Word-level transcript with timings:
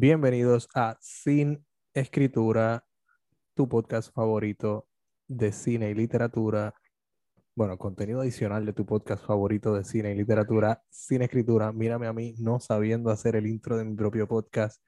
Bienvenidos 0.00 0.68
a 0.76 0.96
Sin 1.00 1.66
Escritura, 1.92 2.84
tu 3.54 3.68
podcast 3.68 4.14
favorito 4.14 4.86
de 5.26 5.50
cine 5.50 5.90
y 5.90 5.94
literatura. 5.94 6.72
Bueno, 7.56 7.76
contenido 7.78 8.20
adicional 8.20 8.64
de 8.64 8.72
tu 8.72 8.86
podcast 8.86 9.26
favorito 9.26 9.74
de 9.74 9.82
cine 9.82 10.12
y 10.12 10.14
literatura, 10.14 10.84
Sin 10.88 11.22
Escritura. 11.22 11.72
Mírame 11.72 12.06
a 12.06 12.12
mí 12.12 12.36
no 12.38 12.60
sabiendo 12.60 13.10
hacer 13.10 13.34
el 13.34 13.48
intro 13.48 13.76
de 13.76 13.86
mi 13.86 13.96
propio 13.96 14.28
podcast. 14.28 14.80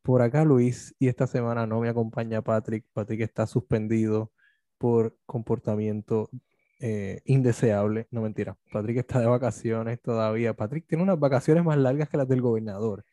Por 0.00 0.22
acá 0.22 0.44
Luis 0.44 0.94
y 1.00 1.08
esta 1.08 1.26
semana 1.26 1.66
no 1.66 1.80
me 1.80 1.88
acompaña 1.88 2.40
Patrick. 2.40 2.86
Patrick 2.92 3.22
está 3.22 3.48
suspendido 3.48 4.30
por 4.78 5.18
comportamiento 5.26 6.30
eh, 6.78 7.20
indeseable. 7.24 8.06
No 8.12 8.22
mentira. 8.22 8.56
Patrick 8.70 8.98
está 8.98 9.18
de 9.18 9.26
vacaciones 9.26 10.00
todavía. 10.00 10.54
Patrick 10.54 10.86
tiene 10.86 11.02
unas 11.02 11.18
vacaciones 11.18 11.64
más 11.64 11.78
largas 11.78 12.08
que 12.08 12.16
las 12.16 12.28
del 12.28 12.42
gobernador 12.42 13.04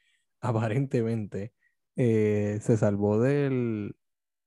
aparentemente 0.43 1.53
eh, 1.95 2.59
se 2.61 2.77
salvó 2.77 3.19
del, 3.19 3.95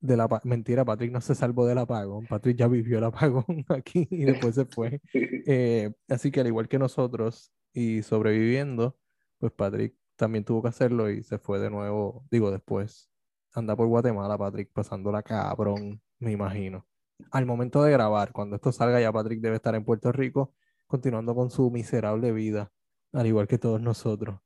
de 0.00 0.16
la 0.16 0.28
mentira, 0.44 0.84
Patrick 0.84 1.10
no 1.10 1.20
se 1.20 1.34
salvó 1.34 1.66
del 1.66 1.78
apagón, 1.78 2.26
Patrick 2.26 2.56
ya 2.58 2.68
vivió 2.68 2.98
el 2.98 3.04
apagón 3.04 3.44
aquí 3.68 4.06
y 4.10 4.24
después 4.24 4.54
se 4.54 4.66
fue. 4.66 5.00
Eh, 5.48 5.92
así 6.08 6.32
que 6.32 6.40
al 6.40 6.48
igual 6.48 6.66
que 6.66 6.76
nosotros 6.76 7.52
y 7.72 8.02
sobreviviendo, 8.02 8.98
pues 9.38 9.52
Patrick 9.52 9.94
también 10.16 10.44
tuvo 10.44 10.60
que 10.60 10.70
hacerlo 10.70 11.08
y 11.08 11.22
se 11.22 11.38
fue 11.38 11.60
de 11.60 11.70
nuevo, 11.70 12.26
digo 12.32 12.50
después, 12.50 13.08
anda 13.54 13.76
por 13.76 13.86
Guatemala, 13.86 14.36
Patrick, 14.36 14.72
pasándola 14.72 15.22
cabrón, 15.22 16.02
me 16.18 16.32
imagino. 16.32 16.84
Al 17.30 17.46
momento 17.46 17.80
de 17.84 17.92
grabar, 17.92 18.32
cuando 18.32 18.56
esto 18.56 18.72
salga 18.72 19.00
ya 19.00 19.12
Patrick 19.12 19.40
debe 19.40 19.56
estar 19.56 19.76
en 19.76 19.84
Puerto 19.84 20.10
Rico, 20.10 20.52
continuando 20.88 21.32
con 21.36 21.48
su 21.50 21.70
miserable 21.70 22.32
vida, 22.32 22.72
al 23.12 23.28
igual 23.28 23.46
que 23.46 23.58
todos 23.58 23.80
nosotros. 23.80 24.40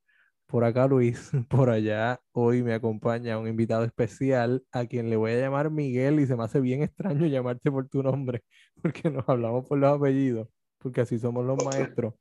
Por 0.51 0.65
acá 0.65 0.89
Luis, 0.89 1.31
por 1.49 1.71
allá 1.71 2.21
hoy 2.33 2.65
me 2.65 2.75
acompaña 2.75 3.39
un 3.39 3.47
invitado 3.47 3.85
especial 3.85 4.65
a 4.73 4.85
quien 4.85 5.09
le 5.09 5.15
voy 5.15 5.31
a 5.31 5.41
llamar 5.41 5.71
Miguel 5.71 6.19
y 6.19 6.27
se 6.27 6.37
me 6.37 6.43
hace 6.43 6.61
bien 6.61 6.83
extraño 6.83 7.27
llamarte 7.27 7.71
por 7.71 7.89
tu 7.89 8.03
nombre 8.03 8.43
porque 8.83 9.11
nos 9.11 9.29
hablamos 9.29 9.69
por 9.69 9.79
los 9.79 9.97
apellidos, 9.97 10.49
porque 10.79 11.03
así 11.03 11.19
somos 11.19 11.47
los 11.47 11.65
maestros. 11.65 12.15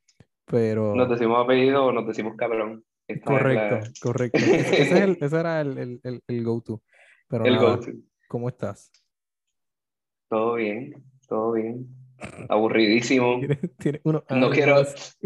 Pero... 0.45 0.95
Nos 0.95 1.09
decimos 1.09 1.43
apellido 1.43 1.85
o 1.85 1.91
nos 1.91 2.05
decimos 2.05 2.35
cabrón. 2.35 2.83
correcto, 3.25 3.89
correcto. 4.01 4.37
Ese, 4.41 5.17
era 5.35 5.61
el, 5.61 5.99
el, 6.03 6.21
el, 6.27 6.43
go-to. 6.43 6.83
Pero 7.27 7.45
el 7.45 7.57
go-to. 7.57 7.91
¿Cómo 8.27 8.49
estás? 8.49 8.91
Todo 10.29 10.53
bien, 10.53 11.03
todo 11.27 11.53
bien 11.53 11.87
aburridísimo. 12.49 13.39
no 13.41 13.69
quiero, 13.77 14.01
no 14.29 14.49
quiero, 14.51 14.79
es 14.79 15.17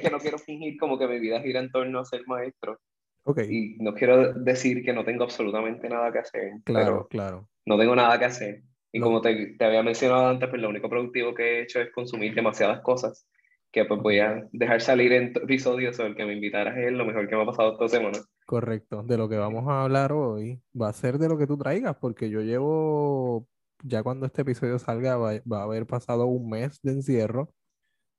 que 0.00 0.10
no 0.10 0.18
quiero 0.18 0.38
fingir 0.38 0.78
como 0.78 0.98
que 0.98 1.06
mi 1.06 1.18
vida 1.18 1.40
gira 1.40 1.60
en 1.60 1.70
torno 1.70 2.00
a 2.00 2.04
ser 2.04 2.26
maestro. 2.26 2.78
Okay. 3.24 3.46
Y 3.50 3.76
no 3.82 3.94
quiero 3.94 4.32
decir 4.32 4.82
que 4.82 4.92
no 4.92 5.04
tengo 5.04 5.24
absolutamente 5.24 5.88
nada 5.88 6.10
que 6.12 6.20
hacer. 6.20 6.52
Claro, 6.64 7.06
claro. 7.08 7.48
No 7.66 7.78
tengo 7.78 7.94
nada 7.94 8.18
que 8.18 8.24
hacer. 8.24 8.62
Y 8.90 9.00
como 9.00 9.20
te, 9.20 9.54
te, 9.58 9.64
había 9.64 9.82
mencionado 9.82 10.28
antes, 10.28 10.48
pues 10.48 10.62
lo 10.62 10.70
único 10.70 10.88
productivo 10.88 11.34
que 11.34 11.42
he 11.42 11.62
hecho 11.62 11.80
es 11.80 11.92
consumir 11.92 12.34
demasiadas 12.34 12.80
cosas 12.80 13.28
que 13.70 13.84
pues 13.84 14.00
voy 14.00 14.18
a 14.18 14.48
dejar 14.52 14.80
salir 14.80 15.12
en 15.12 15.32
episodios 15.36 15.96
sobre 15.96 16.10
el 16.10 16.16
que 16.16 16.24
me 16.24 16.32
invitaras 16.32 16.76
es 16.78 16.92
lo 16.92 17.04
mejor 17.04 17.28
que 17.28 17.36
me 17.36 17.42
ha 17.42 17.46
pasado 17.46 17.72
esta 17.72 17.88
semana. 17.88 18.18
Correcto. 18.46 19.02
De 19.02 19.18
lo 19.18 19.28
que 19.28 19.36
vamos 19.36 19.68
a 19.68 19.82
hablar 19.82 20.12
hoy 20.12 20.60
va 20.80 20.88
a 20.88 20.92
ser 20.94 21.18
de 21.18 21.28
lo 21.28 21.36
que 21.36 21.46
tú 21.46 21.58
traigas, 21.58 21.96
porque 21.96 22.30
yo 22.30 22.40
llevo 22.40 23.46
ya 23.82 24.02
cuando 24.02 24.26
este 24.26 24.42
episodio 24.42 24.78
salga 24.78 25.16
va, 25.16 25.32
a 25.32 25.62
haber 25.62 25.86
pasado 25.86 26.26
un 26.26 26.50
mes 26.50 26.80
de 26.82 26.92
encierro, 26.92 27.52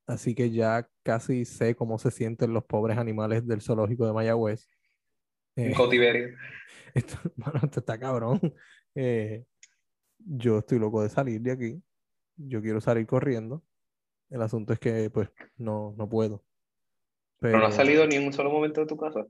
así 0.07 0.35
que 0.35 0.51
ya 0.51 0.87
casi 1.03 1.45
sé 1.45 1.75
cómo 1.75 1.99
se 1.99 2.11
sienten 2.11 2.53
los 2.53 2.65
pobres 2.65 2.97
animales 2.97 3.45
del 3.47 3.61
zoológico 3.61 4.05
de 4.05 4.13
Mayagüez. 4.13 4.67
En 5.55 5.71
eh, 5.71 5.73
cautiverio. 5.75 6.29
Esto, 6.95 7.17
esto 7.63 7.79
está 7.81 7.99
cabrón. 7.99 8.39
Eh, 8.95 9.45
yo 10.17 10.57
estoy 10.57 10.79
loco 10.79 11.03
de 11.03 11.09
salir 11.09 11.39
de 11.39 11.51
aquí. 11.51 11.83
Yo 12.35 12.61
quiero 12.61 12.81
salir 12.81 13.05
corriendo. 13.05 13.63
El 14.31 14.41
asunto 14.41 14.73
es 14.73 14.79
que, 14.79 15.09
pues, 15.11 15.29
no, 15.57 15.93
no 15.95 16.09
puedo. 16.09 16.43
Pero... 17.39 17.59
no 17.59 17.67
has 17.67 17.75
salido 17.75 18.07
ni 18.07 18.15
en 18.15 18.25
un 18.25 18.33
solo 18.33 18.49
momento 18.49 18.81
de 18.81 18.87
tu 18.87 18.97
casa. 18.97 19.25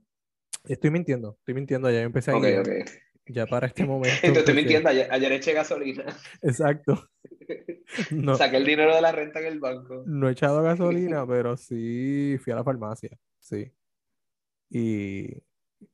Estoy 0.64 0.90
mintiendo, 0.90 1.36
estoy 1.38 1.54
mintiendo. 1.54 1.90
Ya 1.90 2.00
empecé 2.00 2.32
a 2.32 2.38
ir 2.38 2.84
ya 3.26 3.46
para 3.46 3.66
este 3.66 3.84
momento. 3.84 4.20
Te 4.20 4.38
estoy 4.38 4.54
mintiendo, 4.54 4.88
ayer, 4.88 5.32
eché 5.32 5.52
gasolina. 5.52 6.04
Exacto. 6.42 7.08
No, 8.12 8.36
Saqué 8.36 8.58
el 8.58 8.64
dinero 8.64 8.94
de 8.94 9.00
la 9.00 9.10
renta 9.10 9.40
en 9.40 9.46
el 9.46 9.58
banco. 9.58 10.04
No 10.06 10.28
he 10.28 10.32
echado 10.32 10.62
gasolina, 10.62 11.26
pero 11.26 11.56
sí 11.56 12.36
fui 12.40 12.52
a 12.52 12.56
la 12.56 12.62
farmacia, 12.62 13.10
sí. 13.40 13.72
Y 14.70 15.42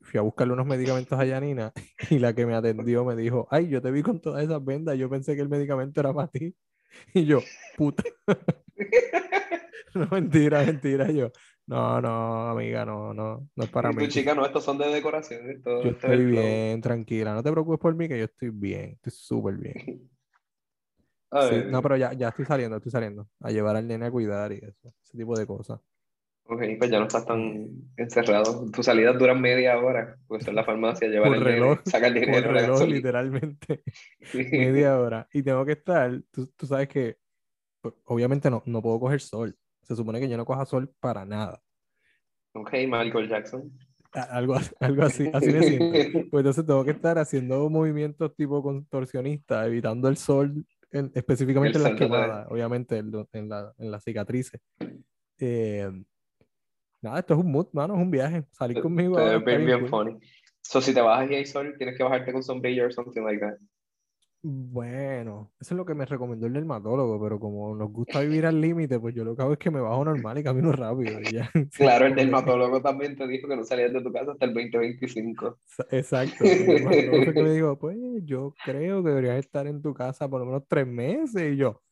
fui 0.03 0.19
a 0.19 0.20
buscarle 0.20 0.53
unos 0.53 0.66
medicamentos 0.66 1.19
a 1.19 1.25
Yanina 1.25 1.72
y 2.10 2.19
la 2.19 2.34
que 2.34 2.44
me 2.44 2.54
atendió 2.54 3.03
me 3.06 3.16
dijo, 3.16 3.48
ay, 3.50 3.69
yo 3.69 3.81
te 3.81 3.91
vi 3.91 4.03
con 4.03 4.20
todas 4.20 4.44
esas 4.44 4.62
vendas, 4.62 4.98
yo 4.98 5.09
pensé 5.09 5.34
que 5.34 5.41
el 5.41 5.48
medicamento 5.48 6.00
era 6.00 6.12
para 6.12 6.28
ti. 6.28 6.54
Y 7.15 7.25
yo, 7.25 7.41
puta. 7.76 8.04
no, 9.94 10.06
mentira, 10.10 10.62
mentira. 10.65 11.10
Yo, 11.10 11.32
no, 11.66 12.00
no, 12.00 12.49
amiga, 12.50 12.84
no, 12.84 13.12
no, 13.12 13.49
no 13.54 13.65
es 13.65 13.71
para 13.71 13.91
mí. 13.91 13.99
Tu 13.99 14.06
chica, 14.06 14.34
no, 14.34 14.47
estos 14.47 14.65
son 14.65 14.78
de 14.78 14.88
decoración. 14.88 15.50
Esto, 15.50 15.82
yo 15.82 15.91
estoy 15.91 16.25
bien, 16.27 16.81
tranquila, 16.81 17.34
no 17.34 17.43
te 17.43 17.50
preocupes 17.50 17.81
por 17.81 17.94
mí, 17.94 18.09
que 18.09 18.19
yo 18.19 18.25
estoy 18.25 18.50
bien, 18.50 18.93
estoy 18.93 19.12
súper 19.12 19.54
bien. 19.56 20.10
Sí, 21.50 21.56
no, 21.71 21.82
pero 21.82 21.97
ya, 21.97 22.12
ya 22.12 22.28
estoy 22.28 22.47
saliendo, 22.47 22.77
estoy 22.77 22.93
saliendo 22.93 23.28
a 23.41 23.50
llevar 23.50 23.77
al 23.77 23.87
nene 23.87 24.06
a 24.06 24.10
cuidar 24.10 24.53
y 24.53 24.59
eso, 24.59 24.94
ese 25.03 25.19
tipo 25.19 25.37
de 25.37 25.47
cosas. 25.47 25.81
Ok, 26.44 26.62
pues 26.78 26.91
ya 26.91 27.00
no 27.00 27.06
estás 27.06 27.27
tan 27.27 27.66
encerrado. 27.97 28.71
Tus 28.71 28.87
salidas 28.87 29.19
duran 29.19 29.41
media 29.41 29.77
hora, 29.78 30.16
pues 30.28 30.47
en 30.47 30.54
la 30.54 30.65
farmacia, 30.65 31.09
llevar 31.09 31.34
el 31.34 31.43
reloj, 31.43 31.81
sacar 31.84 32.12
dinero. 32.15 32.44
Por 32.44 32.53
reloj, 32.54 32.83
literalmente. 32.83 33.83
media 34.53 34.98
hora. 34.98 35.28
Y 35.33 35.43
tengo 35.43 35.66
que 35.66 35.72
estar, 35.72 36.22
tú, 36.31 36.47
tú 36.56 36.66
sabes 36.66 36.88
que, 36.88 37.19
pues, 37.81 37.94
obviamente 38.04 38.48
no, 38.48 38.62
no 38.65 38.81
puedo 38.81 39.00
coger 39.00 39.21
sol 39.21 39.59
se 39.86 39.97
supone 39.97 40.20
que 40.20 40.28
yo 40.28 40.36
no 40.36 40.44
coja 40.44 40.66
sol 40.66 40.92
para 41.00 41.24
nada. 41.24 41.60
Ok, 42.52 42.72
Michael 42.72 43.28
Jackson. 43.28 43.70
Algo, 44.12 44.54
algo 44.80 45.02
así, 45.02 45.30
así 45.32 45.52
de 45.52 45.62
simple. 45.62 46.10
Pues 46.30 46.41
entonces 46.41 46.66
tengo 46.66 46.84
que 46.84 46.92
estar 46.92 47.19
haciendo 47.19 47.69
movimientos 47.69 48.34
tipo 48.34 48.62
contorsionista, 48.62 49.66
evitando 49.66 50.08
el 50.08 50.16
sol, 50.16 50.64
específicamente 50.91 51.78
en 51.78 51.84
las 51.84 51.94
quemadas, 51.94 52.47
obviamente 52.50 52.97
en, 52.97 53.48
la, 53.48 53.72
en 53.78 53.91
las 53.91 54.03
cicatrices. 54.03 54.60
Eh, 55.38 55.91
nada, 57.03 57.18
esto 57.18 57.34
es 57.34 57.41
un 57.41 57.53
mood, 57.53 57.68
mano, 57.72 57.94
es 57.94 58.00
un 58.00 58.10
viaje. 58.10 58.44
Salir 58.53 58.80
conmigo. 58.80 59.21
Es 59.21 59.44
bien, 59.44 59.66
bien 59.66 59.86
funny. 59.86 60.18
So, 60.62 60.80
si 60.80 60.92
te 60.92 61.00
bajas 61.00 61.30
y 61.30 61.34
hay 61.34 61.47
sol, 61.47 61.74
tienes 61.78 61.97
que 61.97 62.03
bajarte 62.03 62.33
con 62.33 62.42
sombrilla 62.42 62.86
o 62.86 62.91
something 62.91 63.22
like 63.22 63.41
that. 63.41 63.56
Bueno, 64.48 65.51
eso 65.59 65.75
es 65.75 65.77
lo 65.77 65.84
que 65.84 65.97
me 65.97 66.07
recomendó 66.07 66.47
el 66.47 66.53
dermatólogo, 66.53 67.21
pero 67.21 67.41
como 67.41 67.75
nos 67.75 67.91
gusta 67.91 68.21
vivir 68.21 68.47
al 68.47 68.60
límite, 68.60 69.01
pues 69.01 69.13
yo 69.13 69.25
lo 69.25 69.34
que 69.34 69.43
hago 69.43 69.54
es 69.54 69.59
que 69.59 69.72
me 69.72 69.81
bajo 69.81 70.04
normal 70.04 70.39
y 70.39 70.45
camino 70.45 70.71
rápido. 70.71 71.21
Y 71.21 71.33
ya. 71.33 71.51
Claro, 71.77 72.07
el 72.07 72.15
dermatólogo 72.15 72.81
también 72.81 73.16
te 73.16 73.27
dijo 73.27 73.48
que 73.48 73.57
no 73.57 73.65
salías 73.65 73.93
de 73.93 74.03
tu 74.03 74.13
casa 74.13 74.31
hasta 74.31 74.45
el 74.45 74.54
2025. 74.54 75.59
Exacto. 75.91 76.45
El 76.45 77.34
que 77.34 77.43
me 77.43 77.51
dijo, 77.54 77.77
pues 77.77 77.97
yo 78.22 78.54
creo 78.65 79.03
que 79.03 79.09
deberías 79.09 79.39
estar 79.39 79.66
en 79.66 79.83
tu 79.83 79.93
casa 79.93 80.28
por 80.28 80.39
lo 80.39 80.47
menos 80.47 80.63
tres 80.69 80.87
meses. 80.87 81.53
Y 81.53 81.57
yo, 81.57 81.83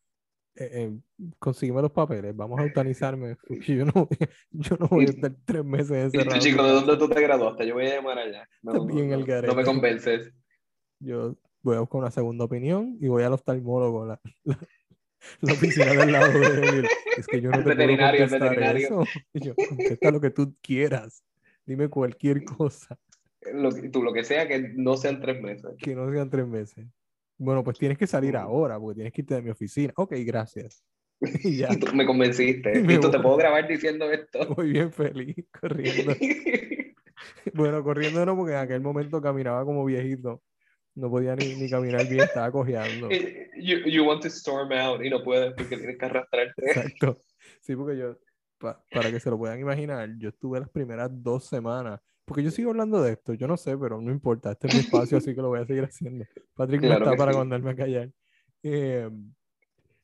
eh, 0.54 0.70
eh 0.72 0.92
los 1.40 1.90
papeles, 1.90 2.36
vamos 2.36 2.60
a 2.60 2.62
eutanizarme. 2.62 3.36
Yo 3.66 3.84
no, 3.84 4.08
yo 4.52 4.76
no 4.78 4.86
voy 4.86 5.06
a 5.06 5.08
estar 5.10 5.34
tres 5.44 5.64
meses 5.64 5.90
encerrado. 5.90 6.38
chico, 6.38 6.62
¿de 6.62 6.70
dónde 6.70 6.96
tú 6.98 7.08
te 7.08 7.20
graduaste? 7.20 7.66
Yo 7.66 7.74
voy 7.74 7.86
a 7.86 7.96
llamar 7.96 8.18
allá. 8.18 8.48
No, 8.62 8.74
no 8.74 9.54
me 9.56 9.64
convences. 9.64 10.32
Yo 11.00 11.36
voy 11.64 11.76
a 11.76 11.80
buscar 11.80 12.00
una 12.00 12.10
segunda 12.10 12.44
opinión 12.44 12.96
y 13.00 13.08
voy 13.08 13.22
al 13.24 13.32
oftalmólogo. 13.32 14.06
La, 14.06 14.20
la 15.40 15.52
oficina 15.52 15.86
del 15.86 16.12
lado 16.12 16.32
de 16.38 16.68
él. 16.80 16.86
Es 17.16 17.26
que 17.26 17.40
yo 17.40 17.50
no 17.50 17.56
El 17.58 17.64
te 17.64 17.74
puedo 17.74 17.76
veterinario, 17.76 18.24
el 18.24 18.30
contestar 18.30 18.50
veterinario. 18.56 18.86
eso. 18.86 19.04
Y 19.32 19.40
yo, 19.46 19.54
contesta 19.54 20.10
lo 20.10 20.20
que 20.20 20.30
tú 20.30 20.54
quieras. 20.62 21.24
Dime 21.66 21.88
cualquier 21.88 22.44
cosa 22.58 22.98
Lo 23.52 23.70
tú, 23.90 24.02
lo 24.02 24.12
que 24.12 24.22
sea, 24.24 24.46
que 24.46 24.72
no 24.76 24.96
sean 24.96 25.20
tres 25.20 25.40
meses. 25.42 25.72
que 25.78 25.94
no 25.94 26.10
sean 26.12 26.30
tres 26.30 26.46
meses. 26.46 26.86
Bueno, 27.38 27.64
pues 27.64 27.78
tienes 27.78 27.98
que 27.98 28.06
salir 28.06 28.36
ahora 28.36 28.78
porque 28.78 28.96
tienes 28.96 29.12
que 29.12 29.22
irte 29.22 29.34
de 29.34 29.42
mi 29.42 29.50
oficina. 29.50 29.92
Ok, 29.96 30.12
gracias. 30.24 30.84
Y 31.42 31.56
ya, 31.58 31.68
tú 31.78 31.94
me 31.94 32.04
convenciste. 32.04 32.80
Me 32.82 32.98
tú 32.98 33.10
te 33.10 33.18
puedo 33.18 33.36
grabar 33.36 33.66
diciendo 33.66 34.10
esto. 34.10 34.54
muy 34.56 34.68
bien 34.72 34.92
feliz 34.92 35.34
corriendo. 35.58 36.14
Bueno, 37.54 37.82
corriendo 37.82 38.24
no, 38.26 38.36
porque 38.36 38.52
en 38.52 38.58
aquel 38.58 38.80
momento 38.82 39.22
caminaba 39.22 39.64
como 39.64 39.84
viejito. 39.84 40.42
No 40.94 41.10
podía 41.10 41.34
ni, 41.34 41.54
ni 41.56 41.68
caminar 41.68 42.06
bien, 42.06 42.22
estaba 42.24 42.50
cojeando. 42.52 43.08
you, 43.56 43.78
you 43.86 44.04
want 44.04 44.22
to 44.22 44.28
storm 44.28 44.70
out 44.72 45.02
y 45.04 45.10
no 45.10 45.22
puedes 45.22 45.52
porque 45.54 45.76
tienes 45.76 45.98
que 45.98 46.04
arrastrarte. 46.06 46.62
Exacto. 46.66 47.16
Sí, 47.60 47.74
porque 47.74 47.96
yo, 47.98 48.16
pa- 48.58 48.82
para 48.92 49.10
que 49.10 49.18
se 49.20 49.28
lo 49.30 49.36
puedan 49.38 49.58
imaginar, 49.58 50.08
yo 50.18 50.28
estuve 50.28 50.60
las 50.60 50.68
primeras 50.70 51.10
dos 51.12 51.46
semanas, 51.46 52.00
porque 52.24 52.42
yo 52.42 52.50
sigo 52.50 52.70
hablando 52.70 53.02
de 53.02 53.12
esto, 53.12 53.34
yo 53.34 53.46
no 53.48 53.56
sé, 53.56 53.76
pero 53.76 54.00
no 54.00 54.10
importa, 54.10 54.52
este 54.52 54.68
es 54.68 54.72
mi 54.72 54.80
espacio, 54.80 55.18
así 55.18 55.34
que 55.34 55.42
lo 55.42 55.48
voy 55.48 55.60
a 55.60 55.66
seguir 55.66 55.84
haciendo. 55.84 56.24
Patrick 56.54 56.80
no 56.82 56.88
Claro 56.88 57.04
está 57.06 57.16
para 57.16 57.32
sí. 57.32 57.38
mandarme 57.38 57.70
a 57.70 57.76
callar. 57.76 58.10
Eh, 58.62 59.10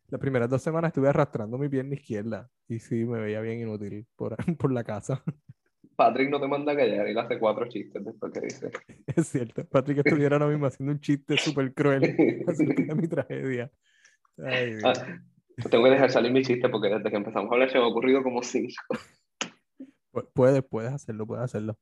las 0.09 0.21
primeras 0.21 0.51
dos 0.51 0.61
semanas 0.61 0.89
estuve 0.91 1.09
arrastrando 1.09 1.57
mi 1.57 1.69
pierna 1.69 1.95
izquierda 1.95 2.51
y 2.67 2.81
sí, 2.81 3.05
me 3.05 3.21
veía 3.21 3.41
bien 3.41 3.61
inútil 3.61 4.07
por, 4.17 4.37
por 4.59 4.73
la 4.73 4.83
casa. 4.85 5.23
Patrick 6.01 6.31
no 6.31 6.41
te 6.41 6.49
manda 6.49 6.73
a 6.73 6.77
callar 6.77 7.07
le 7.07 7.21
hace 7.21 7.39
cuatro 7.39 7.69
chistes 7.69 8.03
después 8.03 8.33
que 8.33 8.41
dice. 8.41 8.71
Es 9.17 9.27
cierto, 9.29 9.67
Patrick 9.69 9.99
estuviera 9.99 10.37
ahora 10.37 10.49
mismo 10.49 10.65
haciendo 10.65 10.93
un 10.93 11.01
chiste 11.01 11.37
súper 11.37 11.75
cruel 11.75 12.03
acerca 12.49 12.83
de 12.83 12.95
mi 12.95 13.07
tragedia. 13.07 13.71
Ay. 14.39 14.79
Ah, 14.83 14.95
tengo 15.71 15.85
que 15.85 15.91
dejar 15.91 16.11
salir 16.11 16.33
mi 16.33 16.43
chiste 16.43 16.71
porque 16.71 16.89
desde 16.89 17.11
que 17.11 17.17
empezamos 17.17 17.51
a 17.51 17.55
hablar 17.55 17.71
se 17.71 17.77
me 17.77 17.85
ha 17.85 17.89
ocurrido 17.89 18.23
como 18.23 18.43
cinco. 18.43 18.73
Pu- 20.11 20.31
Puedes, 20.33 20.63
puedes 20.65 20.91
hacerlo, 20.93 21.27
puedes 21.27 21.45
hacerlo. 21.45 21.77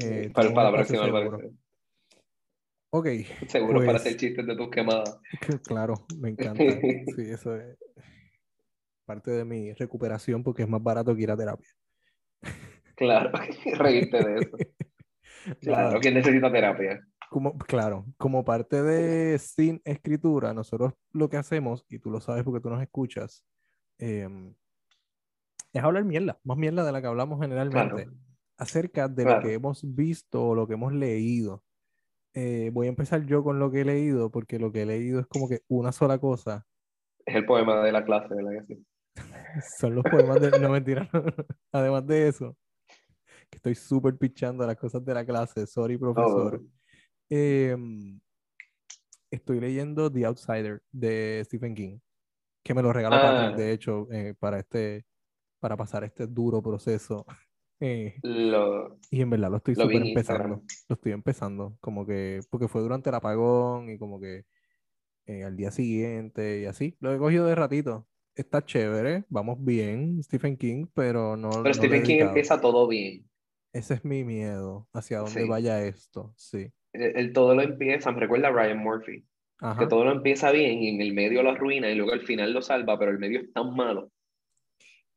Eh, 0.00 0.30
para, 0.34 0.52
para 0.52 0.70
la 0.70 0.76
próxima, 0.78 1.04
seguro. 1.04 1.38
Ok, 2.92 3.06
Seguro 3.46 3.74
para 3.78 3.92
Pues- 3.92 4.00
hacer 4.00 4.16
chistes 4.16 4.44
de 4.46 4.56
tus 4.56 4.68
quemadas. 4.68 5.20
claro, 5.64 5.94
me 6.18 6.30
encanta. 6.30 6.64
Sí, 7.14 7.22
eso 7.30 7.54
es 7.54 7.78
parte 9.04 9.30
de 9.30 9.44
mi 9.44 9.72
recuperación 9.74 10.42
porque 10.42 10.62
es 10.64 10.68
más 10.68 10.82
barato 10.82 11.14
que 11.14 11.22
ir 11.22 11.30
a 11.30 11.36
terapia. 11.36 11.68
Claro, 13.00 13.32
reírte 13.78 14.22
de 14.22 14.34
eso. 14.40 14.56
Claro, 15.62 15.98
¿quién 16.00 16.12
necesita 16.12 16.52
terapia? 16.52 17.00
como, 17.30 17.56
claro, 17.56 18.04
como 18.18 18.44
parte 18.44 18.82
de 18.82 19.38
Sin 19.38 19.80
Escritura, 19.84 20.52
nosotros 20.52 20.92
lo 21.12 21.30
que 21.30 21.38
hacemos, 21.38 21.86
y 21.88 21.98
tú 21.98 22.10
lo 22.10 22.20
sabes 22.20 22.44
porque 22.44 22.60
tú 22.60 22.68
nos 22.68 22.82
escuchas, 22.82 23.42
em, 23.98 24.52
es 25.72 25.82
hablar 25.82 26.04
mierda, 26.04 26.38
más 26.44 26.58
mierda 26.58 26.84
de 26.84 26.92
la 26.92 27.00
que 27.00 27.06
hablamos 27.06 27.40
generalmente, 27.40 28.04
Claro. 28.04 28.12
acerca 28.58 29.08
de 29.08 29.24
lo 29.24 29.40
que 29.40 29.54
hemos 29.54 29.82
visto 29.94 30.48
o 30.48 30.54
lo 30.54 30.66
que 30.66 30.74
hemos 30.74 30.92
leído. 30.92 31.64
Eh, 32.34 32.70
voy 32.74 32.88
a 32.88 32.90
empezar 32.90 33.24
yo 33.24 33.42
con 33.42 33.58
lo 33.58 33.70
que 33.70 33.80
he 33.80 33.84
leído, 33.86 34.30
porque 34.30 34.58
lo 34.58 34.70
que 34.72 34.82
he 34.82 34.86
leído 34.86 35.20
es 35.20 35.26
como 35.26 35.48
que 35.48 35.60
una 35.68 35.92
sola 35.92 36.18
cosa. 36.18 36.66
Es 37.24 37.34
el 37.34 37.46
poema 37.46 37.82
de 37.82 37.92
la 37.92 38.04
clase, 38.04 38.34
¿verdad 38.34 38.66
que? 38.68 38.78
Son 39.78 39.94
los 39.94 40.04
poemas 40.04 40.40
de... 40.40 40.58
No, 40.60 40.68
mentira. 40.68 41.08
Además 41.72 42.06
de 42.06 42.28
eso, 42.28 42.56
que 43.50 43.56
estoy 43.56 43.74
súper 43.74 44.16
pichando 44.16 44.66
las 44.66 44.76
cosas 44.76 45.04
de 45.04 45.14
la 45.14 45.24
clase. 45.24 45.66
Sorry, 45.66 45.98
profesor. 45.98 46.60
Oh, 46.62 46.80
Em, 47.32 48.18
estoy 49.30 49.60
leyendo 49.60 50.10
The 50.10 50.24
Outsider 50.26 50.82
de 50.90 51.42
Stephen 51.44 51.74
King, 51.76 51.98
que 52.64 52.74
me 52.74 52.82
lo 52.82 52.92
regaló 52.92 53.14
Ah. 53.16 53.22
Patrick, 53.22 53.56
de 53.56 53.72
hecho, 53.72 54.08
eh, 54.10 54.34
para 54.38 54.58
este, 54.58 55.04
para 55.60 55.76
pasar 55.76 56.02
este 56.04 56.26
duro 56.26 56.62
proceso. 56.62 57.24
Eh, 57.82 58.16
lo, 58.22 58.98
y 59.10 59.22
en 59.22 59.30
verdad 59.30 59.48
lo 59.52 59.56
estoy 59.56 59.74
lo 59.74 59.84
Instagram. 59.90 60.08
empezando. 60.08 60.62
Lo 60.86 60.94
estoy 60.96 61.12
empezando, 61.12 61.78
como 61.80 62.04
que, 62.04 62.40
porque 62.50 62.68
fue 62.68 62.82
durante 62.82 63.08
el 63.08 63.14
apagón 63.14 63.88
y 63.88 63.96
como 63.96 64.20
que 64.20 64.44
eh, 65.24 65.44
al 65.44 65.56
día 65.56 65.70
siguiente 65.70 66.60
y 66.60 66.66
así. 66.66 66.94
Lo 67.00 67.14
he 67.14 67.16
cogido 67.16 67.46
de 67.46 67.54
ratito. 67.54 68.06
Está 68.34 68.62
chévere, 68.62 69.24
vamos 69.30 69.64
bien, 69.64 70.22
Stephen 70.22 70.58
King, 70.58 70.88
pero 70.92 71.38
no. 71.38 71.48
no 71.48 71.62
Pero 71.62 71.70
he 71.70 71.74
Stephen 71.74 72.02
King 72.02 72.18
empieza 72.20 72.60
todo 72.60 72.86
bien. 72.86 73.26
Ese 73.72 73.94
es 73.94 74.04
mi 74.04 74.24
miedo, 74.24 74.88
hacia 74.92 75.18
dónde 75.18 75.42
Sí. 75.42 75.48
vaya 75.48 75.84
esto, 75.84 76.32
sí. 76.36 76.72
El, 76.92 77.16
el 77.16 77.32
todo 77.32 77.54
lo 77.54 77.62
empieza, 77.62 78.10
me 78.10 78.20
recuerda 78.20 78.48
a 78.48 78.52
Ryan 78.52 78.78
Murphy, 78.78 79.24
que 79.78 79.86
todo 79.86 80.04
lo 80.04 80.12
empieza 80.12 80.50
bien 80.50 80.82
y 80.82 80.88
en 80.88 81.00
el 81.00 81.12
medio 81.12 81.42
lo 81.42 81.50
arruina 81.50 81.88
y 81.90 81.94
luego 81.94 82.12
al 82.12 82.22
final 82.22 82.52
lo 82.52 82.62
salva, 82.62 82.98
pero 82.98 83.10
el 83.12 83.18
medio 83.18 83.40
es 83.40 83.52
tan 83.52 83.74
malo. 83.74 84.10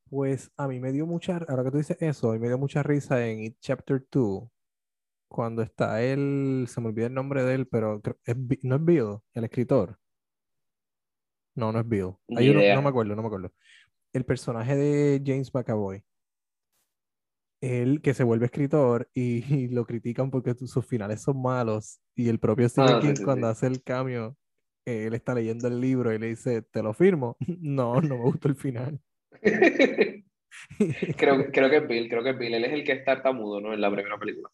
Pues 0.10 0.52
a 0.58 0.68
mí 0.68 0.80
me 0.80 0.92
dio 0.92 1.08
mucha, 1.08 1.38
ahora 1.48 1.64
que 1.64 1.72
tú 1.72 1.78
dices 1.78 1.98
eso, 2.00 2.30
a 2.30 2.34
mí 2.34 2.40
me 2.40 2.48
dio 2.48 2.58
mucha 2.60 2.84
risa 2.84 3.26
en 3.28 3.42
It 3.42 3.58
Chapter 3.60 4.06
2, 4.12 4.44
cuando 5.28 5.64
está 5.64 6.04
él, 6.04 6.66
se 6.68 6.80
me 6.80 6.90
olvida 6.90 7.08
el 7.08 7.14
nombre 7.16 7.42
de 7.44 7.56
él, 7.56 7.68
pero 7.68 8.00
es, 8.26 8.36
no 8.62 8.76
es 8.76 8.86
Bill, 8.86 9.18
el 9.34 9.44
escritor. 9.46 9.98
No, 11.56 11.72
no 11.72 11.80
es 11.80 11.88
Bill. 11.88 12.12
Hay 12.36 12.50
uno, 12.50 12.62
no 12.76 12.82
me 12.84 12.90
acuerdo, 12.90 13.16
no 13.16 13.22
me 13.24 13.28
acuerdo. 13.28 13.52
El 14.12 14.26
personaje 14.26 14.76
de 14.76 15.22
James 15.26 15.52
McAvoy, 15.54 16.04
él 17.64 18.02
que 18.02 18.14
se 18.14 18.26
vuelve 18.26 18.46
escritor 18.46 19.10
y, 19.14 19.44
y 19.56 19.68
lo 19.70 19.86
critican 19.86 20.30
porque 20.30 20.54
sus 20.54 20.86
finales 20.86 21.22
son 21.22 21.42
malos, 21.42 22.02
y 22.14 22.28
el 22.28 22.38
propio 22.38 22.68
Stephen 22.68 22.96
Ah, 22.96 23.00
King 23.00 23.16
sí, 23.16 23.24
cuando 23.24 23.48
hace 23.48 23.68
el 23.68 23.82
cambio, 23.82 24.36
él 24.86 25.14
está 25.14 25.34
leyendo 25.34 25.70
el 25.70 25.80
libro 25.80 26.14
y 26.14 26.20
le 26.20 26.28
dice, 26.28 26.62
¿te 26.62 26.84
lo 26.84 26.94
firmo? 26.94 27.38
No, 27.62 28.02
no 28.02 28.18
me 28.18 28.24
gustó 28.24 28.50
el 28.50 28.56
final. 28.56 29.00
creo, 31.18 31.52
creo 31.52 31.70
que 31.70 31.78
es 31.78 31.88
Bill, 31.88 32.10
creo 32.10 32.24
que 32.24 32.32
es 32.32 32.38
Bill. 32.38 32.54
Él 32.54 32.66
es 32.66 32.74
el 32.74 32.84
que 32.84 32.92
es 32.92 33.06
tartamudo, 33.06 33.62
¿no? 33.62 33.74
En 33.74 33.82
la 33.82 33.92
primera 33.92 34.18
película. 34.18 34.50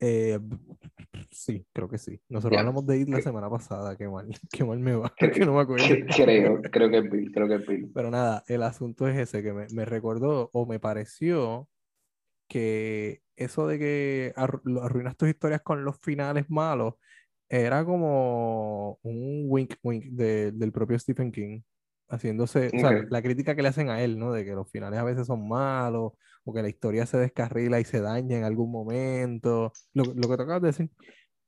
Eh, 0.00 0.38
sí, 1.30 1.66
creo 1.72 1.88
que 1.88 1.98
sí. 1.98 2.20
Nosotros 2.28 2.56
Ya. 2.56 2.60
hablamos 2.60 2.86
de 2.86 2.98
It 2.98 3.08
la 3.08 3.20
semana 3.20 3.50
pasada, 3.50 3.96
qué 3.96 4.08
mal, 4.08 4.28
qué 4.50 4.64
mal 4.64 4.78
me 4.78 4.94
va, 4.94 5.12
Creo- 5.18 5.32
que 5.32 5.44
no 5.46 5.54
me 5.54 5.60
acuerdo. 5.60 5.86
Creo, 6.14 6.60
creo 6.70 6.90
que 6.90 7.00
Bill, 7.00 7.32
creo 7.32 7.48
que 7.48 7.58
Bill. 7.58 7.90
Pero 7.94 8.10
nada, 8.10 8.44
el 8.46 8.62
asunto 8.62 9.08
es 9.08 9.16
ese, 9.18 9.42
que 9.42 9.52
me, 9.52 9.66
me 9.72 9.84
recordó 9.84 10.50
o 10.52 10.66
me 10.66 10.78
pareció 10.78 11.68
que 12.48 13.20
eso 13.36 13.66
de 13.66 13.78
que 13.78 14.32
arruinas 14.36 15.16
tus 15.16 15.28
historias 15.28 15.62
con 15.62 15.84
los 15.84 15.98
finales 16.00 16.46
malos 16.48 16.94
era 17.48 17.84
como 17.84 18.98
un 19.02 19.44
wink 19.48 19.74
wink 19.82 20.04
de- 20.06 20.52
del 20.52 20.72
propio 20.72 20.98
Stephen 20.98 21.32
King, 21.32 21.60
haciéndose, 22.08 22.70
o 22.74 22.78
sea, 22.78 23.04
la 23.10 23.22
crítica 23.22 23.54
que 23.54 23.62
le 23.62 23.68
hacen 23.68 23.88
a 23.90 24.02
él, 24.02 24.18
¿no? 24.18 24.32
De 24.32 24.44
que 24.44 24.52
los 24.52 24.70
finales 24.70 24.98
a 24.98 25.04
veces 25.04 25.26
son 25.26 25.46
malos 25.48 26.12
o 26.48 26.52
que 26.54 26.62
la 26.62 26.68
historia 26.68 27.06
se 27.06 27.18
descarrila 27.18 27.80
y 27.80 27.84
se 27.84 28.00
daña 28.00 28.38
en 28.38 28.44
algún 28.44 28.70
momento, 28.72 29.72
lo, 29.92 30.04
lo 30.04 30.28
que 30.28 30.36
te 30.36 30.42
acabas 30.42 30.62
de 30.62 30.68
decir. 30.68 30.90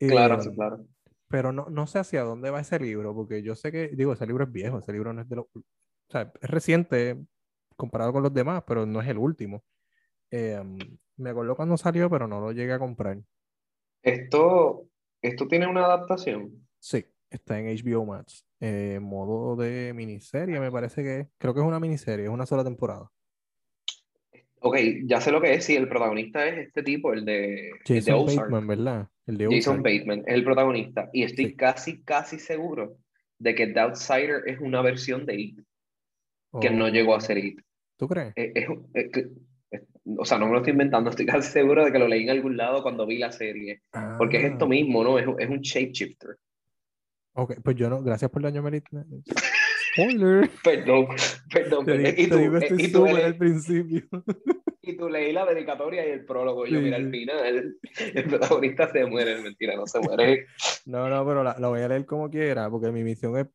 Claro, 0.06 0.36
Eh, 0.36 0.40
sí, 0.40 0.50
claro. 0.54 0.86
pero 1.28 1.52
no, 1.52 1.66
no 1.70 1.86
sé 1.86 1.98
hacia 2.00 2.22
dónde 2.22 2.50
va 2.50 2.60
ese 2.60 2.78
libro, 2.80 3.14
porque 3.14 3.42
yo 3.42 3.54
sé 3.54 3.72
que, 3.72 3.88
digo, 3.88 4.12
ese 4.12 4.26
libro 4.26 4.44
es 4.44 4.52
viejo, 4.52 4.78
ese 4.78 4.92
libro 4.92 5.12
no 5.12 5.22
es 5.22 5.28
de 5.28 5.36
lo, 5.36 5.42
o 5.54 5.62
sea, 6.10 6.32
es 6.40 6.50
reciente 6.50 7.18
comparado 7.76 8.12
con 8.12 8.22
los 8.22 8.34
demás, 8.34 8.62
pero 8.66 8.86
no 8.86 9.00
es 9.00 9.08
el 9.08 9.18
último. 9.18 9.64
Eh, 10.30 10.62
me 11.16 11.30
acuerdo 11.30 11.56
cuando 11.56 11.76
salió, 11.76 12.10
pero 12.10 12.26
no 12.28 12.40
lo 12.40 12.52
llegué 12.52 12.72
a 12.74 12.78
comprar. 12.78 13.18
Esto, 14.02 14.88
esto 15.22 15.48
tiene 15.48 15.66
una 15.66 15.84
adaptación. 15.84 16.68
Sí, 16.78 17.04
está 17.30 17.58
en 17.58 17.66
HBO 17.68 18.04
Max, 18.06 18.46
eh, 18.60 18.98
modo 19.00 19.56
de 19.56 19.92
miniserie, 19.94 20.58
me 20.60 20.70
parece 20.72 21.02
que. 21.02 21.28
Creo 21.38 21.54
que 21.54 21.60
es 21.60 21.66
una 21.66 21.80
miniserie, 21.80 22.24
es 22.26 22.30
una 22.30 22.46
sola 22.46 22.64
temporada. 22.64 23.10
Ok, 24.60 24.76
ya 25.04 25.20
sé 25.20 25.32
lo 25.32 25.40
que 25.40 25.54
es. 25.54 25.64
Sí, 25.64 25.74
el 25.76 25.88
protagonista 25.88 26.46
es 26.46 26.66
este 26.68 26.82
tipo, 26.82 27.12
el 27.12 27.24
de, 27.24 27.68
el 27.70 27.78
de 27.86 28.00
Jason 28.00 28.14
Ozark. 28.14 28.50
Bateman, 28.50 28.66
¿verdad? 28.66 29.08
El 29.26 29.38
de 29.38 29.44
Jason 29.46 29.80
Ozark. 29.80 29.82
Bateman 29.82 30.18
es 30.26 30.34
el 30.34 30.44
protagonista. 30.44 31.10
Y 31.12 31.22
estoy 31.22 31.46
Sí. 31.46 31.56
casi, 31.56 32.02
casi 32.02 32.38
seguro 32.38 32.98
de 33.38 33.54
que 33.54 33.66
The 33.68 33.80
Outsider 33.80 34.42
es 34.46 34.60
una 34.60 34.82
versión 34.82 35.24
de 35.24 35.34
It, 35.40 35.60
que 36.60 36.70
no 36.70 36.86
Oh, 36.86 36.88
llegó 36.88 37.14
a 37.14 37.20
ser 37.20 37.38
It. 37.38 37.60
¿Tú 37.96 38.06
crees? 38.08 38.32
Es- 38.36 38.52
es- 38.54 38.68
es 38.94 39.10
que- 39.12 39.26
es- 39.70 39.82
o 40.18 40.24
sea, 40.26 40.38
no 40.38 40.46
me 40.46 40.52
lo 40.52 40.58
estoy 40.58 40.72
inventando, 40.72 41.08
estoy 41.10 41.24
casi 41.26 41.50
seguro 41.50 41.84
de 41.84 41.92
que 41.92 41.98
lo 41.98 42.08
leí 42.08 42.24
en 42.24 42.30
algún 42.30 42.56
lado 42.56 42.82
cuando 42.82 43.06
vi 43.06 43.16
la 43.18 43.32
serie. 43.32 43.80
Porque 44.18 44.38
es 44.38 44.44
esto 44.52 44.66
Ah, 44.66 44.68
mismo, 44.68 45.02
¿no? 45.04 45.18
Es, 45.18 45.26
un- 45.26 45.40
es 45.40 45.48
un 45.48 45.60
shapeshifter. 45.60 46.36
ok, 47.32 47.54
pues 47.62 47.76
yo 47.76 47.88
no, 47.88 48.02
gracias 48.02 48.30
por 48.30 48.40
el 48.42 48.52
daño, 48.52 48.62
Merit. 48.62 48.84
Spoiler. 49.92 50.50
Perdón, 50.62 51.06
perdón. 51.52 51.86
Te, 51.86 51.92
perdón. 51.92 52.14
Y 52.16 52.26
tú, 52.28 52.36
digo 52.38 52.56
eh, 52.56 52.60
estoy 52.62 52.84
y 52.84 52.92
tú 52.92 53.04
leí- 53.06 53.22
al 53.24 53.36
principio. 53.36 54.02
y 54.82 54.96
tú 54.96 55.08
leí 55.08 55.32
la 55.32 55.46
dedicatoria 55.46 56.06
y 56.06 56.10
el 56.10 56.24
prólogo. 56.24 56.66
Y 56.66 56.70
yo, 56.72 56.78
Sí, 56.78 56.84
mira, 56.84 56.96
sí. 56.98 57.02
al 57.04 57.10
final, 57.10 57.76
el 58.14 58.24
protagonista 58.24 58.90
se 58.92 59.04
muere. 59.06 59.40
Mentira, 59.42 59.76
no 59.76 59.86
se 59.86 60.00
muere. 60.00 60.46
No, 60.86 61.08
no, 61.08 61.24
pero 61.26 61.42
la, 61.42 61.56
la 61.58 61.68
voy 61.68 61.80
a 61.80 61.88
leer 61.88 62.06
como 62.06 62.30
quiera, 62.30 62.70
porque 62.70 62.90
mi 62.90 63.02
misión 63.04 63.36
es, 63.36 63.46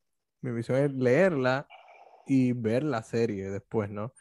mi 0.42 0.52
misión 0.52 0.78
es 0.78 0.94
leerla 0.94 1.68
y 2.28 2.54
ver 2.54 2.84
la 2.84 3.02
serie 3.04 3.50
después, 3.50 3.90
¿no? 3.90 4.14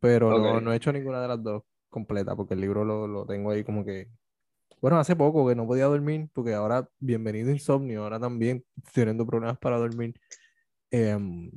Pero 0.00 0.30
no, 0.30 0.56
Ok. 0.56 0.62
no 0.62 0.72
he 0.72 0.76
hecho 0.76 0.92
ninguna 0.92 1.20
de 1.20 1.28
las 1.28 1.42
dos 1.42 1.62
completa, 1.88 2.34
porque 2.36 2.54
el 2.54 2.60
libro 2.60 2.84
lo, 2.84 3.06
lo 3.06 3.26
tengo 3.26 3.50
ahí 3.50 3.64
como 3.64 3.84
que... 3.84 4.08
Bueno, 4.80 4.98
hace 4.98 5.14
poco 5.14 5.46
que 5.46 5.54
no 5.54 5.66
podía 5.66 5.84
dormir, 5.84 6.28
porque 6.32 6.54
ahora, 6.54 6.88
bienvenido 6.98 7.50
insomnio, 7.50 8.02
ahora 8.04 8.18
también 8.18 8.64
estoy 8.78 9.02
teniendo 9.02 9.26
problemas 9.26 9.58
para 9.58 9.76
dormir. 9.76 10.14
Em, 10.90 11.50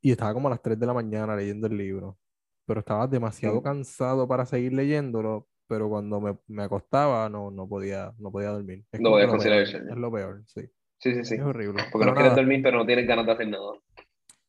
y 0.00 0.10
estaba 0.12 0.34
como 0.34 0.48
a 0.48 0.52
las 0.52 0.62
3 0.62 0.78
de 0.78 0.86
la 0.86 0.94
mañana 0.94 1.36
leyendo 1.36 1.66
el 1.66 1.76
libro, 1.76 2.18
pero 2.66 2.80
estaba 2.80 3.06
demasiado 3.06 3.60
Mm. 3.60 3.62
cansado 3.64 4.28
para 4.28 4.46
seguir 4.46 4.72
leyéndolo, 4.72 5.48
pero 5.66 5.88
cuando 5.88 6.20
me, 6.20 6.38
me 6.46 6.62
acostaba 6.64 7.28
no, 7.28 7.50
no 7.50 7.68
podía, 7.68 8.12
no 8.18 8.30
podía 8.30 8.50
dormir. 8.50 8.84
Es 8.92 9.00
No 9.00 9.18
lo 9.18 9.28
conciliar. 9.28 9.62
Es 9.62 9.96
lo 9.96 10.12
peor, 10.12 10.44
sí. 10.46 10.62
Sí, 10.98 11.14
sí, 11.14 11.24
sí. 11.24 11.34
Es 11.34 11.40
horrible. 11.42 11.80
Porque 11.92 11.92
Pero 11.92 12.06
no 12.06 12.14
quieres 12.14 12.30
nada, 12.30 12.36
dormir, 12.36 12.62
pero 12.62 12.78
no 12.78 12.86
tienes 12.86 13.06
ganas 13.06 13.26
de 13.26 13.32
hacer 13.32 13.48
nada. 13.48 13.72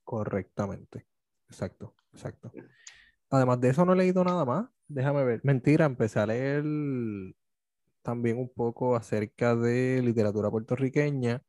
correctamente. 0.03 1.05
Exacto, 1.49 1.93
exacto. 2.13 2.51
Además 3.29 3.59
de 3.59 3.69
eso 3.69 3.85
no 3.85 3.93
he 3.93 3.97
leído 3.97 4.23
nada 4.23 4.45
más. 4.45 4.67
Déjame 4.87 5.23
ver. 5.23 5.41
Mentira, 5.43 5.85
empecé 5.85 6.19
a 6.19 6.27
leer 6.27 6.63
también 8.01 8.37
un 8.37 8.49
poco 8.49 8.95
acerca 8.95 9.55
de 9.55 10.01
literatura 10.03 10.49
puertorriqueña, 10.51 11.41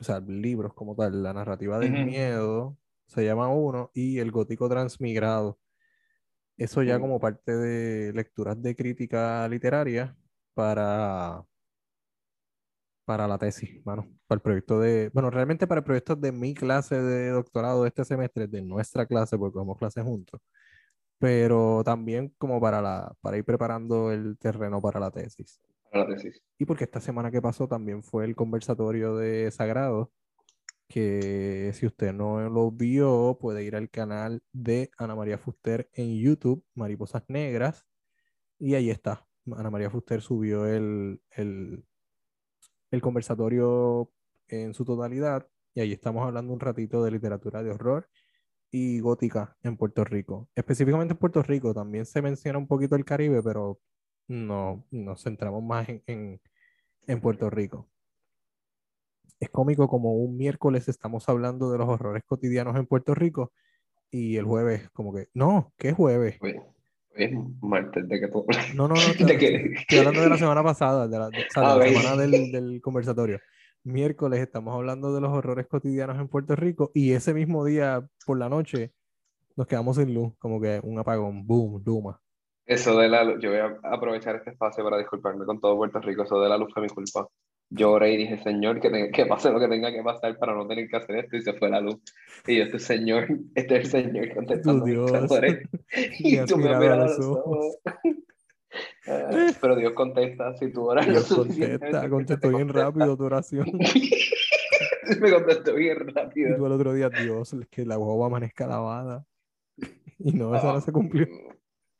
o 0.00 0.04
sea, 0.04 0.20
libros 0.20 0.74
como 0.74 0.94
tal, 0.94 1.22
la 1.22 1.32
narrativa 1.32 1.78
del 1.78 2.04
miedo, 2.06 2.76
se 3.06 3.24
llama 3.24 3.48
uno, 3.48 3.90
y 3.94 4.18
el 4.18 4.30
gótico 4.30 4.68
transmigrado. 4.68 5.58
Eso 6.56 6.82
ya 6.82 6.98
como 7.00 7.20
parte 7.20 7.56
de 7.56 8.12
lecturas 8.12 8.60
de 8.60 8.74
crítica 8.74 9.48
literaria 9.48 10.16
para, 10.54 11.44
para 13.04 13.26
la 13.26 13.38
tesis, 13.38 13.84
mano, 13.86 14.06
para 14.26 14.36
el 14.36 14.42
proyecto 14.42 14.80
de, 14.80 15.10
bueno, 15.14 15.30
realmente 15.30 15.66
para 15.66 15.78
el 15.80 15.84
proyecto 15.84 16.16
de 16.16 16.32
mi 16.32 16.54
clase 16.54 17.00
de 17.00 17.30
doctorado 17.30 17.82
de 17.82 17.88
este 17.88 18.04
semestre, 18.04 18.46
de 18.48 18.62
nuestra 18.62 19.06
clase, 19.06 19.38
porque 19.38 19.54
cogemos 19.54 19.78
clases 19.78 20.04
juntos, 20.04 20.40
pero 21.18 21.82
también 21.84 22.34
como 22.38 22.60
para 22.60 22.82
la, 22.82 23.14
para 23.20 23.38
ir 23.38 23.44
preparando 23.44 24.12
el 24.12 24.36
terreno 24.38 24.82
para 24.82 25.00
la 25.00 25.10
tesis. 25.10 25.60
Y 26.58 26.64
porque 26.64 26.84
esta 26.84 27.00
semana 27.00 27.30
que 27.30 27.42
pasó 27.42 27.68
también 27.68 28.02
fue 28.02 28.24
el 28.24 28.34
conversatorio 28.36 29.16
de 29.16 29.50
Sagrado, 29.50 30.12
que 30.88 31.70
si 31.74 31.86
usted 31.86 32.12
no 32.12 32.48
lo 32.48 32.70
vio, 32.70 33.38
puede 33.40 33.64
ir 33.64 33.76
al 33.76 33.90
canal 33.90 34.42
de 34.52 34.90
Ana 34.96 35.14
María 35.14 35.38
Fuster 35.38 35.88
en 35.92 36.18
YouTube, 36.18 36.64
Mariposas 36.74 37.24
Negras, 37.28 37.86
y 38.58 38.74
ahí 38.74 38.90
está. 38.90 39.26
Ana 39.56 39.70
María 39.70 39.90
Fuster 39.90 40.20
subió 40.22 40.66
el, 40.66 41.20
el, 41.30 41.84
el 42.90 43.00
conversatorio 43.02 44.10
en 44.46 44.72
su 44.74 44.84
totalidad, 44.84 45.46
y 45.74 45.80
ahí 45.80 45.92
estamos 45.92 46.26
hablando 46.26 46.52
un 46.52 46.60
ratito 46.60 47.04
de 47.04 47.10
literatura 47.10 47.62
de 47.62 47.70
horror 47.70 48.08
y 48.70 49.00
gótica 49.00 49.56
en 49.62 49.76
Puerto 49.76 50.04
Rico. 50.04 50.48
Específicamente 50.54 51.12
en 51.12 51.18
Puerto 51.18 51.42
Rico 51.42 51.72
también 51.72 52.06
se 52.06 52.20
menciona 52.22 52.58
un 52.58 52.66
poquito 52.66 52.96
el 52.96 53.04
Caribe, 53.04 53.42
pero 53.42 53.78
no 54.28 54.84
nos 54.90 55.22
centramos 55.22 55.62
más 55.62 55.88
en, 55.88 56.02
en, 56.06 56.40
en 57.06 57.20
Puerto 57.20 57.50
Rico. 57.50 57.88
Es 59.40 59.50
cómico 59.50 59.88
como 59.88 60.14
un 60.14 60.36
miércoles 60.36 60.88
estamos 60.88 61.28
hablando 61.28 61.70
de 61.70 61.78
los 61.78 61.88
horrores 61.88 62.24
cotidianos 62.26 62.76
en 62.76 62.86
Puerto 62.86 63.14
Rico 63.14 63.52
y 64.10 64.36
el 64.36 64.44
jueves 64.44 64.88
como 64.90 65.14
que, 65.14 65.28
no, 65.34 65.72
¿qué 65.76 65.92
jueves? 65.92 66.38
Oye, 66.40 66.58
hoy 66.60 67.24
es 67.24 67.30
martes 67.62 68.08
de 68.08 68.20
que 68.20 68.28
tú... 68.28 68.44
No, 68.74 68.88
no, 68.88 68.94
no, 68.94 69.00
estoy, 69.00 69.26
estoy 69.76 69.98
hablando 69.98 70.22
de 70.22 70.28
la 70.28 70.38
semana 70.38 70.62
pasada, 70.64 71.06
de 71.08 71.18
la, 71.18 71.30
de- 71.30 71.42
o 71.42 71.44
sea, 71.48 71.62
de 71.62 71.68
Ah, 71.68 71.76
la 71.78 71.86
semana 71.86 72.16
del, 72.16 72.50
del 72.52 72.80
conversatorio. 72.80 73.38
Miércoles 73.84 74.40
estamos 74.40 74.74
hablando 74.74 75.14
de 75.14 75.20
los 75.20 75.30
horrores 75.32 75.66
cotidianos 75.68 76.18
en 76.18 76.28
Puerto 76.28 76.56
Rico 76.56 76.90
y 76.94 77.12
ese 77.12 77.32
mismo 77.32 77.64
día 77.64 78.06
por 78.26 78.38
la 78.38 78.48
noche 78.48 78.92
nos 79.56 79.66
quedamos 79.66 79.96
sin 79.96 80.12
luz, 80.14 80.32
como 80.38 80.60
que 80.60 80.80
un 80.82 80.98
apagón, 80.98 81.46
boom, 81.46 81.82
Luma. 81.84 82.20
Eso 82.68 82.98
de 82.98 83.08
la 83.08 83.24
luz, 83.24 83.36
yo 83.40 83.48
voy 83.50 83.60
a 83.60 83.78
aprovechar 83.94 84.36
este 84.36 84.50
espacio 84.50 84.84
para 84.84 84.98
disculparme 84.98 85.46
con 85.46 85.58
todo 85.58 85.76
Puerto 85.76 86.00
Rico. 86.00 86.22
Eso 86.24 86.38
de 86.40 86.50
la 86.50 86.58
luz 86.58 86.68
fue 86.74 86.82
mi 86.82 86.88
culpa. 86.88 87.26
Lloré 87.70 88.12
y 88.12 88.16
dije, 88.18 88.38
Señor, 88.42 88.78
que, 88.80 88.90
tenga- 88.90 89.10
que 89.10 89.24
pase 89.26 89.50
lo 89.50 89.58
que 89.58 89.68
tenga 89.68 89.90
que 89.90 90.02
pasar 90.02 90.36
para 90.38 90.54
no 90.54 90.66
tener 90.68 90.86
que 90.88 90.96
hacer 90.98 91.16
esto. 91.16 91.36
Y 91.38 91.42
se 91.42 91.54
fue 91.54 91.70
la 91.70 91.80
luz. 91.80 91.96
Y 92.46 92.58
yo, 92.58 92.64
este 92.64 92.78
Señor, 92.78 93.26
este 93.54 93.76
es 93.78 93.84
el 93.94 94.04
Señor 94.04 94.34
contestando 94.34 94.84
Y 96.18 96.36
has 96.36 96.46
tú 96.48 96.58
me 96.58 96.76
miras 96.76 96.98
los 96.98 97.18
ojos. 97.20 97.38
ojos. 97.46 97.78
Ah, 99.06 99.46
Pero 99.62 99.76
Dios 99.76 99.92
contesta 99.94 100.54
si 100.56 100.70
tú 100.70 100.90
oras 100.90 101.06
lo 101.06 101.12
Dios 101.14 101.26
suficientemente 101.26 101.90
contesta, 102.10 102.10
contestó 102.10 102.48
te 102.50 102.54
bien 102.54 102.68
contesta. 102.68 102.84
rápido 102.90 103.16
tu 103.16 103.24
oración. 103.24 103.66
Me 105.20 105.30
contestó 105.32 105.74
bien 105.74 105.96
Y 106.02 106.04
tú 106.04 106.12
rápido. 106.14 106.66
al 106.66 106.72
otro 106.72 106.92
día, 106.92 107.08
Dios, 107.08 107.56
que 107.70 107.86
la 107.86 107.96
guagua 107.96 108.26
amanezca 108.26 108.66
lavada. 108.66 109.24
Y 110.18 110.32
no, 110.32 110.54
eso 110.54 110.70
no 110.70 110.80
se 110.82 110.92
cumplió. 110.92 111.26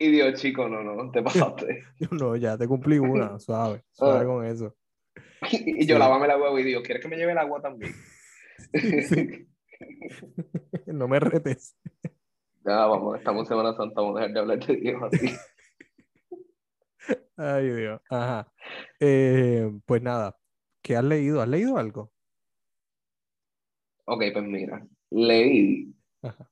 Y 0.00 0.10
Dios, 0.12 0.40
chico, 0.40 0.68
no, 0.68 0.82
no, 0.82 1.10
te 1.10 1.22
pasaste. 1.22 1.84
No, 2.12 2.36
ya 2.36 2.56
te 2.56 2.68
cumplí 2.68 2.98
una, 2.98 3.38
suave, 3.40 3.84
suave 3.92 4.20
Ah. 4.20 4.24
con 4.26 4.44
eso. 4.44 4.74
Y 5.50 5.86
yo 5.86 5.94
Sí. 5.96 5.98
lavame 5.98 6.26
la 6.28 6.36
huevo 6.36 6.58
y 6.58 6.64
Dios, 6.64 6.82
¿quieres 6.82 7.02
que 7.02 7.08
me 7.08 7.16
lleve 7.16 7.32
el 7.32 7.38
agua 7.38 7.60
también? 7.60 7.92
Sí. 8.72 9.48
No 10.86 11.06
me 11.08 11.20
retes. 11.20 11.76
Ya, 12.64 12.86
vamos, 12.86 13.16
estamos 13.18 13.42
en 13.42 13.46
Semana 13.46 13.74
Santa, 13.76 14.00
vamos 14.00 14.16
a 14.16 14.20
dejar 14.20 14.34
de 14.34 14.40
hablar 14.40 14.66
de 14.66 14.76
Dios 14.76 15.02
así. 15.02 15.30
Ay, 17.36 17.70
Dios. 17.70 18.00
Ajá. 18.10 18.52
Eh, 19.00 19.70
pues 19.86 20.02
nada, 20.02 20.36
¿qué 20.82 20.96
has 20.96 21.04
leído? 21.04 21.40
¿Has 21.40 21.48
leído 21.48 21.78
algo? 21.78 22.12
Ok, 24.06 24.24
pues 24.32 24.44
mira, 24.44 24.86
leí, 25.10 25.94
Ajá. 26.22 26.50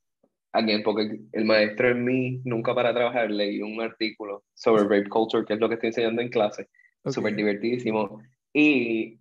Again, 0.56 0.82
porque 0.82 1.20
el 1.32 1.44
maestro 1.44 1.90
en 1.90 2.04
mí 2.04 2.40
nunca 2.44 2.74
para 2.74 2.92
trabajar, 2.94 3.30
leí 3.30 3.60
un 3.62 3.80
artículo 3.80 4.44
sobre 4.54 4.82
rape 4.84 5.08
culture, 5.08 5.44
que 5.44 5.54
es 5.54 5.60
lo 5.60 5.68
que 5.68 5.74
estoy 5.74 5.88
enseñando 5.88 6.22
en 6.22 6.28
clase, 6.28 6.68
Ok. 7.04 7.12
súper 7.12 7.34
divertidísimo. 7.36 8.20
Y, 8.52 9.18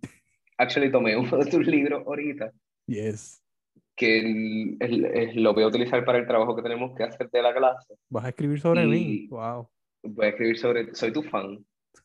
actually, 0.58 0.90
tomé 0.90 1.16
uno 1.16 1.36
de 1.38 1.50
tus 1.50 1.66
libros 1.66 2.02
ahorita, 2.06 2.52
Yes. 2.86 3.42
que 3.96 4.20
el- 4.20 5.42
lo 5.42 5.54
voy 5.54 5.62
a 5.64 5.68
utilizar 5.68 6.04
para 6.04 6.18
el 6.18 6.26
trabajo 6.26 6.54
que 6.56 6.62
tenemos 6.62 6.94
que 6.96 7.04
hacer 7.04 7.30
de 7.30 7.42
la 7.42 7.54
clase. 7.54 7.94
¿Vas 8.10 8.24
a 8.24 8.28
escribir 8.28 8.60
sobre 8.60 8.86
mí? 8.86 8.96
Y- 8.98 9.28
Wow. 9.28 9.68
Voy 10.02 10.26
a 10.26 10.28
escribir 10.28 10.58
sobre, 10.58 10.94
soy 10.94 11.12
tu 11.12 11.22
fan. 11.22 11.64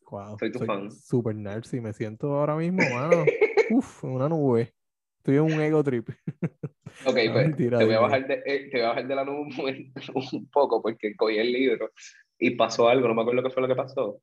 Wow. 0.10 0.38
Soy 0.40 0.52
tu 0.52 0.60
fan. 0.66 0.90
super 0.92 1.36
narcy, 1.36 1.80
me 1.80 1.94
siento 1.94 2.34
ahora 2.34 2.56
mismo, 2.56 2.80
mano. 2.94 3.24
Uf, 3.70 4.04
una 4.04 4.28
nube. 4.28 4.74
Estoy 5.22 5.36
en 5.36 5.44
un 5.44 5.62
ego 5.62 5.84
trip. 5.84 6.10
Ok, 7.06 7.16
No, 7.26 7.34
pues 7.34 7.46
mentira, 7.48 7.78
te 7.80 7.86
voy 7.86 7.94
a 7.94 8.00
bajar 8.00 8.28
de, 8.28 8.34
eh, 8.46 8.70
te 8.72 8.78
voy 8.78 8.86
a 8.86 8.90
bajar 8.90 9.08
de 9.08 9.16
la 9.16 9.24
nube 9.26 9.42
un, 9.42 9.56
momento- 9.56 10.02
un 10.34 10.50
poco 10.50 10.82
porque 10.82 11.16
cogí 11.16 11.38
el 11.38 11.52
libro 11.52 11.92
y 12.40 12.52
pasó 12.52 12.90
algo, 12.90 13.08
no 13.08 13.14
me 13.14 13.22
acuerdo 13.22 13.44
qué 13.44 13.50
fue 13.52 13.62
lo 13.62 13.68
que 13.68 13.76
pasó. 13.76 14.20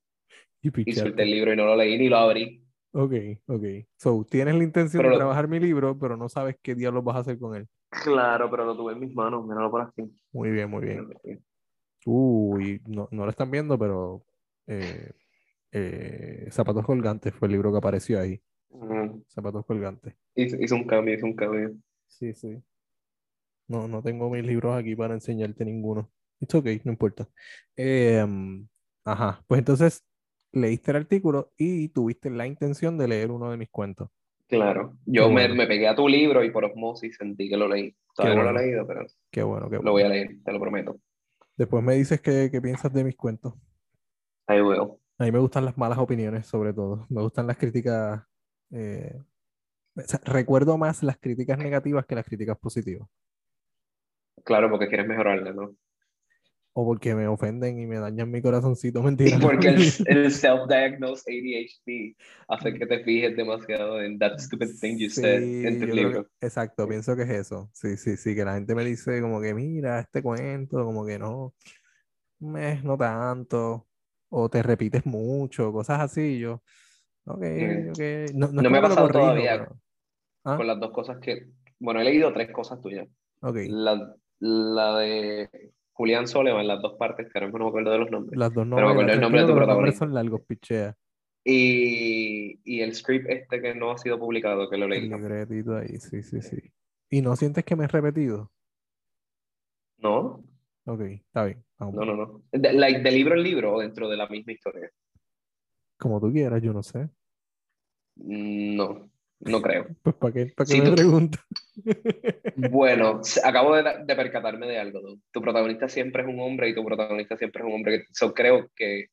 Y 0.61 0.71
Y 0.85 0.93
solté 0.93 1.23
el 1.23 1.31
libro 1.31 1.53
y 1.53 1.57
no 1.57 1.67
lo 1.67 1.77
leí 1.77 1.97
ni 1.99 2.09
lo 2.09 2.17
abrí. 2.17 2.65
Ok, 2.93 3.13
ok. 3.47 3.65
So, 3.97 4.27
tienes 4.29 4.57
la 4.57 4.65
intención 4.65 5.03
Pero 5.03 5.11
de 5.11 5.15
lo- 5.15 5.19
trabajar 5.21 5.47
mi 5.47 5.61
libro, 5.61 5.97
pero 5.99 6.17
no 6.17 6.29
sabes 6.29 6.57
qué 6.61 6.75
diablos 6.75 7.05
vas 7.05 7.17
a 7.17 7.21
hacer 7.21 7.39
con 7.39 7.55
él. 7.55 7.69
Claro, 7.91 8.51
pero 8.51 8.65
lo 8.65 8.77
tuve 8.77 8.95
en 8.95 9.01
mis 9.01 9.15
manos, 9.15 9.47
míralo 9.47 9.71
por 9.71 9.83
aquí. 9.83 10.03
Muy 10.33 10.51
bien, 10.51 10.69
muy 10.69 10.85
bien. 10.85 11.09
Uy, 12.07 12.81
no, 12.87 13.09
no 13.11 13.25
lo 13.25 13.31
están 13.31 13.51
viendo, 13.51 13.79
pero 13.79 14.25
eh, 14.67 15.13
eh, 15.73 16.49
Zapatos 16.51 16.85
Colgantes 16.85 17.35
fue 17.35 17.47
el 17.49 17.53
libro 17.53 17.71
que 17.73 17.79
apareció 17.79 18.21
ahí. 18.21 18.41
Mm, 18.71 19.23
Zapatos 19.29 19.65
Colgantes. 19.67 20.15
Hizo, 20.35 20.57
hizo 20.61 20.75
un 20.75 20.85
cambio, 20.85 21.15
hizo 21.15 21.27
un 21.27 21.35
cambio. 21.35 21.75
Sí, 22.07 22.33
sí. 22.35 22.63
No, 23.67 23.87
no 23.89 24.03
tengo 24.03 24.31
mis 24.31 24.45
libros 24.45 24.77
aquí 24.77 24.97
para 24.97 25.15
enseñarte 25.15 25.65
ninguno. 25.65 26.11
It's 26.41 26.55
okay, 26.55 26.81
no 26.85 26.93
importa. 26.93 27.29
Em, 27.77 28.67
ajá, 29.05 29.43
pues 29.47 29.59
entonces 29.59 30.05
leíste 30.53 30.91
el 30.93 30.99
artículo 30.99 31.53
y 31.57 31.89
tuviste 31.89 32.31
la 32.31 32.47
intención 32.47 32.97
de 32.97 33.09
leer 33.09 33.31
uno 33.31 33.51
de 33.51 33.57
mis 33.57 33.69
cuentos. 33.69 34.09
Claro, 34.47 34.97
yo 35.05 35.27
me, 35.29 35.43
bueno. 35.43 35.55
me 35.57 35.67
pegué 35.67 35.89
a 35.89 35.95
tu 35.95 36.09
libro 36.09 36.43
y 36.43 36.51
por 36.51 36.65
osmosis 36.65 37.17
sentí 37.17 37.51
que 37.51 37.57
lo 37.59 37.69
leí. 37.69 37.95
Todavía 38.15 38.43
no 38.43 38.51
lo 38.51 38.59
he 38.59 38.63
leído, 38.65 38.87
pero 38.87 39.05
Qué 39.31 39.43
bueno, 39.43 39.69
qué 39.69 39.77
lo 39.77 39.83
bueno. 39.83 39.93
voy 39.93 40.03
a 40.03 40.09
leer, 40.09 40.37
te 40.43 40.53
lo 40.53 40.59
prometo. 40.61 40.99
Después 41.57 41.85
me 41.85 41.95
dices 41.97 42.21
qué, 42.23 42.49
qué 42.51 42.63
piensas 42.63 42.93
de 42.93 43.05
mis 43.05 43.17
cuentos. 43.17 43.53
I 44.49 44.63
will. 44.63 44.93
A 45.19 45.25
mí 45.25 45.33
me 45.33 45.39
gustan 45.41 45.65
las 45.67 45.77
malas 45.77 45.99
opiniones, 45.99 46.47
sobre 46.47 46.73
todo. 46.73 47.07
Me 47.11 47.21
gustan 47.21 47.47
las 47.47 47.59
críticas. 47.59 48.23
Eh, 48.71 49.23
o 49.97 50.01
sea, 50.03 50.21
recuerdo 50.25 50.79
más 50.79 51.03
las 51.03 51.19
críticas 51.19 51.59
negativas 51.59 52.07
que 52.07 52.15
las 52.15 52.25
críticas 52.27 52.59
positivas. 52.59 53.09
Claro, 54.45 54.71
porque 54.71 54.89
quieres 54.89 55.07
mejorarla, 55.07 55.53
¿no? 55.53 55.75
O 56.73 56.85
porque 56.87 57.15
me 57.15 57.27
ofenden 57.27 57.81
y 57.81 57.87
me 57.87 57.99
dañan 57.99 58.31
mi 58.31 58.41
corazoncito. 58.41 59.03
Mentira. 59.03 59.37
Y 59.37 59.41
porque 59.41 59.69
el, 59.69 59.77
el 60.07 60.31
self-diagnosed 60.31 61.25
ADHD 61.27 62.17
hace 62.47 62.75
que 62.75 62.87
te 62.87 63.03
fijes 63.03 63.37
demasiado 63.37 64.01
en 64.01 64.19
that 64.19 64.39
stupid 64.39 64.69
thing 64.81 64.97
you 64.97 65.11
said 65.11 65.41
Sí, 65.43 65.67
en 65.67 65.81
tu 65.81 65.87
libro. 65.87 66.25
que- 66.25 66.47
exacto, 66.47 66.89
pienso 66.89 67.17
que 67.17 67.23
es 67.23 67.31
eso. 67.31 67.69
Sí, 67.73 67.97
sí, 67.97 68.17
sí, 68.17 68.35
que 68.35 68.45
la 68.45 68.55
gente 68.55 68.75
me 68.77 68.85
dice 68.85 69.21
como 69.21 69.41
que 69.41 69.55
mira 69.55 69.99
este 69.99 70.23
cuento, 70.23 70.85
como 70.85 71.05
que 71.05 71.19
no, 71.19 71.55
meh, 72.39 72.81
no 72.83 72.97
tanto, 72.97 73.89
o 74.29 74.49
te 74.49 74.63
repites 74.63 75.05
mucho, 75.05 75.73
cosas 75.73 76.01
así. 76.01 76.39
Yo, 76.39 76.63
ok, 77.35 77.41
Mm. 77.43 77.91
ok. 77.91 78.35
No, 78.35 78.49
no 78.63 78.71
me 78.71 78.79
ha 78.79 78.83
pasado 78.83 79.09
todavía. 79.09 79.59
pero- 79.59 79.81
¿Ah? 80.45 80.57
Con 80.57 80.67
las 80.67 80.79
dos 80.81 80.91
cosas 80.93 81.19
que... 81.21 81.47
Bueno, 81.79 82.01
he 82.01 82.05
leído 82.05 82.33
tres 82.33 82.51
cosas 82.53 82.81
tuyas. 82.81 83.07
Ok, 83.41 83.57
La, 83.69 84.15
la 84.41 84.99
de 84.99 85.73
Julián 85.93 86.27
Soleman, 86.27 86.67
las 86.67 86.81
dos 86.81 86.95
partes, 86.99 87.27
que 87.27 87.39
ahora 87.39 87.47
mismo 87.49 87.59
no 87.59 87.65
me 87.67 87.69
acuerdo 87.71 87.91
de 87.93 87.99
los 87.99 88.11
nombres. 88.11 88.39
las 88.39 88.53
dos 88.55 88.65
Pero 88.69 88.87
me 88.87 88.93
acuerdo 88.93 89.13
el 89.13 89.21
nombre 89.21 89.41
de 89.41 89.47
tu 89.47 89.53
nombres 89.53 89.67
protagonista. 89.67 89.99
son 89.99 90.15
largos, 90.15 90.41
pichea. 90.47 90.97
Y, 91.45 92.61
y 92.65 92.81
el 92.83 92.95
script 92.95 93.29
este 93.31 93.61
que 93.61 93.75
no 93.75 93.91
ha 93.91 93.99
sido 93.99 94.19
publicado, 94.19 94.69
que 94.71 94.77
lo 94.77 94.85
El 94.87 94.91
leí. 94.91 95.09
libretito 95.09 95.77
ahí, 95.77 95.99
sí, 95.99 96.23
sí, 96.23 96.41
sí. 96.43 96.57
¿Y 97.11 97.23
no 97.23 97.37
sientes 97.37 97.65
que 97.65 97.75
me 97.77 97.85
he 97.85 97.89
repetido? 97.89 98.51
No, 99.99 100.45
Ok, 100.85 101.01
está 101.03 101.45
bien. 101.45 101.63
vamos. 101.79 101.95
no, 101.97 102.05
no, 102.05 102.17
no. 102.17 102.43
De, 102.53 102.73
like, 102.73 103.01
de 103.01 103.11
libro 103.11 103.35
en 103.35 103.43
libro 103.43 103.75
o 103.75 103.81
dentro 103.81 104.09
de 104.09 104.17
la 104.17 104.27
misma 104.29 104.53
historia. 104.53 104.91
Como 105.99 106.21
tú 106.21 106.31
quieras, 106.33 106.63
yo 106.63 106.73
no 106.73 106.83
sé. 106.83 107.09
No, 108.19 109.09
no 109.41 109.63
creo. 109.63 109.87
Pues 110.03 110.17
para 110.17 110.33
qué, 110.33 110.47
para 110.57 110.67
qué 110.67 110.73
Sí, 110.75 110.81
me 110.81 110.89
tú- 110.91 110.95
preguntas. 110.97 111.41
Bueno, 112.57 113.21
acabo 113.45 113.77
de, 113.77 113.85
de 114.05 114.17
percatarme 114.17 114.67
de 114.67 114.79
algo. 114.81 115.01
¿no? 115.01 115.21
Tu 115.31 115.41
protagonista 115.41 115.89
siempre 115.89 116.23
es 116.23 116.29
un 116.29 116.41
hombre 116.41 116.69
y 116.69 116.75
tu 116.75 116.85
protagonista 116.85 117.37
siempre 117.37 117.63
es 117.63 117.69
un 117.69 117.75
hombre. 117.75 118.05
So, 118.13 118.35
creo 118.35 118.69
que 118.75 119.07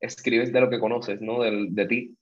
escribes 0.00 0.52
de 0.52 0.60
lo 0.60 0.68
que 0.68 0.78
conoces, 0.78 1.20
¿no? 1.22 1.40
Del- 1.42 1.74
de 1.74 1.86
ti, 1.86 2.16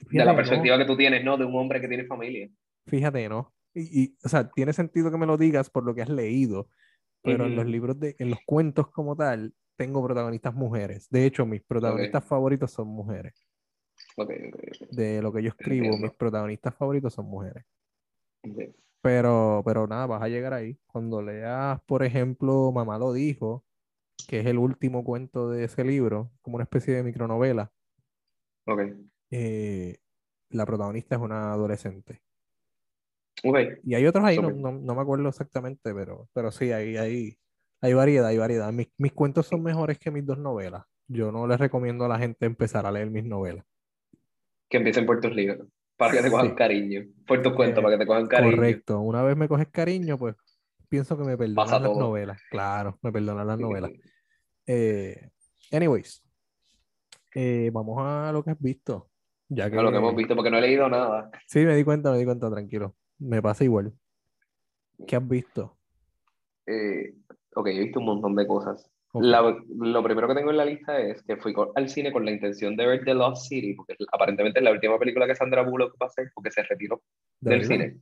de 0.00 0.06
Fíjate 0.06 0.26
la 0.26 0.32
que 0.32 0.36
perspectiva 0.36 0.76
que 0.78 0.84
tú 0.84 0.96
tienes, 0.96 1.24
¿no? 1.24 1.38
De 1.38 1.46
un 1.46 1.54
hombre 1.56 1.80
que 1.80 1.88
tiene 1.88 2.04
familia. 2.04 2.46
no, 2.48 2.54
fíjate, 2.86 3.28
¿no? 3.30 3.54
Y, 3.72 4.02
y, 4.02 4.16
o 4.22 4.28
sea, 4.28 4.50
tiene 4.50 4.72
sentido 4.74 5.10
que 5.10 5.16
me 5.18 5.26
lo 5.26 5.36
digas 5.38 5.70
por 5.70 5.84
lo 5.84 5.94
que 5.94 6.02
has 6.02 6.08
leído, 6.10 6.68
pero 7.22 7.46
en 7.46 7.56
los 7.56 7.66
libros 7.66 7.98
de, 7.98 8.16
en 8.18 8.30
los 8.30 8.40
cuentos 8.44 8.88
como 8.90 9.16
tal, 9.16 9.54
tengo 9.76 10.02
protagonistas 10.04 10.54
mujeres. 10.54 11.08
De 11.10 11.24
hecho, 11.26 11.44
mis 11.46 11.62
protagonistas 11.62 12.24
favoritos 12.24 12.70
son 12.70 12.88
mujeres. 12.88 13.45
De 14.90 15.20
lo 15.22 15.32
que 15.32 15.42
yo 15.42 15.48
escribo, 15.50 15.86
Entiendo. 15.86 16.06
mis 16.08 16.16
protagonistas 16.16 16.74
favoritos 16.74 17.14
son 17.14 17.26
mujeres. 17.26 17.64
Pero, 19.02 19.62
pero 19.64 19.86
nada, 19.86 20.06
vas 20.06 20.22
a 20.22 20.28
llegar 20.28 20.52
ahí. 20.52 20.78
Cuando 20.86 21.22
leas, 21.22 21.80
por 21.82 22.02
ejemplo, 22.02 22.72
Mamá 22.72 22.98
lo 22.98 23.12
dijo, 23.12 23.64
que 24.28 24.40
es 24.40 24.46
el 24.46 24.58
último 24.58 25.04
cuento 25.04 25.50
de 25.50 25.64
ese 25.64 25.84
libro, 25.84 26.32
como 26.42 26.56
una 26.56 26.64
especie 26.64 26.94
de 26.94 27.02
micronovela, 27.02 27.70
eh, 29.30 29.96
la 30.50 30.66
protagonista 30.66 31.16
es 31.16 31.20
una 31.20 31.52
adolescente. 31.52 32.22
Y 33.84 33.94
hay 33.94 34.06
otros 34.06 34.24
ahí, 34.24 34.38
no, 34.38 34.50
no, 34.50 34.72
no 34.72 34.94
me 34.94 35.02
acuerdo 35.02 35.28
exactamente, 35.28 35.94
pero, 35.94 36.28
pero 36.32 36.50
sí, 36.50 36.72
hay, 36.72 36.96
hay, 36.96 37.38
hay 37.80 37.92
variedad, 37.94 38.26
hay 38.26 38.38
variedad. 38.38 38.72
Mis, 38.72 38.88
mis 38.96 39.12
cuentos 39.12 39.46
son 39.46 39.62
mejores 39.62 39.98
que 39.98 40.10
mis 40.10 40.24
dos 40.24 40.38
novelas. 40.38 40.84
Yo 41.06 41.30
no 41.30 41.46
les 41.46 41.60
recomiendo 41.60 42.04
a 42.04 42.08
la 42.08 42.18
gente 42.18 42.46
empezar 42.46 42.86
a 42.86 42.90
leer 42.90 43.10
mis 43.10 43.24
novelas. 43.24 43.64
Que 44.68 44.78
empiecen 44.78 45.06
por 45.06 45.20
tus 45.20 45.34
libros. 45.34 45.68
Para 45.96 46.12
que 46.12 46.22
te 46.22 46.30
cojan 46.30 46.48
Sí. 46.50 46.54
cariño. 46.56 47.04
Por 47.26 47.42
tus 47.42 47.54
cuentos, 47.54 47.78
Eh, 47.80 47.82
para 47.82 47.94
que 47.96 47.98
te 48.02 48.06
cojan 48.06 48.26
cariño. 48.26 48.56
Correcto. 48.56 49.00
Una 49.00 49.22
vez 49.22 49.36
me 49.36 49.48
coges 49.48 49.68
cariño, 49.68 50.18
pues 50.18 50.34
pienso 50.88 51.16
que 51.16 51.24
me 51.24 51.36
perdonan 51.36 51.64
Pasa 51.64 51.78
las 51.78 51.90
todo. 51.90 52.00
novelas. 52.00 52.40
Claro, 52.50 52.98
me 53.02 53.12
perdonan 53.12 53.46
las 53.46 53.58
novelas. 53.58 53.90
Eh, 54.66 55.30
anyways, 55.72 56.22
eh, 57.34 57.70
vamos 57.72 57.96
a 58.00 58.30
lo 58.32 58.42
que 58.44 58.50
has 58.50 58.60
visto. 58.60 59.08
Ya 59.48 59.70
que 59.70 59.78
A 59.78 59.82
lo 59.82 59.92
que 59.92 59.98
hemos 59.98 60.14
visto, 60.16 60.34
porque 60.34 60.50
no 60.50 60.58
he 60.58 60.60
leído 60.60 60.88
nada. 60.88 61.30
Sí, 61.46 61.64
me 61.64 61.76
di 61.76 61.84
cuenta, 61.84 62.10
me 62.10 62.18
di 62.18 62.24
cuenta, 62.24 62.50
tranquilo. 62.50 62.96
Me 63.18 63.40
pasa 63.40 63.62
igual. 63.64 63.92
¿Qué 65.06 65.14
has 65.16 65.26
visto? 65.26 65.76
Eh, 66.66 67.14
ok, 67.54 67.66
he 67.68 67.78
visto 67.84 68.00
un 68.00 68.06
montón 68.06 68.34
de 68.34 68.46
cosas. 68.46 68.90
La- 69.20 69.56
lo 69.78 70.02
primero 70.02 70.28
que 70.28 70.34
tengo 70.34 70.50
en 70.50 70.56
la 70.56 70.64
lista 70.64 70.98
es 71.00 71.22
que 71.22 71.36
fui 71.36 71.54
al 71.74 71.88
cine 71.88 72.12
con 72.12 72.24
la 72.24 72.30
intención 72.32 72.76
de 72.76 72.86
ver 72.86 73.04
The 73.04 73.14
Lost 73.14 73.48
City, 73.48 73.74
porque 73.74 73.96
aparentemente 74.12 74.58
es 74.60 74.64
la 74.64 74.72
última 74.72 74.98
película 74.98 75.26
que 75.26 75.34
Sandra 75.34 75.62
Bullock 75.62 75.94
va 76.00 76.06
a 76.06 76.08
hacer 76.08 76.30
porque 76.34 76.50
se 76.50 76.62
retiró 76.62 77.02
¿de 77.40 77.50
del 77.50 77.60
verdad? 77.60 77.74
cine. 77.74 77.96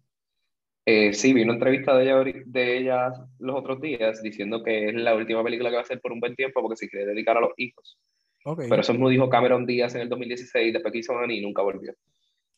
Eh, 0.87 1.15
sí, 1.15 1.33
vi 1.33 1.43
una 1.43 1.55
entrevista 1.55 1.97
de 1.97 2.05
ella, 2.05 2.43
de 2.45 2.79
ella 2.79 3.13
los 3.39 3.57
otros 3.57 3.81
días 3.81 4.23
diciendo 4.23 4.63
que 4.63 4.89
es 4.89 4.95
la 4.95 5.15
última 5.15 5.43
película 5.43 5.71
que 5.71 5.77
va 5.77 5.81
a 5.81 5.85
hacer 5.85 6.01
por 6.01 6.13
un 6.13 6.21
buen 6.21 6.35
tiempo 6.35 6.61
porque 6.61 6.77
se 6.77 6.89
quiere 6.89 7.07
dedicar 7.07 7.37
a 7.39 7.41
los 7.41 7.53
hijos. 7.57 7.99
Ok, 8.45 8.61
Pero 8.69 8.81
eso 8.83 8.93
me 8.93 9.09
dijo 9.11 9.31
Cameron 9.31 9.65
Díaz 9.65 9.95
en 9.95 10.03
el 10.03 10.09
2016, 10.11 10.73
después 10.75 10.93
que 10.93 10.99
hizo 10.99 11.19
Annie 11.19 11.39
y 11.39 11.43
nunca 11.43 11.63
volvió. 11.63 11.93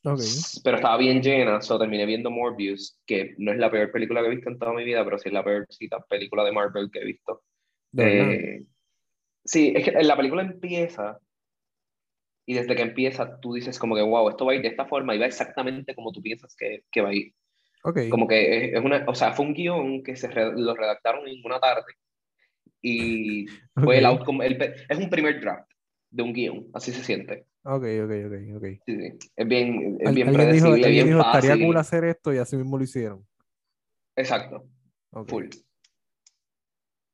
ok. 0.04 0.20
Pero 0.64 0.76
estaba 0.76 0.96
bien 0.96 1.22
llena, 1.22 1.60
so 1.62 1.78
terminé 1.78 2.04
viendo 2.04 2.30
Morbius, 2.30 2.98
que 3.06 3.34
no 3.38 3.52
es 3.52 3.58
la 3.58 3.70
peor 3.70 3.92
película 3.92 4.20
que 4.22 4.26
he 4.26 4.34
visto 4.34 4.50
en 4.50 4.58
toda 4.58 4.72
mi 4.72 4.82
vida, 4.84 5.04
pero 5.04 5.18
sí 5.18 5.28
es 5.28 5.32
la 5.32 5.44
peorcita 5.44 6.00
película 6.08 6.42
de 6.44 6.52
Marvel 6.52 6.90
que 6.90 6.98
he 7.00 7.04
visto. 7.04 7.42
Eh, 7.98 8.64
sí, 9.44 9.72
es 9.76 9.84
que 9.84 9.92
la 10.02 10.16
película 10.16 10.42
empieza 10.42 11.20
y 12.46 12.54
desde 12.54 12.76
que 12.76 12.82
empieza 12.82 13.40
tú 13.40 13.54
dices 13.54 13.78
como 13.78 13.94
que, 13.96 14.02
wow, 14.02 14.28
esto 14.28 14.44
va 14.46 14.52
a 14.52 14.54
ir 14.54 14.62
de 14.62 14.68
esta 14.68 14.86
forma 14.86 15.14
y 15.14 15.18
va 15.18 15.26
exactamente 15.26 15.94
como 15.94 16.12
tú 16.12 16.22
piensas 16.22 16.54
que, 16.56 16.84
que 16.90 17.00
va 17.00 17.08
a 17.10 17.14
ir. 17.14 17.34
Ok, 17.84 17.98
Como 18.10 18.28
que 18.28 18.66
es, 18.76 18.80
una, 18.84 19.04
o 19.08 19.14
sea, 19.14 19.32
fue 19.32 19.46
un 19.46 19.54
guion 19.54 20.02
que 20.02 20.16
se 20.16 20.28
re- 20.28 20.52
lo 20.58 20.74
redactaron 20.74 21.26
en 21.28 21.40
una 21.44 21.58
tarde 21.60 21.92
y 22.82 23.46
fue 23.76 23.98
el 23.98 24.06
ok, 24.06 24.20
outcome, 24.20 24.46
el 24.46 24.58
es 24.88 24.98
un 24.98 25.10
primer 25.10 25.40
draft 25.40 25.70
de 26.10 26.22
un 26.22 26.32
guion, 26.32 26.66
así 26.74 26.92
se 26.92 27.02
siente. 27.04 27.46
ok, 27.64 27.84
ok, 28.04 28.12
ok, 28.26 28.56
ok. 28.56 28.64
Sí, 28.86 28.96
sí. 28.96 29.18
Es 29.36 29.48
bien, 29.48 29.98
es 30.00 30.06
Al- 30.08 30.14
bien 30.14 30.28
dijo, 30.32 30.32
predecible, 30.32 30.86
alguien 30.86 31.06
bien 31.06 31.08
dijo, 31.08 31.20
estaría 31.20 31.50
fácil. 31.50 31.66
cool 31.66 31.76
hacer 31.76 32.04
esto 32.04 32.32
y 32.32 32.38
así 32.38 32.56
mismo 32.56 32.78
lo 32.78 32.84
hicieron. 32.84 33.26
Exacto, 34.16 34.64
Ok, 35.12 35.28
full. 35.28 35.46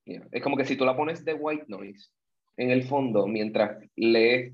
Yeah. 0.04 0.26
Es 0.32 0.42
como 0.42 0.56
que 0.56 0.64
si 0.64 0.76
tú 0.76 0.84
la 0.84 0.96
pones 0.96 1.24
de 1.24 1.34
white 1.34 1.66
noise 1.68 2.10
en 2.56 2.70
el 2.70 2.84
fondo 2.84 3.26
mientras 3.26 3.78
lees 3.96 4.52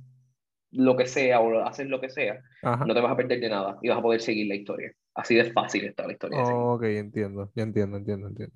lo 0.71 0.97
que 0.97 1.07
sea 1.07 1.41
o 1.41 1.61
haces 1.61 1.87
lo 1.87 2.01
que 2.01 2.11
sea, 2.11 2.43
Ajá. 2.63 2.85
no 2.85 2.95
te 2.95 3.01
vas 3.01 3.13
a 3.13 3.17
perder 3.17 3.41
de 3.41 3.49
nada 3.49 3.79
y 3.83 3.89
vas 3.89 3.99
a 3.99 4.03
poder 4.03 4.21
seguir 4.21 4.47
la 4.47 4.55
historia. 4.55 4.93
Así 5.15 5.35
de 5.35 5.51
fácil 5.53 5.85
está 5.85 6.07
la 6.07 6.13
historia. 6.13 6.45
seguir. 6.45 6.61
Ok, 6.61 6.83
entiendo, 6.85 7.51
ya 7.55 7.63
entiendo, 7.63 7.97
entiendo, 7.97 8.29
entiendo. 8.29 8.55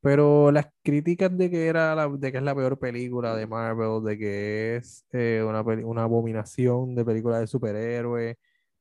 Pero 0.00 0.52
las 0.52 0.66
críticas 0.82 1.34
de 1.36 1.50
que 1.50 1.66
era 1.66 1.94
la, 1.94 2.08
de 2.08 2.30
que 2.30 2.36
es 2.36 2.44
la 2.44 2.54
peor 2.54 2.78
película 2.78 3.34
de 3.34 3.46
Marvel, 3.46 4.04
de 4.04 4.18
que 4.18 4.76
es 4.76 5.06
eh, 5.12 5.42
una, 5.42 5.62
una 5.62 6.02
abominación 6.02 6.94
de 6.94 7.06
película 7.06 7.40
de 7.40 7.46
superhéroes, 7.46 8.36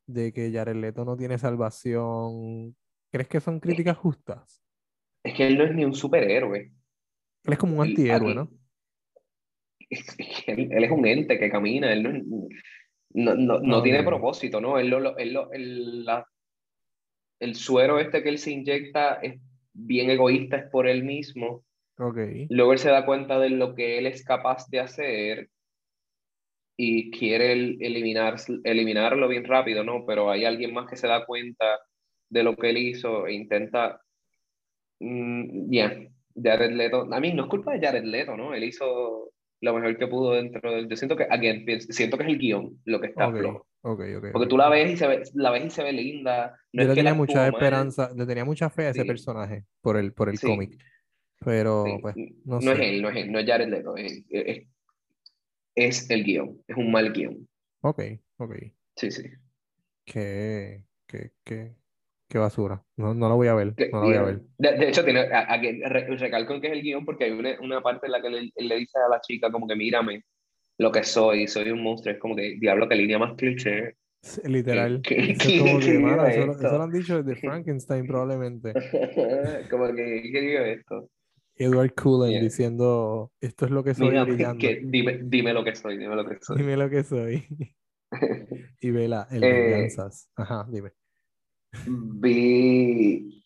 de 0.05 0.33
que 0.33 0.51
Jared 0.51 0.75
Leto 0.75 1.05
no 1.05 1.15
tiene 1.15 1.37
salvación, 1.37 2.75
¿crees 3.09 3.29
que 3.29 3.39
son 3.39 3.61
críticas 3.61 3.95
justas? 3.95 4.61
Es 5.23 5.33
que 5.33 5.47
él 5.47 5.57
no 5.57 5.63
es 5.63 5.73
ni 5.73 5.85
un 5.85 5.93
superhéroe. 5.93 6.73
Él 7.45 7.53
es 7.53 7.60
como 7.60 7.77
un 7.79 7.86
Él- 7.86 7.89
antihéroe, 7.91 8.32
aquí- 8.32 8.36
¿no? 8.36 8.49
él, 10.47 10.69
él 10.71 10.84
es 10.84 10.91
un 10.91 11.06
ente 11.06 11.38
que 11.39 11.49
camina, 11.49 11.91
él 11.93 12.03
no, 12.03 12.47
no, 13.13 13.36
no, 13.36 13.60
no 13.60 13.77
Ok. 13.77 13.84
tiene 13.84 14.03
propósito, 14.03 14.60
¿no? 14.60 14.79
Él 14.79 14.89
lo- 14.89 14.99
lo- 14.99 15.17
él 15.17 15.34
lo- 15.34 15.51
el, 15.51 16.06
la- 16.06 16.25
el 17.39 17.56
suero 17.56 17.99
este 17.99 18.23
que 18.23 18.29
él 18.29 18.38
se 18.38 18.51
inyecta 18.51 19.15
es 19.15 19.39
bien 19.73 20.10
egoísta, 20.10 20.58
es 20.58 20.69
por 20.69 20.88
él 20.88 21.03
mismo. 21.03 21.63
Ok, 21.99 22.17
Luego 22.49 22.73
él 22.73 22.79
se 22.79 22.89
da 22.89 23.06
cuenta 23.06 23.38
de 23.39 23.49
lo 23.51 23.75
que 23.75 23.97
él 23.99 24.08
es 24.08 24.23
capaz 24.23 24.67
de 24.69 24.79
hacer 24.79 25.49
y 26.75 27.12
quiere 27.12 27.51
el- 27.53 27.77
eliminar, 27.82 28.38
eliminarlo 28.63 29.27
bien 29.27 29.43
rápido, 29.43 29.84
¿no? 29.84 30.06
Pero 30.08 30.32
hay 30.32 30.45
alguien 30.45 30.73
más 30.73 30.89
que 30.89 30.95
se 30.95 31.08
da 31.08 31.25
cuenta 31.25 31.79
de 32.29 32.43
lo 32.43 32.56
que 32.56 32.69
él 32.71 32.77
hizo 32.77 33.27
e 33.27 33.34
intenta... 33.34 34.01
mm, 34.99 35.69
Bien, 35.69 36.10
Jared 36.41 36.72
Leto, 36.72 37.08
a 37.13 37.19
mí 37.19 37.34
no 37.34 37.43
es 37.43 37.50
culpa 37.50 37.74
de 37.74 37.86
Jared 37.86 38.04
Leto, 38.04 38.36
¿no? 38.38 38.54
Él 38.54 38.63
hizo 38.63 39.32
lo 39.62 39.74
mejor 39.74 39.98
que 39.98 40.08
pudo 40.08 40.34
dentro 40.34 40.72
del... 40.72 40.89
Yo 40.89 40.96
siento 40.96 41.15
que, 41.15 41.24
again, 41.30 41.65
siento 41.82 42.17
que 42.17 42.24
es 42.24 42.30
el 42.30 42.38
guion 42.38 42.82
lo 42.86 43.00
que 43.00 43.08
está 43.08 43.28
ok, 43.30 43.38
flojo. 43.38 43.67
ok, 43.82 44.02
ok, 44.17 44.26
Porque 44.34 44.48
tú 44.50 44.58
la 44.58 44.69
ves 44.69 44.91
y 44.91 44.98
se 44.98 45.08
ve, 45.08 45.24
la 45.36 45.52
ves 45.52 45.65
y 45.65 45.69
se 45.69 45.84
ve 45.84 45.93
linda. 45.93 46.58
No 46.74 46.82
Yo 46.82 46.82
es 46.82 46.88
le 46.89 46.93
que 46.96 47.00
tenía 47.00 47.13
mucha 47.13 47.36
mal, 47.36 47.54
esperanza, 47.54 48.12
le 48.15 48.26
tenía 48.26 48.46
mucha 48.46 48.69
fe 48.69 48.88
a 48.88 48.89
ese 48.89 49.06
personaje 49.06 49.63
por 49.82 49.96
el, 49.98 50.12
por 50.13 50.30
el 50.30 50.38
Sí. 50.38 50.48
cómic, 50.48 50.78
pero 51.39 51.86
Sí, 51.86 51.98
pues 52.02 52.15
no, 52.46 52.60
no 52.60 52.72
es 52.72 52.80
él, 52.80 53.02
no 53.02 53.10
es 53.10 53.15
él, 53.17 53.32
no 53.32 53.39
es 53.39 53.46
Jared 53.46 53.69
Leto, 53.69 53.96
es, 53.96 54.24
es, 54.30 54.67
es 55.76 56.10
el 56.10 56.24
guion, 56.24 56.62
es 56.67 56.76
un 56.78 56.91
mal 56.91 57.13
guion. 57.13 57.48
Ok, 57.82 58.02
ok. 58.38 58.56
Sí, 58.96 59.12
sí. 59.12 59.24
Qué, 60.06 60.84
qué, 61.08 61.32
qué, 61.43 61.76
qué 62.34 62.39
basura. 62.39 62.84
No, 62.98 63.13
no 63.13 63.30
lo 63.30 63.36
voy 63.36 63.48
a 63.48 63.54
ver, 63.54 63.76
Que- 63.76 63.89
no 63.91 64.00
lo 64.02 64.06
voy 64.08 64.15
a 64.15 64.22
y, 64.22 64.26
ver. 64.26 64.41
De, 64.58 64.72
de 64.74 64.89
hecho, 64.89 65.06
tiene, 65.06 65.19
a, 65.22 65.54
a 65.54 65.62
que 65.62 65.82
re- 65.86 66.17
recalco 66.17 66.60
que 66.60 66.67
es 66.67 66.74
el 66.74 66.82
guion 66.82 67.06
porque 67.06 67.26
hay 67.26 67.32
una, 67.32 67.58
una 67.62 67.82
parte 67.82 68.08
en 68.08 68.12
la 68.12 68.22
que 68.22 68.28
él, 68.28 68.52
él 68.56 68.67
le 68.67 68.76
dice 68.78 68.98
a 68.98 69.08
la 69.08 69.22
chica 69.22 69.52
como 69.52 69.67
que 69.67 69.76
mírame 69.76 70.24
lo 70.80 70.91
que 70.91 71.04
soy, 71.04 71.48
soy 71.48 71.69
un 71.69 71.84
monstruo, 71.84 72.13
es 72.15 72.19
como 72.19 72.36
que 72.36 72.58
diablo, 72.60 72.89
qué 72.89 72.96
línea 72.96 73.19
más 73.19 73.36
cliché. 73.36 73.96
Literal. 74.46 75.02
¿Qué- 75.04 75.15
Eso 75.32 75.48
es 75.48 75.86
que, 75.86 76.00
mano, 76.00 76.24
lo- 76.24 76.28
esto? 76.28 76.67
eso 76.67 76.78
lo 76.78 76.84
han 76.84 76.91
dicho 76.91 77.22
desde 77.22 77.39
Frankenstein 77.48 78.08
probablemente. 78.08 78.74
como 79.69 79.88
que, 79.93 80.30
¿qué 80.32 80.41
digo 80.41 80.60
esto? 80.63 81.10
Edward 81.56 81.93
Cullen 81.93 82.32
Yeah. 82.32 82.41
diciendo, 82.41 83.32
esto 83.39 83.65
es 83.65 83.72
lo 83.72 83.84
que 83.84 83.93
soy 83.93 84.10
Mira, 84.10 84.26
que, 84.58 84.82
dime, 84.84 85.19
dime 85.24 85.54
lo 85.54 85.63
que 85.63 85.76
soy, 85.76 86.00
dime 86.00 86.15
lo 86.15 86.26
que 86.26 86.38
soy. 86.41 86.58
Dime 86.58 86.78
lo 86.78 86.89
que 86.89 87.04
soy. 87.04 87.48
Y 88.82 88.91
vela, 88.91 89.28
el 89.32 89.43
Eh, 89.43 89.54
venganzas. 89.54 90.30
Ajá, 90.36 90.67
dime. 90.69 90.91
Vi 91.86 93.41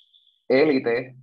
Élite, 0.47 1.15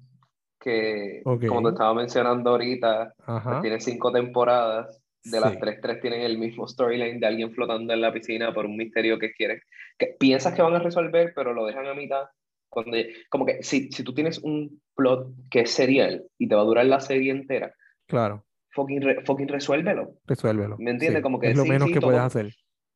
que 0.61 1.23
Ok. 1.25 1.47
como 1.47 1.63
te 1.63 1.69
estaba 1.71 1.95
mencionando 1.95 2.51
ahorita, 2.51 3.15
pues 3.25 3.61
tiene 3.63 3.81
cinco 3.81 4.13
temporadas. 4.13 5.01
De 5.27 5.41
las 5.41 5.53
Sí. 5.53 5.59
tres, 5.59 5.81
tres 5.81 6.01
tienen 6.03 6.21
el 6.21 6.37
mismo 6.37 6.69
storyline 6.69 7.19
de 7.19 7.27
alguien 7.27 7.51
flotando 7.51 7.95
en 7.95 8.03
la 8.03 8.13
piscina 8.13 8.53
por 8.53 8.67
un 8.67 8.77
misterio 8.77 9.19
que 9.19 9.33
quieren, 9.33 9.59
que 9.99 10.09
piensas 10.21 10.53
que 10.55 10.61
van 10.61 10.75
a 10.75 10.81
resolver, 10.81 11.33
pero 11.35 11.55
lo 11.55 11.65
dejan 11.65 11.87
a 11.87 11.95
mitad. 11.95 12.25
Cuando, 12.69 12.99
como 13.31 13.47
que 13.47 13.63
si, 13.63 13.91
si 13.91 14.03
tú 14.05 14.13
tienes 14.13 14.39
un 14.41 14.83
plot 14.95 15.29
que 15.51 15.61
es 15.61 15.71
serial 15.71 16.25
y 16.37 16.47
te 16.47 16.55
va 16.55 16.61
a 16.61 16.65
durar 16.67 16.85
la 16.85 17.01
serie 17.01 17.31
entera, 17.33 17.73
Claro, 18.07 18.45
fucking, 18.73 19.01
re- 19.01 19.25
fucking 19.25 19.49
resuélvelo. 19.49 20.13
resuélvelo. 20.27 20.77
¿Me 20.79 20.91
entiendes? 20.91 21.21
Sí, 21.21 21.23
Como 21.23 21.39
que 21.41 21.49
es 21.53 21.57
lo 21.57 21.63
sí, 21.63 21.71
menos 21.71 21.89
que 21.91 22.01
todo- 22.01 22.09
puedes 22.11 22.21
hacer. 22.21 22.53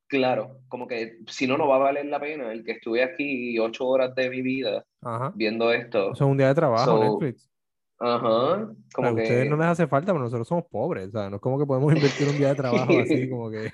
Claro, 0.09 0.61
como 0.67 0.87
que 0.87 1.19
si 1.27 1.45
no, 1.45 1.55
no 1.55 1.67
va 1.67 1.75
a 1.75 1.79
valer 1.79 2.05
la 2.07 2.19
pena 2.19 2.51
el 2.51 2.63
que 2.63 2.71
estuve 2.71 3.03
aquí 3.03 3.57
ocho 3.59 3.87
horas 3.87 4.15
de 4.15 4.29
mi 4.29 4.41
vida 4.41 4.83
Ajá. 5.01 5.31
viendo 5.35 5.71
esto. 5.71 6.13
Eso 6.13 6.25
es 6.25 6.31
un 6.31 6.37
día 6.37 6.47
de 6.47 6.55
trabajo, 6.55 6.97
So, 6.97 7.19
Netflix. 7.21 7.48
Ajá, 8.01 8.71
como 8.93 9.09
a 9.09 9.11
ustedes 9.11 9.43
que 9.43 9.49
no 9.49 9.57
les 9.57 9.65
hace 9.67 9.85
falta, 9.85 10.13
pero 10.13 10.23
nosotros 10.23 10.47
somos 10.47 10.63
pobres, 10.71 11.09
o 11.09 11.11
sea, 11.11 11.29
no 11.29 11.35
es 11.35 11.41
como 11.41 11.59
que 11.59 11.65
podemos 11.65 11.93
invertir 11.93 12.29
un 12.29 12.37
día 12.37 12.47
de 12.49 12.55
trabajo 12.55 12.97
así, 12.97 13.29
como 13.29 13.49
que 13.51 13.69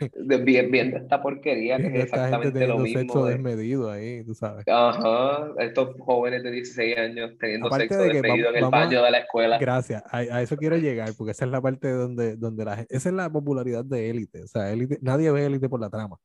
viendo 0.68 0.98
esta 0.98 1.22
porquería 1.22 1.78
que 1.78 1.86
es 1.86 2.04
exactamente 2.06 2.66
lo 2.66 2.78
teniendo 2.78 2.84
mismo 2.84 3.00
sexo 3.02 3.26
de, 3.26 3.34
desmedido 3.34 3.92
ahí, 3.92 4.24
tú 4.26 4.34
sabes. 4.34 4.66
ajá, 4.68 5.52
estos 5.60 5.96
jóvenes 6.00 6.42
de 6.42 6.50
16 6.50 6.98
años 6.98 7.32
teniendo 7.40 7.68
Aparte 7.68 7.88
sexo 7.90 8.02
de 8.04 8.14
desmedido 8.14 8.50
en 8.50 8.56
el 8.56 8.64
a- 8.64 8.70
baño 8.70 9.04
de 9.04 9.12
la 9.12 9.18
escuela. 9.20 9.60
Gracias, 9.60 10.02
a, 10.10 10.18
a 10.18 10.42
eso 10.42 10.58
quiero 10.58 10.78
llegar, 10.78 11.12
porque 11.16 11.32
esa 11.32 11.46
es 11.46 11.52
la 11.52 11.62
parte 11.62 11.92
donde, 11.92 12.36
donde 12.36 12.66
la 12.66 12.78
gente, 12.78 12.96
esa 12.96 13.10
es 13.10 13.16
la 13.16 13.30
popularidad 13.30 13.86
de 13.86 14.10
élite, 14.10 14.42
o 14.42 14.48
sea, 14.48 14.72
élite, 14.74 14.98
nadie 15.04 15.30
ve 15.32 15.46
élite 15.46 15.70
por 15.70 15.80
la 15.80 15.92
trama. 15.92 16.18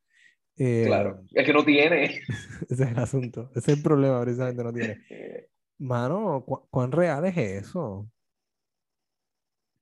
Eh, 0.56 0.84
Claro, 0.86 1.20
es 1.34 1.44
que 1.44 1.52
no 1.52 1.64
tiene. 1.64 2.04
Ese 2.70 2.84
es 2.84 2.90
el 2.90 2.98
asunto, 2.98 3.50
ese 3.54 3.72
es 3.72 3.76
el 3.78 3.82
problema, 3.82 4.20
precisamente 4.22 4.64
no 4.64 4.72
tiene. 4.72 4.96
Mano, 5.80 6.44
¿cu- 6.46 6.66
¿cuán 6.70 6.92
real 6.92 7.24
es 7.24 7.36
eso? 7.36 8.06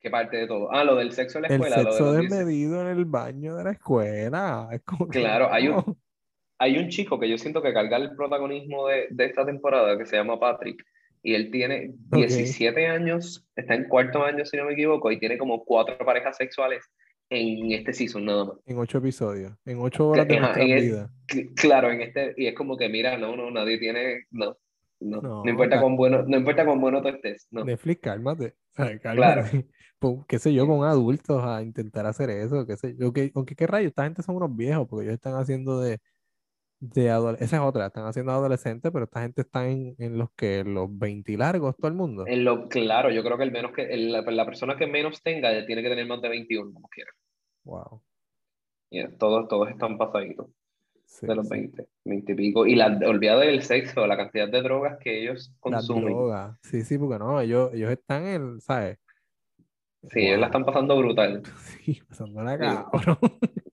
¿Qué 0.00 0.10
parte 0.10 0.36
de 0.36 0.46
todo? 0.46 0.70
Ah, 0.72 0.84
lo 0.84 0.94
del 0.94 1.10
sexo 1.12 1.38
en 1.38 1.42
la 1.42 1.48
El 1.48 1.54
escuela, 1.54 1.76
lo 1.78 1.84
de 1.84 1.90
sexo 1.90 2.04
los 2.04 2.16
16. 2.20 2.30
desmedido 2.46 2.80
en 2.82 2.86
el 2.98 3.04
baño 3.04 3.56
de 3.56 3.64
la 3.64 3.72
escuela. 3.72 4.68
Es 4.70 4.82
como 4.82 5.08
que 5.08 5.18
Claro, 5.20 5.52
hay 5.52 5.68
un-. 5.68 5.98
Hay 6.60 6.76
un 6.76 6.88
chico 6.88 7.20
que 7.20 7.28
yo 7.28 7.38
siento 7.38 7.62
que 7.62 7.72
carga 7.72 7.98
el 7.98 8.16
protagonismo 8.16 8.88
de, 8.88 9.06
de 9.10 9.26
esta 9.26 9.46
temporada 9.46 9.96
que 9.96 10.04
se 10.06 10.16
llama 10.16 10.40
Patrick 10.40 10.84
y 11.22 11.34
él 11.34 11.52
tiene 11.52 11.94
Ok. 12.10 12.16
17 12.16 12.84
años, 12.88 13.46
está 13.54 13.74
en 13.74 13.84
cuarto 13.84 14.24
año 14.24 14.44
si 14.44 14.56
no 14.56 14.64
me 14.64 14.72
equivoco 14.72 15.12
y 15.12 15.20
tiene 15.20 15.38
como 15.38 15.64
cuatro 15.64 15.96
parejas 16.04 16.36
sexuales 16.36 16.84
en 17.30 17.70
este 17.70 17.92
season 17.92 18.24
nada 18.24 18.44
más. 18.46 18.56
En 18.66 18.76
ocho 18.76 18.98
episodios, 18.98 19.52
en 19.66 19.78
ocho 19.78 20.08
horas 20.08 20.26
de 20.26 20.34
Ajá, 20.36 20.46
nuestra 20.46 20.64
en 20.64 20.70
el- 20.72 20.82
vida. 20.84 21.10
Cl- 21.28 21.54
Claro, 21.54 21.92
en 21.92 22.00
este, 22.00 22.34
y 22.36 22.46
es 22.48 22.54
como 22.56 22.76
que 22.76 22.88
mira, 22.88 23.16
no, 23.16 23.36
no, 23.36 23.52
nadie 23.52 23.78
tiene, 23.78 24.24
no, 24.32 24.56
no, 25.00 25.20
No, 25.20 25.44
no 25.44 25.50
importa 25.50 25.80
cuán 25.80 25.96
bueno, 25.96 26.22
no 26.26 26.36
importa 26.36 26.64
cuán 26.64 26.80
bueno 26.80 27.00
tú 27.02 27.08
estés, 27.08 27.46
no. 27.50 27.64
Netflix, 27.64 28.00
cálmate. 28.00 28.54
Claro. 28.74 29.42
qué 30.28 30.38
sé 30.38 30.52
yo, 30.54 30.66
con 30.66 30.84
adultos 30.84 31.42
a 31.44 31.62
intentar 31.62 32.06
hacer 32.06 32.30
eso, 32.30 32.66
qué 32.66 32.76
sé 32.76 32.94
yo. 32.96 33.12
que- 33.12 33.32
Aunque 33.34 33.54
qué 33.56 33.66
rayos, 33.66 33.88
esta 33.90 34.04
gente 34.04 34.22
son 34.22 34.36
unos 34.36 34.54
viejos, 34.54 34.86
porque 34.88 35.04
ellos 35.06 35.14
están 35.14 35.34
haciendo 35.34 35.80
de, 35.80 35.98
de 36.80 37.10
adolescentes. 37.10 37.48
Esa 37.48 37.56
es 37.56 37.62
otra, 37.68 37.86
están 37.86 38.06
haciendo 38.06 38.32
adolescentes, 38.32 38.92
pero 38.92 39.04
esta 39.06 39.22
gente 39.22 39.42
está 39.42 39.68
en, 39.68 39.96
en 39.98 40.16
los 40.18 40.30
que, 40.36 40.62
los 40.64 40.86
20 40.96 41.32
y 41.32 41.36
largos, 41.36 41.76
todo 41.76 41.88
el 41.88 41.94
mundo. 41.96 42.24
En 42.26 42.44
lo, 42.44 42.68
claro, 42.68 43.10
yo 43.10 43.24
creo 43.24 43.36
que 43.36 43.44
el 43.44 43.52
menos 43.52 43.72
que, 43.72 43.82
el- 43.82 44.12
la, 44.12 44.22
la 44.22 44.44
persona 44.44 44.76
que 44.76 44.86
menos 44.86 45.22
tenga 45.22 45.52
ya 45.52 45.66
tiene 45.66 45.82
que 45.82 45.88
tener 45.88 46.06
más 46.06 46.22
de 46.22 46.28
21, 46.28 46.72
como 46.72 46.88
quiera. 46.88 47.10
Wow. 47.64 48.02
Yeah, 48.90 49.10
todos, 49.18 49.48
todos 49.48 49.68
están 49.68 49.98
pasaditos. 49.98 50.46
Sí, 51.10 51.26
de 51.26 51.34
los 51.34 51.48
sí. 51.48 51.54
20, 51.54 51.88
20 52.04 52.32
y 52.32 52.34
pico. 52.34 52.66
Y 52.66 52.74
la, 52.74 52.86
olvídate 53.06 53.46
del 53.46 53.62
sexo, 53.62 54.06
la 54.06 54.16
cantidad 54.16 54.46
de 54.48 54.60
drogas 54.60 54.98
que 54.98 55.22
ellos 55.22 55.48
Las 55.64 55.86
consumen. 55.86 56.04
drogas. 56.12 56.58
Sí, 56.62 56.82
sí, 56.82 56.98
porque 56.98 57.18
no, 57.18 57.40
ellos, 57.40 57.70
ellos 57.72 57.90
están 57.90 58.26
en, 58.26 58.60
¿sabes? 58.60 58.98
Sí, 60.10 60.20
ellos 60.20 60.38
la 60.38 60.46
están 60.46 60.64
pasando 60.64 60.96
brutal. 60.98 61.42
Sí, 61.84 62.00
pasando 62.08 62.42
la 62.42 62.52
Sí. 62.52 62.58
cabrón. 62.60 63.18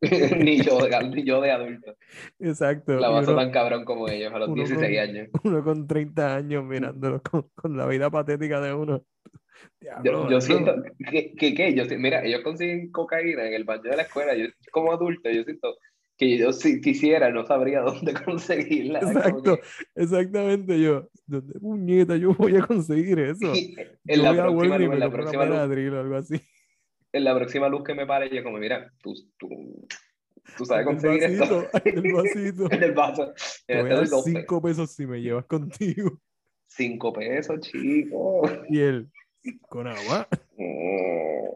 ni, 0.45 0.61
yo, 0.61 0.77
de- 0.79 1.09
ni 1.13 1.23
yo 1.25 1.41
de 1.41 1.51
adulto. 1.51 1.93
Exacto. 2.39 2.93
La 2.99 3.09
paso 3.11 3.31
uno- 3.33 3.41
tan 3.41 3.51
cabrón 3.51 3.83
como 3.85 4.07
ellos 4.07 4.33
a 4.33 4.39
los 4.39 4.47
uno 4.47 4.55
16 4.63 4.97
con- 4.97 5.09
años. 5.09 5.29
uno 5.43 5.63
con 5.63 5.87
30 5.87 6.35
años 6.37 6.63
mirándolo 6.63 7.21
con, 7.21 7.49
con 7.53 7.75
la 7.77 7.85
vida 7.85 8.09
patética 8.09 8.61
de 8.61 8.73
uno. 8.73 9.03
Yo, 9.81 9.89
Diablo, 10.01 10.29
yo 10.29 10.37
eso- 10.37 10.47
siento 10.47 10.73
que, 11.11 11.33
que, 11.35 11.53
que 11.53 11.73
yo, 11.75 11.83
mira, 11.99 12.23
ellos 12.23 12.41
consiguen 12.41 12.91
cocaína 12.91 13.45
en 13.47 13.53
el 13.53 13.63
baño 13.65 13.83
de 13.83 13.97
la 13.97 14.03
escuela. 14.03 14.33
Yo, 14.35 14.45
como 14.71 14.93
adulto, 14.93 15.29
yo 15.29 15.43
siento 15.43 15.75
que 16.17 16.38
yo 16.38 16.54
si 16.54 16.80
quisiera 16.82 17.30
no 17.32 17.45
sabría 17.45 17.82
dónde 17.82 18.13
conseguirla. 18.13 18.99
Exacto, 18.99 19.58
que- 19.58 19.62
exactamente 20.01 20.80
yo. 20.80 21.10
¿Dónde 21.28 21.60
puñeta 21.60 22.15
yo 22.17 22.34
voy 22.36 22.56
a 22.56 22.62
conseguir 22.65 23.19
eso? 23.19 23.51
en 23.54 23.86
Yo 24.06 24.34
la 24.34 24.47
voy 24.47 24.67
próxima 24.69 24.78
luz, 24.78 24.93
en 24.93 24.99
la 24.99 25.10
próxima 25.10 25.43
o 25.43 25.99
algo 25.99 26.15
así. 26.15 26.41
en 27.12 27.23
la 27.23 27.36
próxima 27.36 27.69
luz 27.69 27.84
que 27.84 27.93
me 27.95 28.06
pare, 28.06 28.30
yo 28.30 28.43
como, 28.43 28.58
mira, 28.60 28.91
tú, 29.01 29.13
tú, 29.38 29.47
tú 30.58 30.65
sabes 30.65 30.86
El 30.86 30.93
conseguir 30.93 31.23
esto 31.23 31.67
vasito, 31.73 31.89
el 31.99 32.13
vasito. 32.13 32.67
en 32.71 32.84
el 32.84 32.91
vaso. 32.93 33.34
Te 33.65 33.82
voy 33.82 33.91
a 33.91 33.95
dar 33.95 34.08
12. 34.08 34.32
5 34.32 34.62
pesos 34.62 34.91
si 34.91 35.08
me 35.08 35.19
llevas 35.21 35.45
contigo. 35.45 36.21
Cinco 36.67 37.13
pesos, 37.13 37.60
chico. 37.62 38.43
Y 38.69 38.80
él, 38.80 39.10
con 39.69 39.88
agua. 39.88 40.28
Mm. 40.58 41.49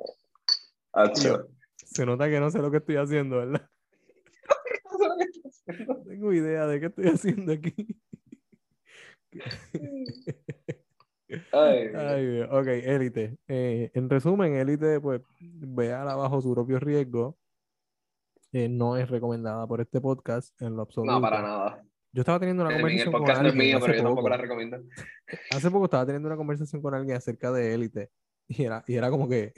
Se 1.86 2.06
nota 2.06 2.30
que 2.30 2.40
no 2.40 2.50
sé 2.50 2.60
lo 2.60 2.72
que 2.72 2.78
estoy 2.78 2.96
haciendo, 2.96 3.38
¿verdad? 3.38 3.70
No 5.88 5.98
tengo 6.04 6.34
idea 6.34 6.66
de 6.68 6.80
qué 6.80 6.86
estoy 6.88 7.08
haciendo 7.08 7.54
aquí. 7.54 7.74
Ay, 11.52 11.88
Ay, 11.96 12.42
ok, 12.50 12.68
élite. 12.68 13.38
Eh, 13.48 13.92
en 13.94 14.10
resumen, 14.10 14.56
élite, 14.56 15.00
pues, 15.00 15.22
véala 15.40 16.16
bajo 16.16 16.42
su 16.42 16.52
propio 16.54 16.80
riesgo. 16.80 17.38
Eh, 18.52 18.68
no 18.68 18.98
es 18.98 19.08
recomendada 19.10 19.68
por 19.68 19.80
este 19.80 20.02
podcast 20.02 20.60
en 20.60 20.76
lo 20.76 20.82
absoluto. 20.82 21.12
no, 21.12 21.22
para 21.22 21.42
nada. 21.42 21.84
Yo 22.12 22.22
estaba 22.22 22.40
teniendo 22.40 22.64
una 22.64 22.72
Eh, 22.72 22.76
El 22.78 22.82
conversación 22.82 23.12
con 23.12 23.22
podcast 23.22 23.42
es 23.42 23.46
alguien 23.52 23.68
mío, 23.68 23.78
hace 23.78 23.86
pero 23.86 23.98
yo 23.98 24.02
poco. 24.04 24.10
tampoco 24.16 24.30
la 24.30 24.38
recomiendo. 24.38 24.78
Hace 25.52 25.70
poco 25.70 25.86
estaba 25.86 26.06
teniendo 26.08 26.28
una 26.28 26.38
conversación 26.38 26.82
con 26.82 26.96
alguien 26.96 27.16
acerca 27.18 27.52
de 27.52 27.74
élite 27.76 28.10
y 28.48 28.64
era, 28.64 28.84
y 28.88 28.96
era 28.96 29.12
como 29.12 29.30
que, 29.30 29.54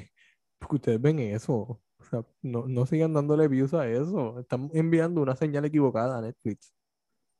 "¿Por 0.59 0.67
qué 0.69 0.75
ustedes 0.75 1.01
ven 1.01 1.19
eso? 1.19 1.81
O 2.01 2.03
sea, 2.03 2.25
no, 2.41 2.65
no 2.67 2.85
sigan 2.85 3.13
dándole 3.13 3.47
views 3.47 3.73
a 3.73 3.87
eso. 3.87 4.39
Están 4.39 4.69
enviando 4.73 5.21
una 5.21 5.35
señal 5.35 5.65
equivocada 5.65 6.17
a 6.17 6.21
Netflix. 6.21 6.73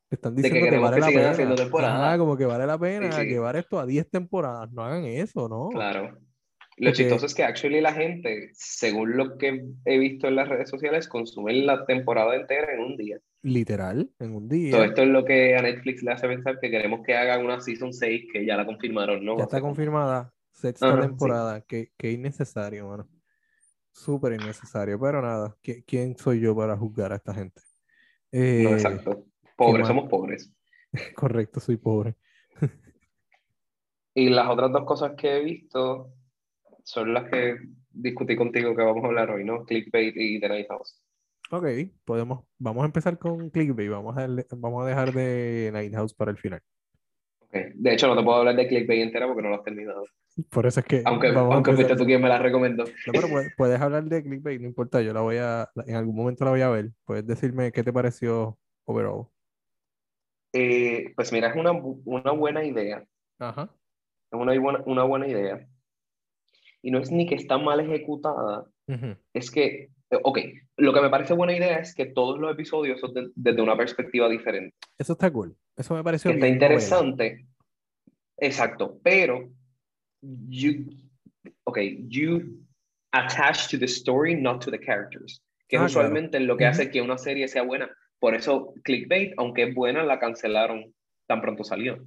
Están 0.10 0.36
De 0.36 0.44
que 0.44 0.50
diciendo 0.50 0.72
que, 0.76 0.78
vale 0.82 0.96
que 0.96 1.02
la 1.22 1.34
pena. 1.36 1.56
temporadas. 1.56 2.00
Ajá, 2.02 2.18
como 2.18 2.38
que 2.38 2.46
vale 2.46 2.66
la 2.68 2.78
pena 2.78 3.12
sí. 3.12 3.26
llevar 3.26 3.56
esto 3.56 3.80
a 3.80 3.86
10 3.86 4.10
temporadas. 4.10 4.72
No 4.72 4.84
hagan 4.84 5.06
eso, 5.06 5.48
¿no? 5.50 5.70
Claro. 5.70 6.18
Lo 6.78 6.90
Porque- 6.90 6.94
chistoso 6.94 7.26
es 7.26 7.36
que 7.36 7.44
actually 7.44 7.82
la 7.82 7.94
gente, 7.94 8.50
según 8.54 9.16
lo 9.18 9.38
que 9.38 9.66
he 9.86 9.98
visto 10.00 10.28
en 10.28 10.36
las 10.36 10.48
redes 10.50 10.70
sociales, 10.70 11.08
consumen 11.08 11.66
la 11.66 11.86
temporada 11.86 12.36
entera 12.36 12.74
en 12.74 12.80
un 12.82 12.98
día. 12.98 13.20
Literal, 13.44 14.10
en 14.20 14.36
un 14.36 14.48
día. 14.50 14.72
Todo 14.72 14.84
esto 14.84 15.02
es 15.04 15.08
lo 15.10 15.26
que 15.26 15.56
a 15.56 15.62
Netflix 15.62 16.04
le 16.04 16.12
hace 16.12 16.28
pensar 16.28 16.60
que 16.60 16.70
queremos 16.70 17.02
que 17.06 17.16
haga 17.16 17.38
una 17.40 17.60
Season 17.60 17.94
6 17.94 18.26
que 18.32 18.46
ya 18.46 18.56
la 18.58 18.66
confirmaron, 18.66 19.24
¿no? 19.26 19.38
Ya 19.38 19.44
está 19.44 19.60
confirmada. 19.62 20.34
Sexta 20.54 20.88
Ajá, 20.90 21.02
sí. 21.04 21.08
temporada. 21.08 21.62
Qué, 21.62 21.92
qué 21.98 22.12
innecesario, 22.12 22.88
mano. 22.88 23.08
Súper 23.92 24.34
innecesario. 24.34 25.00
Pero 25.00 25.22
nada, 25.22 25.56
¿qui- 25.62 25.84
¿quién 25.86 26.18
soy 26.18 26.40
yo 26.40 26.56
para 26.56 26.78
juzgar 26.78 27.12
a 27.12 27.16
esta 27.18 27.34
gente? 27.34 27.62
Eh, 28.32 28.62
No, 28.64 28.72
exacto. 28.72 29.26
Pobres, 29.56 29.88
somos 29.88 30.10
pobres. 30.10 30.54
correcto, 31.16 31.60
soy 31.60 31.78
pobre. 31.78 32.16
Y 34.14 34.30
las 34.30 34.50
otras 34.50 34.72
dos 34.72 34.84
cosas 34.86 35.14
que 35.18 35.38
he 35.38 35.44
visto 35.44 36.14
son 36.84 37.14
las 37.14 37.30
que 37.30 37.58
discutí 37.92 38.36
contigo 38.36 38.76
que 38.76 38.84
vamos 38.84 39.04
a 39.04 39.08
hablar 39.08 39.32
hoy, 39.32 39.44
¿no? 39.46 39.64
Clickbait 39.66 40.16
y 40.18 40.40
The 40.40 40.50
Night 40.50 40.68
House. 40.68 41.02
Ok, 41.52 41.66
podemos, 42.06 42.46
vamos 42.58 42.84
a 42.84 42.86
empezar 42.86 43.18
con 43.20 43.50
clickbait. 43.50 43.90
Vamos 43.90 44.18
a, 44.18 44.28
vamos 44.56 44.84
a 44.84 44.88
dejar 44.88 45.14
de 45.14 45.70
Night 45.74 45.94
House 45.94 46.14
para 46.14 46.32
el 46.32 46.38
final. 46.38 46.62
Ok. 47.40 47.56
De 47.76 47.94
hecho, 47.94 48.08
no 48.08 48.16
te 48.18 48.24
puedo 48.24 48.38
hablar 48.40 48.56
de 48.56 48.68
Clickbait 48.68 49.02
entera 49.02 49.28
porque 49.28 49.42
no 49.42 49.50
lo 49.50 49.56
has 49.56 49.64
terminado. 49.64 50.06
Por 50.50 50.66
eso 50.66 50.80
es 50.80 50.86
que 50.86 51.04
Aunque, 51.06 51.28
aunque 51.28 51.74
fuiste 51.74 51.96
tú 51.96 52.06
quien 52.06 52.22
me 52.22 52.30
la 52.30 52.40
recomendó. 52.40 52.86
No, 52.86 53.14
pero 53.14 53.28
puedes, 53.28 53.54
puedes 53.58 53.82
hablar 53.82 54.06
de 54.06 54.24
clickbait, 54.24 54.62
no 54.62 54.68
importa, 54.68 55.02
yo 55.02 55.14
la 55.14 55.22
voy 55.22 55.38
a, 55.38 55.70
en 55.86 55.96
algún 55.96 56.16
momento 56.16 56.46
la 56.46 56.52
voy 56.52 56.62
a 56.62 56.70
ver. 56.70 56.92
Puedes 57.06 57.28
decirme 57.28 57.72
qué 57.72 57.84
te 57.84 57.92
pareció 57.92 58.58
overall. 58.86 59.28
Eh, 60.54 61.14
pues 61.16 61.32
mira, 61.32 61.50
es 61.50 61.56
una, 61.56 61.72
una 61.72 62.32
buena 62.32 62.64
idea. 62.64 63.04
Ajá. 63.40 63.70
Es 64.32 64.40
una 64.40 64.58
buena, 64.60 64.82
una 64.86 65.04
buena 65.04 65.28
idea. 65.28 65.68
Y 66.82 66.92
no 66.92 67.00
es 67.00 67.12
ni 67.12 67.28
que 67.28 67.36
está 67.36 67.58
mal 67.58 67.80
ejecutada, 67.80 68.66
Ujú. 68.88 69.16
es 69.34 69.52
que, 69.52 69.90
eh, 70.10 70.20
ok, 70.24 70.40
lo 70.78 70.94
que 70.94 71.02
me 71.02 71.10
parece 71.10 71.34
buena 71.34 71.56
idea 71.56 71.78
es 71.80 71.94
que 71.94 72.06
todos 72.08 72.40
los 72.40 72.52
episodios 72.52 73.00
son 73.00 73.14
de- 73.14 73.30
desde 73.36 73.62
una 73.62 73.78
perspectiva 73.78 74.28
diferente. 74.28 74.76
Eso 74.98 75.14
está 75.14 75.32
cool. 75.32 75.56
Eso 75.78 75.94
me 75.94 76.04
pareció 76.04 76.32
que 76.32 76.36
está 76.38 76.46
bien 76.48 76.58
novela. 76.58 76.74
interesante. 76.74 77.46
Exacto, 78.38 78.98
pero 79.04 79.50
you, 80.22 80.86
okay, 81.66 82.04
you 82.10 82.60
attach 83.12 83.68
to 83.70 83.78
the 83.78 83.88
story, 83.88 84.36
not 84.36 84.62
to 84.64 84.72
the 84.72 84.80
characters, 84.80 85.42
que 85.68 85.78
Ah, 85.78 85.86
es 85.86 85.94
claro. 85.94 86.08
usualmente 86.08 86.40
lo 86.40 86.58
que 86.58 86.66
hace 86.66 86.90
que 86.92 87.02
una 87.02 87.18
serie 87.18 87.48
sea 87.48 87.64
buena. 87.64 87.90
Por 88.20 88.36
eso 88.36 88.74
Clickbait, 88.84 89.34
aunque 89.38 89.64
es 89.64 89.76
buena, 89.76 90.04
la 90.04 90.20
cancelaron 90.20 90.94
tan 91.28 91.42
pronto 91.42 91.64
salió. 91.64 92.06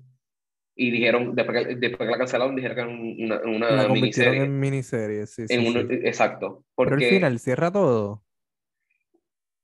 Y 0.77 0.91
dijeron, 0.91 1.35
después 1.35 1.67
que, 1.67 1.75
después 1.77 2.07
que 2.07 2.13
la 2.13 2.19
cancelaron, 2.19 2.57
dijeron 2.57 2.75
que 2.77 2.81
era 2.83 2.91
un- 2.91 3.17
una, 3.25 3.41
una 3.43 3.83
La 3.83 3.89
miniserie. 3.89 4.43
en 4.45 4.59
miniserie, 4.59 5.27
sí, 5.27 5.47
sí, 5.47 5.55
En 5.55 5.67
un- 5.67 5.73
sí. 5.89 6.01
Exacto, 6.05 6.65
Pero 6.77 6.91
al 6.91 7.01
porque 7.01 7.09
final 7.09 7.39
cierra 7.39 7.71
todo. 7.71 8.23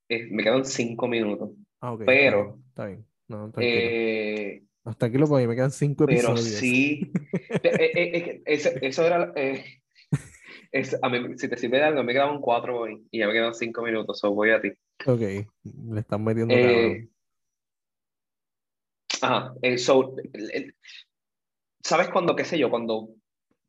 eh, 0.08 0.28
me 0.30 0.42
quedan 0.42 0.64
cinco 0.64 1.06
minutos. 1.08 1.50
Ah, 1.80 1.92
ok, 1.92 2.02
Pero, 2.04 2.40
está 2.40 2.46
bien. 2.46 2.66
Está 2.68 2.86
bien. 2.86 3.06
No, 3.28 3.50
tranquilo. 3.50 4.69
Eh, 4.80 4.82
No, 4.84 4.94
tranquilo, 4.94 5.26
porque 5.26 5.46
me 5.46 5.54
quedan 5.54 5.70
cinco 5.70 6.06
Pero 6.06 6.14
episodios. 6.32 6.42
sí, 6.44 7.12
Eh, 7.62 7.70
eh, 7.78 7.92
eh, 7.94 8.10
es 8.14 8.22
que 8.24 8.42
ese- 8.46 8.78
eso 8.82 9.06
era, 9.06 9.32
es- 10.72 10.98
a 11.02 11.08
mí, 11.08 11.36
si 11.36 11.48
te 11.48 11.56
sirve 11.56 11.78
de 11.78 11.84
algo, 11.84 12.02
me 12.02 12.12
quedaban 12.12 12.40
cuatro 12.40 12.80
hoy 12.80 13.06
y 13.10 13.18
ya 13.18 13.26
me 13.26 13.32
quedan 13.32 13.54
cinco 13.54 13.82
minutos, 13.82 14.18
so 14.18 14.32
voy 14.32 14.50
a 14.50 14.60
ti. 14.60 14.70
Ok, 15.06 15.20
le 15.20 16.00
están 16.00 16.24
metiendo 16.24 16.54
Eh, 16.54 17.08
ajá, 19.20 19.54
eh, 19.62 19.78
so, 19.78 20.14
eh, 20.32 20.72
¿sabes 21.82 22.08
cuando, 22.10 22.34
qué 22.36 22.44
sé 22.44 22.58
yo, 22.58 22.70
cuando 22.70 23.08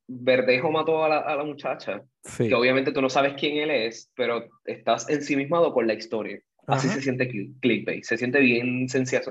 Verdejo 0.07 0.71
mató 0.71 1.03
a 1.03 1.09
la, 1.09 1.17
a 1.19 1.35
la 1.35 1.43
muchacha, 1.43 2.03
Sí. 2.23 2.47
que 2.47 2.55
obviamente 2.55 2.91
tú 2.91 3.01
no 3.01 3.09
sabes 3.09 3.33
quién 3.33 3.57
él 3.57 3.71
es, 3.71 4.11
pero 4.15 4.47
estás 4.65 5.09
ensimismado 5.09 5.73
con 5.73 5.87
la 5.87 5.93
historia. 5.95 6.39
Así 6.67 6.87
Ajá. 6.87 6.95
se 6.97 7.01
siente 7.01 7.29
cli- 7.29 7.59
clickbait, 7.59 8.03
se 8.03 8.17
siente 8.17 8.39
bien 8.39 8.87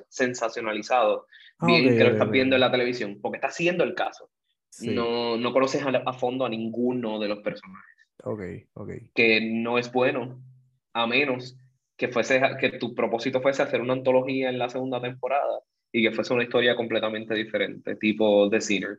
sensacionalizado, 0.08 1.26
Ah, 1.58 1.66
bien 1.66 1.96
que 1.96 2.04
lo 2.04 2.10
estás 2.12 2.30
viendo 2.30 2.56
en 2.56 2.60
la 2.60 2.70
televisión, 2.70 3.18
porque 3.20 3.36
estás 3.36 3.54
siguiendo 3.54 3.84
el 3.84 3.94
caso. 3.94 4.30
Sí. 4.70 4.90
No, 4.94 5.36
no 5.36 5.52
conoces 5.52 5.82
a, 5.82 5.88
a 5.90 6.12
fondo 6.12 6.44
a 6.46 6.48
ninguno 6.48 7.18
de 7.18 7.28
los 7.28 7.40
personajes, 7.40 7.96
Ok, 8.24 8.40
ok. 8.74 8.90
que 9.14 9.40
no 9.42 9.78
es 9.78 9.92
bueno, 9.92 10.42
a 10.92 11.06
menos 11.06 11.56
que, 11.96 12.08
fuese, 12.08 12.40
que 12.58 12.70
tu 12.78 12.94
propósito 12.94 13.42
fuese 13.42 13.62
hacer 13.62 13.80
una 13.80 13.92
antología 13.92 14.48
en 14.48 14.58
la 14.58 14.68
segunda 14.70 15.00
temporada 15.00 15.60
y 15.92 16.02
que 16.02 16.12
fuese 16.12 16.32
una 16.32 16.44
historia 16.44 16.76
completamente 16.76 17.34
diferente, 17.34 17.96
tipo 17.96 18.48
The 18.48 18.60
Sinner 18.60 18.98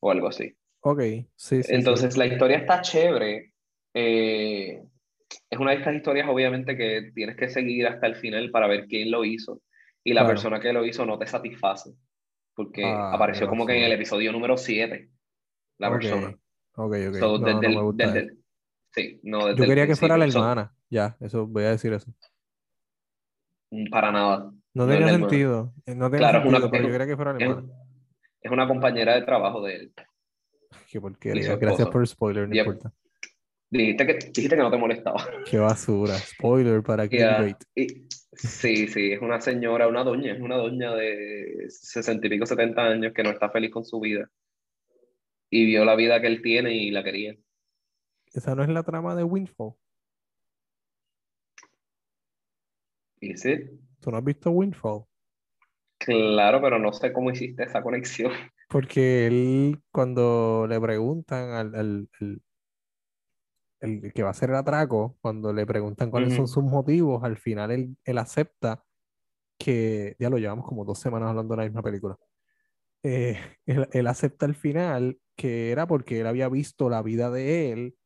o 0.00 0.10
algo 0.10 0.28
así. 0.28 0.54
Ok, 0.80 1.00
sí, 1.34 1.62
sí. 1.62 1.74
Entonces, 1.74 2.14
sí. 2.14 2.18
la 2.20 2.26
historia 2.26 2.58
está 2.58 2.80
chévere. 2.80 3.52
eh, 3.94 4.82
es 5.50 5.58
una 5.58 5.70
de 5.72 5.78
estas 5.78 5.94
historias, 5.94 6.28
obviamente, 6.28 6.76
que 6.76 7.10
tienes 7.14 7.36
que 7.36 7.48
seguir 7.48 7.86
hasta 7.86 8.06
el 8.06 8.16
final 8.16 8.50
para 8.50 8.66
ver 8.66 8.86
quién 8.86 9.10
lo 9.10 9.24
hizo. 9.24 9.62
Y 10.04 10.12
la 10.12 10.20
Claro. 10.22 10.28
persona 10.34 10.60
que 10.60 10.72
lo 10.72 10.84
hizo 10.84 11.04
no 11.06 11.18
te 11.18 11.26
satisface. 11.26 11.90
Porque 12.54 12.84
Ah, 12.84 13.12
apareció 13.14 13.46
como 13.48 13.66
que 13.66 13.76
en 13.76 13.84
el 13.84 13.92
episodio 13.92 14.32
número 14.32 14.56
7, 14.56 15.08
la 15.78 15.90
persona. 15.90 16.28
Ok, 16.76 16.94
ok. 17.08 17.14
So, 17.18 17.38
No, 17.38 17.46
desde 17.46 17.74
no 17.74 17.90
el- 17.90 17.96
desde 17.96 18.36
sí, 18.92 19.20
no, 19.22 19.46
desde 19.46 19.56
Yo 19.58 19.64
el 19.64 19.68
quería 19.70 19.86
que 19.86 19.96
fuera 19.96 20.16
la. 20.18 20.30
So, 20.30 20.38
hermana. 20.40 20.74
Ya, 20.90 21.16
eso, 21.20 21.46
voy 21.46 21.64
a 21.64 21.70
decir 21.70 21.92
eso. 21.92 22.12
para 23.90 24.10
nada. 24.10 24.38
No 24.74 24.86
No 24.86 24.88
tenía 24.88 25.08
sentido. 25.10 25.74
eh, 25.86 25.94
No 25.94 26.10
tenía 26.10 26.30
Claro, 26.30 26.38
es 26.38 26.46
una- 26.46 26.58
sentido, 26.60 26.70
pero 26.70 26.82
es- 26.82 26.88
yo 26.88 26.92
quería 26.92 27.06
que 27.06 27.16
fuera 27.16 27.32
la 27.34 27.44
hermana. 27.44 27.72
es 28.40 28.50
una 28.52 28.66
compañera 28.68 29.14
de 29.14 29.22
trabajo 29.22 29.62
de 29.62 29.74
él. 29.76 29.92
Qué 30.90 31.00
porquería. 31.00 31.56
Gracias 31.56 31.88
por 31.88 32.00
el 32.00 32.06
spoiler, 32.06 32.48
no 32.48 32.54
Yep. 32.54 32.66
importa. 32.66 32.92
Dijiste 33.70 34.06
que, 34.06 34.14
dijiste 34.14 34.56
que 34.56 34.62
no 34.62 34.70
te 34.70 34.78
molestaba. 34.78 35.28
Qué 35.50 35.58
basura. 35.58 36.14
Spoiler 36.14 36.82
para. 36.82 37.04
Y- 37.74 38.08
sí, 38.32 38.86
sí, 38.88 39.12
es 39.12 39.20
una 39.20 39.40
señora, 39.40 39.88
una 39.88 40.04
doña, 40.04 40.32
es 40.32 40.40
una 40.40 40.56
doña 40.56 40.94
de 40.94 41.66
sesenta 41.68 42.26
y 42.26 42.30
pico, 42.30 42.46
70 42.46 42.82
años 42.84 43.12
que 43.12 43.22
no 43.22 43.30
está 43.30 43.50
feliz 43.50 43.70
con 43.70 43.84
su 43.84 44.00
vida. 44.00 44.30
Y 45.50 45.66
vio 45.66 45.84
la 45.84 45.96
vida 45.96 46.20
que 46.20 46.26
él 46.28 46.40
tiene 46.42 46.74
y 46.74 46.90
la 46.90 47.02
quería. 47.02 47.34
Esa 48.32 48.54
no 48.54 48.62
es 48.62 48.68
la 48.68 48.82
trama 48.82 49.14
de 49.14 49.24
Windfall. 49.24 49.74
Y 53.20 53.36
sí, 53.36 53.56
¿Tú 54.00 54.10
no 54.10 54.18
has 54.18 54.24
visto 54.24 54.50
Windfall? 54.50 55.04
claro, 55.98 56.60
pero 56.62 56.78
no 56.78 56.92
sé 56.92 57.12
cómo 57.12 57.30
hiciste 57.32 57.64
esa 57.64 57.82
conexión. 57.82 58.32
Porque 58.68 59.26
él, 59.26 59.80
cuando 59.90 60.66
le 60.68 60.80
preguntan 60.80 61.50
al, 61.50 61.74
al- 61.74 62.08
al- 62.20 62.42
el 63.80 64.12
que 64.12 64.22
va 64.22 64.28
a 64.28 64.32
hacer 64.32 64.50
el 64.50 64.56
atraco, 64.56 65.16
cuando 65.20 65.52
le 65.52 65.66
preguntan 65.66 66.10
cuáles 66.10 66.34
son 66.34 66.44
Ujú. 66.44 66.54
sus 66.54 66.64
motivos, 66.64 67.22
al 67.24 67.36
final 67.36 67.70
él, 67.70 67.96
él 68.04 68.18
acepta 68.18 68.84
que, 69.58 70.16
ya 70.18 70.30
lo 70.30 70.38
llevamos 70.38 70.66
como 70.66 70.84
dos 70.84 70.98
semanas 70.98 71.30
hablando 71.30 71.54
de 71.54 71.58
la 71.58 71.64
misma 71.64 71.82
película. 71.82 72.16
Eh, 73.02 73.38
él, 73.66 73.88
él 73.92 74.06
acepta 74.06 74.46
al 74.46 74.54
final 74.54 75.18
que 75.36 75.70
era 75.70 75.86
porque 75.86 76.20
él 76.20 76.26
había 76.26 76.48
visto 76.48 76.90
la 76.90 77.02
vida 77.02 77.30
de 77.30 77.72
él 77.72 77.96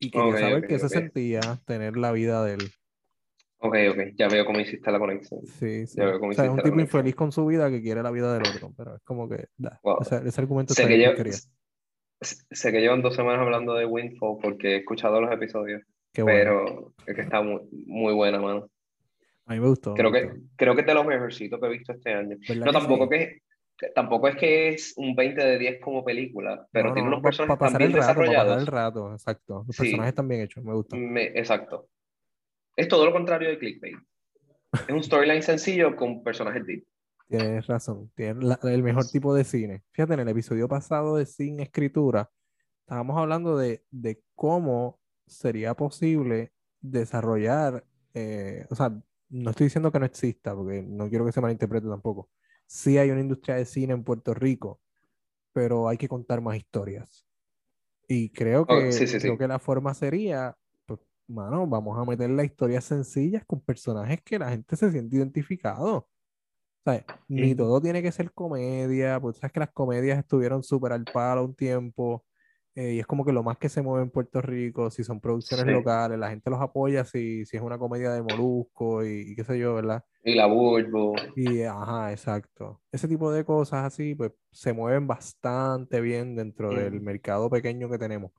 y 0.00 0.10
quería 0.10 0.32
Ok, 0.32 0.40
saber 0.40 0.64
ok, 0.64 0.70
qué 0.70 0.78
se 0.78 0.86
ok. 0.86 0.92
sentía 0.92 1.60
tener 1.66 1.96
la 1.96 2.12
vida 2.12 2.44
de 2.44 2.54
él. 2.54 2.70
Ok, 3.58 3.76
ok, 3.90 3.98
ya 4.16 4.28
veo 4.28 4.44
cómo 4.46 4.58
hiciste 4.60 4.90
la 4.90 4.98
conexión. 4.98 5.42
Sí, 5.44 5.86
sí. 5.86 5.98
Ya 5.98 6.06
veo 6.06 6.18
cómo 6.18 6.32
O 6.32 6.34
sea, 6.34 6.46
es 6.46 6.50
un 6.50 6.62
tipo 6.62 6.80
infeliz 6.80 7.14
con 7.14 7.30
su 7.30 7.44
vida 7.44 7.70
que 7.70 7.82
quiere 7.82 8.02
la 8.02 8.10
vida 8.10 8.32
del 8.32 8.42
otro, 8.44 8.72
pero 8.76 8.96
es 8.96 9.02
como 9.02 9.28
que, 9.28 9.48
da, 9.58 9.78
Wow. 9.82 9.98
ese, 10.00 10.26
ese 10.26 10.40
argumento 10.40 10.74
Sé 10.74 10.88
que, 10.88 11.04
porquería. 11.04 11.36
Sé 12.20 12.72
que 12.72 12.80
llevan 12.80 13.02
dos 13.02 13.14
semanas 13.14 13.40
hablando 13.40 13.74
de 13.74 13.86
Windfall 13.86 14.38
porque 14.40 14.72
he 14.72 14.76
escuchado 14.78 15.20
los 15.20 15.32
episodios, 15.32 15.82
Qué 16.12 16.22
bueno. 16.22 16.36
pero 16.38 16.94
es 17.06 17.14
que 17.16 17.22
está 17.22 17.42
muy, 17.42 17.60
muy 17.86 18.12
buena, 18.14 18.40
mano. 18.40 18.68
A 19.46 19.54
mí 19.54 19.60
me 19.60 19.66
gustó, 19.68 19.94
Creo 19.94 20.12
que, 20.12 20.30
creo 20.56 20.74
que 20.74 20.82
es 20.82 20.86
de 20.86 20.94
los 20.94 21.06
mejorcitos 21.06 21.58
que 21.60 21.66
he 21.66 21.70
visto 21.70 21.92
este 21.92 22.12
año. 22.12 22.36
¿Verdad 22.48 22.66
No, 22.66 22.72
tampoco 22.72 23.04
sí? 23.04 23.10
que, 23.10 23.40
tampoco 23.94 24.28
es 24.28 24.36
que 24.36 24.68
es 24.68 24.94
un 24.96 25.14
20 25.16 25.42
de 25.44 25.58
10 25.58 25.80
como 25.80 26.04
película, 26.04 26.66
pero 26.70 26.88
No, 26.90 26.94
tiene 26.94 27.08
no, 27.10 27.16
unos 27.16 27.22
para 27.22 27.30
personajes 27.30 27.58
tan 27.58 27.72
pasar 27.72 27.82
el 27.82 27.92
rato, 27.92 27.98
para 27.98 28.14
pasar 28.14 28.22
el 28.22 28.30
desarrollados. 28.30 28.68
rato, 28.68 29.12
exacto. 29.12 29.64
Los 29.66 29.76
Sí. 29.76 29.82
personajes 29.82 30.08
están 30.10 30.28
bien 30.28 30.40
hechos, 30.42 30.64
me 30.64 30.72
gusta. 30.74 30.96
Me- 30.96 31.26
exacto. 31.34 31.88
Es 32.76 32.86
todo 32.88 33.04
lo 33.06 33.12
contrario 33.12 33.48
de 33.48 33.58
clickbait. 33.58 33.96
Es 34.86 34.94
un 34.94 35.02
storyline 35.02 35.42
sencillo 35.42 35.96
con 35.96 36.22
personajes 36.22 36.64
deep. 36.64 36.84
Tienes 37.30 37.66
razón, 37.68 38.10
tienes 38.16 38.42
la- 38.42 38.58
el 38.64 38.82
mejor 38.82 39.06
tipo 39.08 39.32
de 39.34 39.44
cine. 39.44 39.84
Fíjate, 39.92 40.14
en 40.14 40.20
el 40.20 40.28
episodio 40.28 40.66
pasado 40.68 41.16
de 41.16 41.26
Sin 41.26 41.60
Escritura, 41.60 42.32
estábamos 42.80 43.16
hablando 43.18 43.56
de, 43.56 43.84
de 43.92 44.22
cómo 44.34 45.00
sería 45.28 45.74
posible 45.74 46.52
desarrollar, 46.80 47.86
eh, 48.14 48.66
o 48.70 48.74
sea, 48.74 49.00
no 49.28 49.50
estoy 49.50 49.66
diciendo 49.66 49.92
que 49.92 50.00
no 50.00 50.06
exista, 50.06 50.56
porque 50.56 50.82
no 50.82 51.08
quiero 51.08 51.24
que 51.24 51.30
se 51.32 51.40
malinterprete 51.40 51.88
tampoco. 51.88 52.30
Sí 52.66 52.98
hay 52.98 53.10
una 53.10 53.20
industria 53.20 53.56
de 53.56 53.64
cine 53.64 53.94
en 53.94 54.02
Puerto 54.04 54.34
Rico, 54.34 54.80
pero 55.52 55.88
hay 55.88 55.98
que 55.98 56.08
contar 56.08 56.40
más 56.42 56.56
historias. 56.56 57.26
Y 58.08 58.30
creo 58.30 58.66
Oh, 58.68 58.78
que, 58.80 58.92
sí, 58.92 59.06
sí, 59.06 59.20
creo 59.20 59.34
sí. 59.34 59.38
que 59.38 59.48
la 59.48 59.58
forma 59.60 59.94
sería, 59.94 60.56
pues, 60.86 61.00
mano, 61.28 61.66
vamos 61.66 61.98
a 61.98 62.04
meter 62.04 62.30
las 62.30 62.46
historias 62.46 62.84
sencillas 62.84 63.44
con 63.46 63.60
personajes 63.60 64.20
que 64.22 64.38
la 64.38 64.50
gente 64.50 64.76
se 64.76 64.90
siente 64.90 65.16
identificado. 65.16 66.08
Ni 67.28 67.54
todo 67.54 67.80
tiene 67.80 68.02
que 68.02 68.10
ser 68.12 68.32
comedia, 68.32 69.20
porque 69.20 69.38
sabes 69.38 69.52
que 69.52 69.60
las 69.60 69.70
comedias 69.72 70.18
estuvieron 70.18 70.62
súper 70.62 70.92
al 70.92 71.06
palo 71.06 71.44
un 71.44 71.54
tiempo, 71.54 72.24
eh, 72.74 72.94
y 72.94 72.98
es 73.00 73.06
como 73.06 73.24
que 73.24 73.32
lo 73.32 73.42
más 73.42 73.58
que 73.58 73.68
se 73.68 73.82
mueve 73.82 74.02
en 74.04 74.10
Puerto 74.10 74.40
Rico, 74.40 74.90
si 74.90 75.04
son 75.04 75.20
producciones 75.20 75.66
Sí. 75.66 75.72
locales, 75.72 76.18
la 76.18 76.30
gente 76.30 76.50
los 76.50 76.60
apoya 76.60 77.04
si, 77.04 77.44
si 77.44 77.56
es 77.56 77.62
una 77.62 77.78
comedia 77.78 78.10
de 78.12 78.22
Molusco 78.22 79.04
y, 79.04 79.32
y 79.32 79.36
qué 79.36 79.44
sé 79.44 79.58
yo, 79.58 79.74
¿verdad? 79.74 80.04
Y 80.24 80.34
la 80.34 80.46
Burbu. 80.46 81.16
Y 81.36 81.62
ajá, 81.62 82.12
exacto. 82.12 82.80
Ese 82.92 83.08
tipo 83.08 83.32
de 83.32 83.44
cosas 83.44 83.84
así, 83.84 84.14
pues 84.14 84.32
se 84.52 84.72
mueven 84.72 85.06
bastante 85.06 86.00
bien 86.00 86.34
dentro 86.36 86.72
del 86.74 87.00
mercado 87.00 87.48
pequeño 87.50 87.88
que 87.88 87.98
tenemos. 87.98 88.32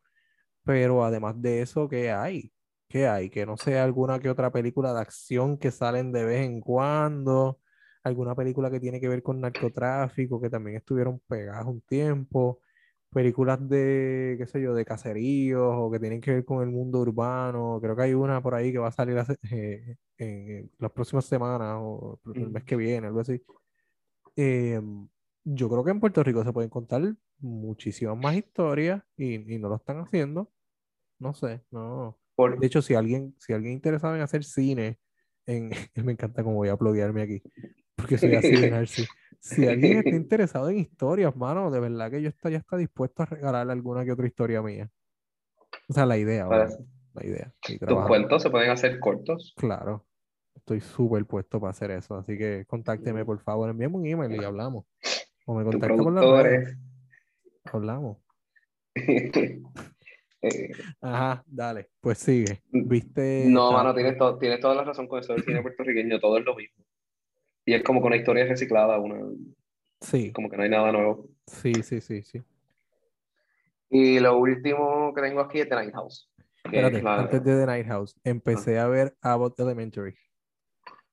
Pero 0.63 1.03
además 1.03 1.41
de 1.41 1.61
eso, 1.61 1.87
¿qué 1.87 2.11
hay? 2.11 2.51
¿Qué 2.87 3.07
hay? 3.07 3.29
Que 3.29 3.45
no 3.45 3.57
sea 3.57 3.83
alguna 3.83 4.19
que 4.19 4.29
otra 4.29 4.51
película 4.51 4.93
de 4.93 5.01
acción 5.01 5.57
que 5.57 5.71
salen 5.71 6.11
de 6.11 6.25
vez 6.25 6.45
en 6.45 6.59
cuando, 6.61 7.59
alguna 8.03 8.35
película 8.35 8.69
que 8.71 8.79
tiene 8.79 8.99
que 8.99 9.07
ver 9.09 9.21
con 9.23 9.39
narcotráfico, 9.41 10.41
que 10.41 10.49
también 10.49 10.77
estuvieron 10.77 11.19
pegadas 11.27 11.65
un 11.65 11.81
tiempo, 11.81 12.59
películas 13.11 13.67
de, 13.67 14.35
qué 14.37 14.47
sé 14.47 14.61
yo, 14.61 14.73
de 14.73 14.85
caseríos 14.85 15.73
o 15.77 15.91
que 15.91 15.99
tienen 15.99 16.21
que 16.21 16.31
ver 16.31 16.45
con 16.45 16.63
el 16.63 16.69
mundo 16.69 16.99
urbano. 16.99 17.79
Creo 17.81 17.95
que 17.95 18.03
hay 18.03 18.13
una 18.13 18.41
por 18.41 18.55
ahí 18.55 18.71
que 18.71 18.77
va 18.79 18.87
a 18.87 18.91
salir 18.91 19.17
hace- 19.17 19.37
eh, 19.51 19.97
en 20.17 20.71
las 20.79 20.91
próximas 20.91 21.25
semanas 21.25 21.77
o 21.79 22.19
el 22.33 22.49
mes 22.49 22.63
Mm. 22.63 22.65
que 22.65 22.75
viene, 22.75 23.07
algo 23.07 23.19
así. 23.19 23.41
Eh, 24.35 24.81
yo 25.43 25.69
creo 25.69 25.83
que 25.83 25.91
en 25.91 25.99
Puerto 25.99 26.23
Rico 26.23 26.43
se 26.43 26.53
pueden 26.53 26.69
contar 26.69 27.15
muchísimas 27.39 28.17
más 28.17 28.35
historias 28.35 29.03
y, 29.17 29.53
y 29.55 29.59
no 29.59 29.69
lo 29.69 29.75
están 29.75 29.99
haciendo. 29.99 30.51
No 31.19 31.33
sé, 31.33 31.61
no. 31.71 32.17
Por- 32.35 32.59
De 32.59 32.67
hecho, 32.67 32.81
si 32.81 32.93
alguien, 32.95 33.35
si 33.39 33.53
alguien 33.53 33.73
interesado 33.73 34.15
en 34.15 34.21
hacer 34.21 34.43
cine, 34.43 34.99
en, 35.45 35.69
me 36.05 36.13
encanta 36.13 36.43
cómo 36.43 36.55
voy 36.57 36.69
a 36.69 36.77
pluguearme 36.77 37.23
aquí, 37.23 37.41
porque 38.01 38.17
soy 38.17 38.35
así 38.35 38.55
de 38.55 38.69
narci. 38.71 39.03
Si 39.39 39.65
alguien 39.65 39.97
está 39.97 40.15
interesado 40.15 40.69
en 40.69 40.79
historias, 40.79 41.35
mano, 41.35 41.71
de 41.71 41.79
verdad 41.79 42.11
que 42.11 42.21
yo 42.21 42.29
estoy, 42.29 42.51
ya 42.53 42.57
está 42.59 42.77
dispuesto 42.77 43.23
a 43.23 43.25
regalarle 43.25 43.73
alguna 43.73 44.03
que 44.05 44.11
otra 44.11 44.27
historia 44.27 44.61
mía. 44.61 44.89
O 45.89 45.93
sea, 45.93 46.05
la 46.05 46.17
idea, 46.17 46.47
obviamente, 46.47 46.85
la 47.13 47.25
idea. 47.25 47.53
Tus 47.87 48.05
cuentos 48.07 48.43
se 48.43 48.49
pueden 48.49 48.69
hacer 48.69 48.99
cortos. 48.99 49.53
Claro, 49.57 50.05
estoy 50.55 50.79
súper 50.79 51.25
puesto 51.25 51.59
para 51.59 51.71
hacer 51.71 51.91
eso, 51.91 52.15
así 52.15 52.37
que 52.37 52.65
contácteme, 52.67 53.25
por 53.25 53.39
favor, 53.39 53.69
envíame 53.69 53.95
un 53.95 54.05
email 54.05 54.31
y 54.39 54.43
hablamos. 54.43 54.85
O 55.45 55.55
me 55.55 55.63
por 55.63 55.73
las 55.73 55.81
productor 55.81 56.43
redes, 56.45 56.69
es- 56.69 56.77
hablamos. 57.73 58.17
Eh, 60.43 60.71
Ajá, 61.01 61.43
dale, 61.45 61.91
pues 62.01 62.17
sigue. 62.17 62.63
¿Viste? 62.71 63.45
no, 63.47 63.71
mano, 63.73 63.93
tienes, 63.93 64.17
to- 64.17 64.39
tienes 64.39 64.59
toda 64.59 64.73
la 64.73 64.83
razón 64.83 65.07
con 65.07 65.19
eso 65.19 65.33
del 65.33 65.43
cine 65.43 65.61
puertorriqueño, 65.61 66.19
todo 66.19 66.39
es 66.39 66.43
lo 66.45 66.55
mismo. 66.55 66.83
Y 67.71 67.73
es 67.73 67.83
como 67.83 68.01
con 68.01 68.07
una 68.07 68.17
historia 68.17 68.43
reciclada, 68.45 68.99
una, 68.99 69.17
Sí, 70.01 70.33
como 70.33 70.49
que 70.49 70.57
no 70.57 70.63
hay 70.63 70.69
nada 70.69 70.91
nuevo. 70.91 71.29
sí, 71.47 71.71
sí, 71.83 72.01
sí, 72.01 72.21
sí. 72.21 72.41
Y 73.89 74.19
lo 74.19 74.37
último 74.37 75.13
que 75.15 75.21
tengo 75.21 75.39
aquí 75.39 75.59
es 75.61 75.69
The 75.69 75.75
Night 75.75 75.93
House. 75.93 76.29
que 76.35 76.77
es 76.79 76.83
Espérate, 76.83 77.01
la- 77.01 77.19
antes 77.21 77.43
de 77.45 77.59
The 77.61 77.65
Night 77.65 77.87
House, 77.87 78.13
empecé 78.25 78.77
a 78.77 78.87
ver 78.87 79.15
Abbott 79.21 79.57
Elementary. 79.59 80.13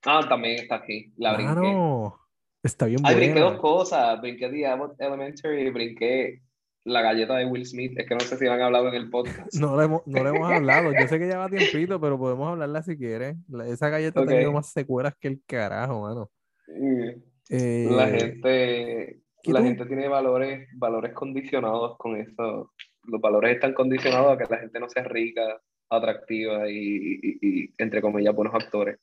Ah, 0.04 0.26
también 0.28 0.58
está 0.62 0.74
aquí, 0.76 1.12
la 1.16 1.34
brinqué. 1.34 1.54
Mano, 1.54 2.18
está 2.62 2.86
bien 2.86 3.00
Ay, 3.04 3.14
brinqué 3.14 3.38
dos 3.40 3.50
buena. 3.50 3.60
cosas. 3.62 4.20
Brinqué 4.20 4.48
The 4.48 4.66
Abbott 4.66 5.00
Elementary 5.00 5.62
y 5.62 5.70
brinqué 5.70 6.42
la 6.84 7.02
galleta 7.02 7.36
de 7.36 7.46
Will 7.46 7.66
Smith. 7.66 7.92
Es 7.98 8.06
que 8.08 8.14
no 8.14 8.20
sé 8.20 8.36
si 8.36 8.46
han 8.48 8.60
hablado 8.60 8.88
en 8.88 8.94
el 8.94 9.10
podcast. 9.10 9.54
No 9.60 9.76
le 9.76 9.84
hemos, 9.84 10.02
no 10.06 10.26
hemos 10.26 10.50
hablado. 10.50 10.92
Yo 10.92 11.06
sé 11.08 11.18
que 11.20 11.28
ya 11.28 11.38
va 11.38 11.48
tiempito, 11.48 12.00
pero 12.00 12.18
podemos 12.18 12.48
hablarla 12.48 12.82
si 12.82 12.96
quieres. 12.96 13.36
Esa 13.66 13.88
galleta 13.90 14.20
Ok. 14.20 14.26
ha 14.26 14.30
tenido 14.30 14.52
más 14.52 14.72
secuelas 14.72 15.14
que 15.20 15.28
el 15.28 15.42
carajo, 15.46 16.00
mano. 16.02 16.30
Eh, 16.68 17.86
La 17.90 18.08
gente. 18.08 19.20
¿Qué 19.42 19.52
La 19.52 19.60
tú- 19.60 19.66
gente 19.66 19.86
tiene 19.86 20.08
valores, 20.08 20.68
valores 20.76 21.12
condicionados 21.14 21.96
con 21.96 22.16
eso. 22.16 22.72
Los 23.04 23.20
valores 23.20 23.54
están 23.54 23.72
condicionados 23.72 24.32
a 24.32 24.38
que 24.38 24.52
la 24.52 24.60
gente 24.60 24.80
no 24.80 24.88
sea 24.88 25.04
rica, 25.04 25.60
atractiva 25.88 26.68
y, 26.68 27.18
y, 27.22 27.38
y, 27.40 27.74
entre 27.78 28.02
comillas, 28.02 28.34
buenos 28.34 28.54
actores. 28.54 28.98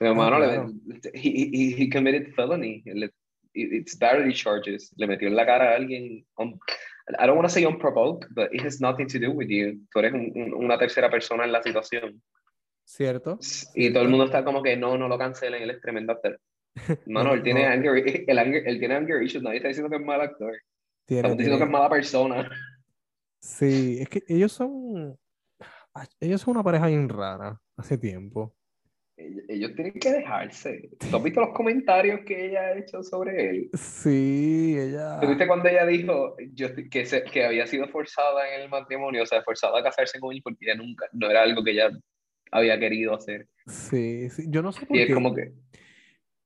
Mi 0.00 0.08
hermano, 0.08 0.38
le- 0.38 0.46
claro. 0.46 0.70
he, 1.14 1.50
he- 1.52 1.82
he 1.84 1.88
committed 1.90 2.32
felony. 2.34 2.82
Le- 2.84 3.10
it's 3.54 3.98
battery 3.98 4.34
charges. 4.34 4.92
Le 4.96 5.06
metió 5.06 5.28
en 5.28 5.36
la 5.36 5.46
cara 5.46 5.72
a 5.72 5.76
alguien. 5.76 6.26
on- 6.34 6.58
I 7.18 7.26
don't 7.26 7.36
want 7.36 7.48
to 7.48 7.52
say 7.52 7.64
unprovoked, 7.64 8.28
but 8.34 8.52
it 8.52 8.62
has 8.64 8.80
nothing 8.80 9.06
to 9.08 9.18
do 9.18 9.30
with 9.32 9.48
you. 9.48 9.80
Tú 9.92 9.98
eres 10.00 10.12
un- 10.12 10.30
un- 10.34 10.54
una 10.54 10.78
tercera 10.78 11.10
persona 11.10 11.44
en 11.44 11.52
la 11.52 11.62
situación. 11.62 12.20
¿Cierto? 12.84 13.38
Y 13.74 13.92
todo 13.92 14.02
el 14.02 14.08
mundo 14.10 14.26
está 14.26 14.44
como 14.44 14.62
que 14.62 14.76
no, 14.76 14.98
no 14.98 15.08
lo 15.08 15.16
cancelen, 15.16 15.62
él 15.62 15.70
es 15.70 15.80
tremendo 15.80 16.12
actor. 16.12 16.38
Mano, 17.06 17.30
No, 17.30 17.34
él 17.34 17.42
tiene 17.42 17.64
no. 17.64 17.70
anger, 17.72 18.24
el 18.28 18.38
anger, 18.38 18.68
él 18.68 18.78
tiene 18.78 18.94
anger 18.94 19.22
issues, 19.22 19.42
nadie 19.42 19.56
está 19.58 19.68
diciendo 19.68 19.90
que 19.90 19.96
es 19.96 20.06
mal 20.06 20.20
actor. 20.20 20.52
Tiene- 21.06 21.18
Estamos 21.20 21.36
diciendo 21.38 21.58
que 21.58 21.64
es 21.64 21.70
mala 21.70 21.88
persona. 21.90 22.50
Sí, 23.40 23.98
es 24.00 24.08
que 24.08 24.22
ellos 24.28 24.52
son. 24.52 25.18
ah, 25.94 26.06
Ellos 26.20 26.40
son 26.40 26.52
una 26.52 26.62
pareja 26.62 26.86
bien 26.86 27.08
rara 27.08 27.58
hace 27.76 27.96
tiempo. 27.98 28.54
Ellos, 29.48 29.74
tienen 29.74 29.92
que 29.94 30.12
dejarse. 30.12 30.88
¿Tú 31.10 31.16
has 31.16 31.22
visto 31.22 31.40
los 31.40 31.50
comentarios 31.50 32.20
que 32.24 32.46
ella 32.46 32.60
ha 32.60 32.78
hecho 32.78 33.02
sobre 33.02 33.50
él? 33.50 33.70
Sí, 33.74 34.76
ella. 34.78 35.18
¿Tú 35.20 35.28
viste 35.28 35.46
cuando 35.46 35.68
ella 35.68 35.84
dijo 35.84 36.36
yo, 36.54 36.68
que, 36.90 37.04
se- 37.04 37.24
que 37.24 37.44
había 37.44 37.66
sido 37.66 37.86
forzada 37.88 38.54
en 38.54 38.62
el 38.62 38.68
matrimonio, 38.70 39.22
o 39.22 39.26
sea, 39.26 39.42
forzada 39.42 39.80
a 39.80 39.82
casarse 39.82 40.18
con 40.20 40.32
él 40.34 40.40
porque 40.42 40.64
ella 40.66 40.76
nunca, 40.76 41.06
no 41.12 41.28
era 41.30 41.42
algo 41.42 41.62
que 41.64 41.72
ella 41.72 41.90
había 42.52 42.78
querido 42.78 43.14
hacer? 43.14 43.46
Sí, 43.66 44.30
sí. 44.30 44.44
Yo 44.48 44.62
no 44.62 44.72
sé 44.72 44.86
por 44.86 44.96
Y 44.96 45.00
es 45.00 45.06
qué. 45.08 45.14
como 45.14 45.34
que, 45.34 45.52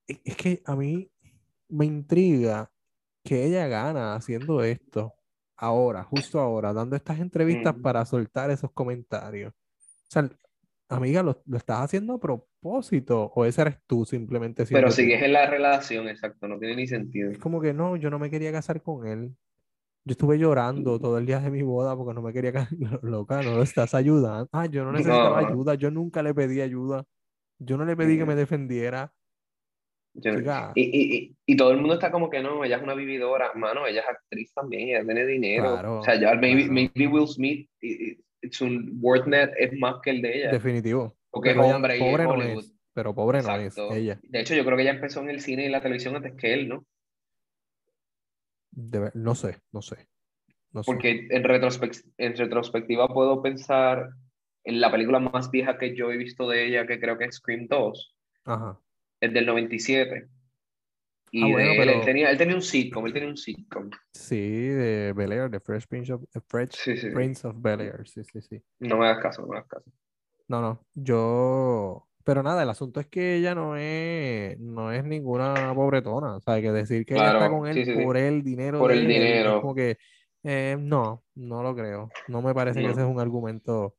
Es 0.07 0.37
que 0.37 0.63
a 0.67 0.77
mí 0.77 1.11
me 1.69 1.87
intriga 1.87 2.71
que 3.25 3.45
ella 3.45 3.67
gana 3.69 4.15
haciendo 4.15 4.63
esto 4.63 5.15
ahora, 5.57 6.03
justo 6.05 6.41
ahora, 6.41 6.73
dando 6.73 6.95
estas 6.97 7.21
entrevistas 7.21 7.77
Mm. 7.77 7.83
para 7.83 8.05
soltar 8.05 8.51
esos 8.51 8.71
comentarios. 8.73 9.53
O 9.53 10.11
sea, 10.11 10.29
amiga, 10.89 11.23
¿lo, 11.23 11.43
lo 11.47 11.57
estás 11.57 11.81
haciendo 11.81 12.15
a 12.15 12.21
propósito 12.21 13.33
o 13.35 13.45
ese 13.47 13.63
eres 13.63 13.79
tú 13.87 14.05
simplemente 14.05 14.67
pero 14.67 14.91
sigues 14.91 15.23
en 15.23 15.33
la 15.33 15.47
relación, 15.47 16.09
exacto, 16.09 16.47
no 16.49 16.59
tiene 16.59 16.77
ni 16.77 16.87
sentido. 16.87 17.31
Es 17.31 17.39
como 17.39 17.61
que 17.61 17.73
no, 17.73 17.97
yo 17.97 18.11
no 18.11 18.19
me 18.19 18.31
quería 18.31 18.53
casar 18.53 18.83
con 18.83 19.07
él. 19.07 19.35
Yo 20.07 20.13
estuve 20.13 20.39
llorando 20.39 21.01
todo 21.01 21.17
el 21.17 21.25
día 21.25 21.41
de 21.41 21.51
mi 21.51 21.63
boda 21.63 21.97
porque 21.97 22.13
no 22.13 22.21
me 22.21 22.33
quería 22.35 22.53
casar. 22.53 22.77
Loca, 23.03 23.43
no 23.43 23.57
lo 23.57 23.63
estás 23.63 23.95
ayudando. 23.95 24.49
Ah, 24.53 24.67
yo 24.67 24.85
no 24.85 24.93
necesitaba 24.93 25.41
No. 25.41 25.49
ayuda. 25.49 25.75
Yo 25.77 25.91
nunca 25.91 26.23
le 26.23 26.35
pedí 26.35 26.61
ayuda. 26.61 27.05
Yo 27.59 27.79
no 27.79 27.87
le 27.87 27.97
pedí 27.97 28.19
que 28.19 28.27
me 28.27 28.35
defendiera. 28.35 29.15
Y, 30.17 30.81
y, 30.83 31.17
y, 31.17 31.37
y 31.45 31.57
todo 31.57 31.73
el 31.73 31.79
mundo 31.79 31.95
está 31.95 32.11
como 32.13 32.31
que 32.31 32.41
no, 32.41 32.65
ella 32.65 32.77
es 32.77 32.83
una 32.83 32.95
vividora, 32.95 33.53
mano, 33.55 33.85
ella 33.87 34.01
es 34.03 34.09
actriz 34.09 34.53
también, 34.55 34.91
ella 34.91 35.05
tiene 35.05 35.27
dinero. 35.27 35.73
Claro, 35.73 35.99
o 35.99 36.03
sea, 36.05 36.15
ya 36.21 36.35
maybe, 36.37 36.61
claro. 36.69 36.73
maybe 36.73 37.07
Will 37.09 37.27
Smith, 37.27 37.69
su 38.53 38.67
worth 39.01 39.27
net 39.27 39.51
es 39.59 39.73
más 39.79 39.97
que 40.03 40.11
el 40.11 40.23
de 40.23 40.39
ella. 40.39 40.51
Definitivo. 40.53 41.17
Porque 41.31 41.51
es 41.51 41.55
Pero 41.57 41.67
ella- 41.67 41.77
hombre 41.77 41.99
y 41.99 42.01
es 42.01 42.05
pobre 42.11 42.23
no 42.25 42.31
Hollywood. 42.31 42.59
es. 42.65 42.75
Pero 42.93 43.13
pobre 43.15 43.43
no 43.43 43.57
Exacto. 43.57 43.91
es 43.91 43.97
ella. 43.97 44.21
De 44.23 44.41
hecho, 44.41 44.55
yo 44.55 44.65
creo 44.65 44.77
que 44.77 44.83
ella 44.85 44.93
empezó 44.93 45.21
en 45.21 45.31
el 45.31 45.41
cine 45.41 45.67
y 45.67 45.69
la 45.69 45.81
televisión 45.83 46.15
antes 46.15 46.35
que 46.37 46.55
él, 46.55 46.69
¿no? 46.69 46.87
No 49.15 49.35
sé, 49.35 49.59
no 49.73 49.83
sé. 49.83 50.07
No 50.73 50.83
sé. 50.83 50.87
Porque 50.87 51.27
en, 51.31 51.43
retrospec- 51.45 52.05
en 52.19 52.37
retrospectiva 52.37 53.09
puedo 53.09 53.43
pensar 53.43 54.11
en 54.65 54.81
la 54.81 54.91
película 54.91 55.19
más 55.21 55.51
vieja 55.51 55.79
que 55.79 55.95
yo 55.97 56.11
he 56.11 56.17
visto 56.17 56.49
de 56.49 56.67
ella, 56.67 56.87
que 56.87 56.99
creo 57.01 57.17
que 57.19 57.25
es 57.27 57.37
Scream 57.37 57.67
2, 57.69 58.17
Ajá. 58.45 58.79
Es 59.25 59.33
del 59.33 59.47
97. 59.47 60.29
Y 61.31 61.43
Ah, 61.43 61.47
bueno, 61.53 61.71
él, 61.73 61.77
pero- 61.79 61.93
él 61.99 62.05
tenía, 62.05 62.31
él 62.31 62.39
tenía 62.39 62.55
un 62.55 62.63
sitcom, 62.63 63.07
él 63.07 63.13
tenía 63.13 63.29
un 63.29 63.37
sitcom. 63.37 63.91
Sí, 64.13 64.39
de 64.69 65.13
Bel 65.17 65.33
Air, 65.33 65.51
de 65.51 65.59
Fresh 65.61 65.87
Prince 65.89 66.13
of, 66.13 66.23
eh, 66.35 66.41
Fresh 66.47 66.71
Sí, 66.73 66.97
sí. 66.97 67.11
Prince 67.11 67.47
of 67.47 67.57
Bel 67.59 67.81
Air. 67.81 68.07
Sí, 68.07 68.23
sí, 68.25 68.41
sí. 68.41 68.63
No 68.79 68.97
me 68.99 69.07
hagas 69.07 69.21
caso, 69.23 69.43
no 69.43 69.49
me 69.49 69.57
hagas 69.57 69.69
caso. 69.69 69.91
No, 70.49 70.61
no. 70.61 70.85
Yo. 70.95 72.07
Pero 72.23 72.43
nada, 72.43 72.63
el 72.63 72.71
asunto 72.71 73.01
es 73.01 73.07
que 73.09 73.37
ella 73.37 73.55
no 73.55 73.77
es, 73.77 74.59
no 74.61 74.93
es 74.93 75.05
ninguna 75.05 75.73
pobretona. 75.75 76.37
O 76.37 76.41
sea, 76.41 76.61
que 76.61 76.71
decir 76.73 77.05
que 77.05 77.15
ella 77.15 77.27
está 77.27 77.39
Claro, 77.39 77.59
con 77.59 77.69
él 77.69 77.85
sí, 77.85 77.93
por 78.03 78.17
el 78.17 78.43
dinero 78.43 78.79
Por 78.79 78.93
de 78.93 78.97
el 78.99 79.03
él, 79.03 79.09
dinero. 79.09 79.61
como 79.61 79.75
que 79.75 79.99
eh, 80.45 80.77
no, 80.79 81.25
no 81.35 81.63
lo 81.63 81.75
creo. 81.75 82.11
No 82.29 82.41
me 82.43 82.55
parece 82.55 82.79
que 82.81 82.87
No. 82.87 82.93
ese 82.93 83.01
es 83.03 83.07
un 83.07 83.19
argumento. 83.21 83.97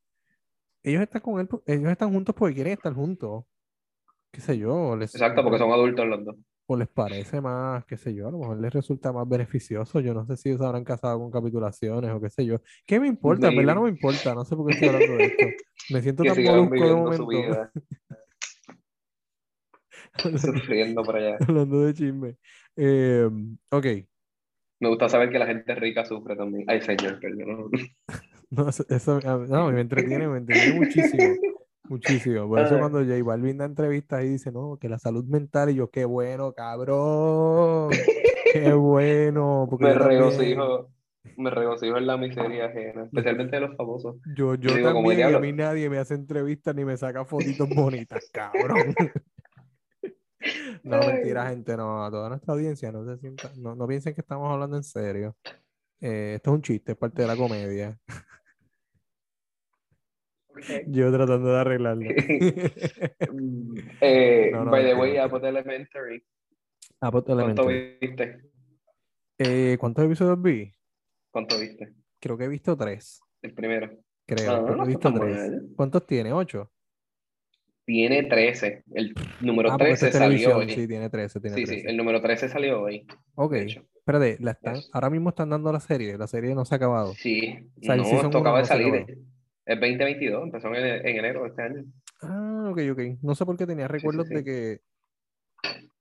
Ellos 0.83 1.01
están 1.01 1.21
con 1.21 1.39
él, 1.39 1.49
ellos 1.67 1.91
están 1.91 2.11
juntos 2.13 2.33
porque 2.35 2.55
quieren 2.55 2.73
estar 2.73 2.93
juntos. 2.93 3.43
Qué 4.35 4.41
sé 4.41 4.57
yo, 4.57 4.97
les, 4.97 5.15
Exacto, 5.15 5.41
porque 5.43 5.57
son 5.57 5.71
adultos 5.71 6.05
los 6.05 6.25
dos. 6.25 6.35
o 6.65 6.75
les 6.75 6.89
parece 6.89 7.39
más, 7.39 7.85
qué 7.85 7.95
sé 7.95 8.13
yo, 8.13 8.27
a 8.27 8.31
lo 8.31 8.39
mejor 8.39 8.59
les 8.59 8.73
resulta 8.73 9.13
más 9.13 9.25
beneficioso. 9.29 10.01
Yo 10.01 10.13
no 10.13 10.25
sé 10.25 10.35
si 10.35 10.49
ellos 10.49 10.59
se 10.59 10.65
habrán 10.65 10.83
casado 10.83 11.19
con 11.19 11.31
capitulaciones 11.31 12.11
o 12.11 12.19
qué 12.19 12.29
sé 12.29 12.45
yo. 12.45 12.57
¿Qué 12.85 12.99
me 12.99 13.07
importa? 13.07 13.47
En 13.47 13.55
verdad 13.55 13.75
no 13.75 13.83
me 13.83 13.89
importa. 13.91 14.35
No 14.35 14.43
sé 14.43 14.57
por 14.57 14.67
qué 14.67 14.73
estoy 14.73 14.89
hablando 14.89 15.15
de 15.15 15.23
esto. 15.23 15.45
Me 15.89 16.01
siento 16.01 16.23
tan 16.25 16.43
molusco 16.43 16.85
de 16.85 16.95
momento. 16.95 17.71
sufriendo 20.37 21.01
por 21.01 21.15
allá. 21.15 21.37
Hablando 21.39 21.79
de 21.79 21.93
chisme. 21.93 22.35
Eh, 22.75 23.29
ok. 23.71 23.85
Me 24.81 24.89
gusta 24.89 25.07
saber 25.07 25.29
que 25.29 25.39
la 25.39 25.47
gente 25.47 25.73
rica 25.75 26.03
sufre 26.03 26.35
también. 26.35 26.65
Ay, 26.67 26.81
señor, 26.81 27.21
perdón. 27.21 27.71
No, 28.51 28.69
eso, 28.69 28.85
no, 29.49 29.71
me 29.71 29.81
entretiene, 29.81 30.27
me 30.27 30.37
entretiene 30.37 30.79
muchísimo. 30.79 31.23
Muchísimo. 31.89 32.47
Por 32.47 32.59
eso 32.59 32.75
Ay. 32.75 32.79
cuando 32.79 32.99
J 32.99 33.23
Balvin 33.23 33.57
da 33.57 33.65
entrevistas 33.65 34.23
y 34.23 34.29
dice, 34.29 34.51
no, 34.51 34.77
que 34.79 34.89
la 34.89 34.99
salud 34.99 35.25
mental, 35.25 35.69
y 35.69 35.75
yo, 35.75 35.89
qué 35.89 36.05
bueno, 36.05 36.53
cabrón. 36.53 37.91
Qué 38.51 38.73
bueno. 38.73 39.67
Porque 39.69 39.85
Me 39.85 39.93
regocijo, 39.93 40.89
me 41.37 41.49
regocijo 41.49 41.97
en 41.97 42.07
la 42.07 42.17
miseria 42.17 42.65
ajena, 42.65 43.05
especialmente 43.05 43.55
de 43.55 43.67
los 43.67 43.75
famosos. 43.75 44.17
Yo, 44.35 44.55
yo 44.55 44.73
digo, 44.73 44.93
también, 44.93 45.35
a 45.35 45.39
mí 45.39 45.53
nadie 45.53 45.89
me 45.89 45.97
hace 45.97 46.15
entrevistas 46.15 46.75
ni 46.75 46.85
me 46.85 46.97
saca 46.97 47.25
fotitos 47.25 47.69
bonitas, 47.69 48.29
cabrón. 48.31 48.93
No, 50.83 50.99
mentira, 50.99 51.49
gente, 51.49 51.75
no, 51.75 52.05
a 52.05 52.11
toda 52.11 52.29
nuestra 52.29 52.53
audiencia, 52.53 52.91
no 52.91 53.03
se 53.03 53.17
sienta, 53.17 53.51
no, 53.57 53.75
no 53.75 53.87
piensen 53.87 54.13
que 54.13 54.21
estamos 54.21 54.51
hablando 54.51 54.77
en 54.77 54.83
serio. 54.83 55.35
Eh, 55.99 56.33
esto 56.35 56.51
es 56.51 56.55
un 56.55 56.61
chiste, 56.61 56.91
es 56.91 56.97
parte 56.99 57.23
de 57.23 57.27
la 57.27 57.35
comedia. 57.35 57.97
Yo 60.87 61.11
tratando 61.11 61.49
de 61.53 61.59
arreglarlo. 61.59 62.09
Eh, 64.01 64.49
No, 64.51 64.65
no, 64.65 64.71
by 64.71 64.83
the 64.83 64.93
way. 64.95 65.17
Abbott 65.17 65.43
Elementary, 65.43 66.23
¿cuánto 66.99 67.31
Elementary. 67.31 67.97
viste? 68.01 68.41
Eh, 69.37 69.77
¿cuántos 69.79 70.05
episodios 70.05 70.41
vi? 70.41 70.73
¿Cuánto 71.31 71.59
viste? 71.59 71.93
Creo 72.19 72.37
que 72.37 72.45
he 72.45 72.47
visto 72.47 72.75
tres. 72.77 73.19
El 73.41 73.53
primero. 73.53 73.91
Creo, 74.25 74.51
Ah, 74.51 74.63
creo 74.63 74.65
que 74.65 74.75
no 74.77 74.83
he 74.83 74.87
visto 74.87 75.13
tres. 75.13 75.35
mal. 75.37 75.67
¿Cuántos 75.75 76.07
tiene? 76.07 76.33
¿Ocho? 76.33 76.71
Tiene 77.85 78.23
13. 78.23 78.83
El 78.95 79.13
número 79.41 79.71
Ah, 79.71 79.77
porque 79.77 79.91
esto 79.93 80.05
13 80.07 80.17
es 80.17 80.23
salió 80.23 80.57
hoy. 80.57 80.69
sí, 80.71 80.87
tiene 80.87 81.07
13, 81.09 81.39
tiene 81.39 81.55
Sí, 81.57 81.61
sí, 81.67 81.71
13. 81.73 81.89
el 81.89 81.97
número 81.97 82.19
13 82.21 82.49
salió 82.49 82.81
hoy. 82.81 83.05
Ok, 83.35 83.53
espérate, 83.53 84.37
la 84.39 84.51
están, 84.51 84.75
Yes. 84.75 84.89
ahora 84.91 85.11
mismo 85.11 85.29
están 85.29 85.51
dando 85.51 85.71
la 85.71 85.79
serie, 85.79 86.17
la 86.17 86.25
serie 86.25 86.55
no 86.55 86.65
se 86.65 86.73
ha 86.73 86.77
acabado. 86.77 87.13
Sí, 87.13 87.69
O 87.79 87.83
sea, 87.85 87.95
no, 87.95 88.03
acaba 88.39 88.57
de 88.59 88.65
salir. 88.65 89.05
Es 89.65 89.79
2022, 89.79 90.43
empezó 90.43 90.67
en, 90.75 90.85
en 90.85 91.17
enero 91.17 91.43
de 91.43 91.49
este 91.49 91.61
año. 91.61 91.85
Ah, 92.21 92.69
ok, 92.71 92.79
ok. 92.91 92.99
No 93.21 93.35
sé 93.35 93.45
por 93.45 93.57
qué 93.57 93.65
tenía 93.65 93.87
recuerdos 93.87 94.27
sí. 94.27 94.35
de 94.35 94.43
que... 94.43 94.81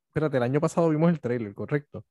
Espérate, 0.06 0.36
el 0.36 0.42
año 0.42 0.60
pasado 0.60 0.88
vimos 0.90 1.10
el 1.10 1.20
trailer, 1.20 1.54
¿correcto? 1.54 2.04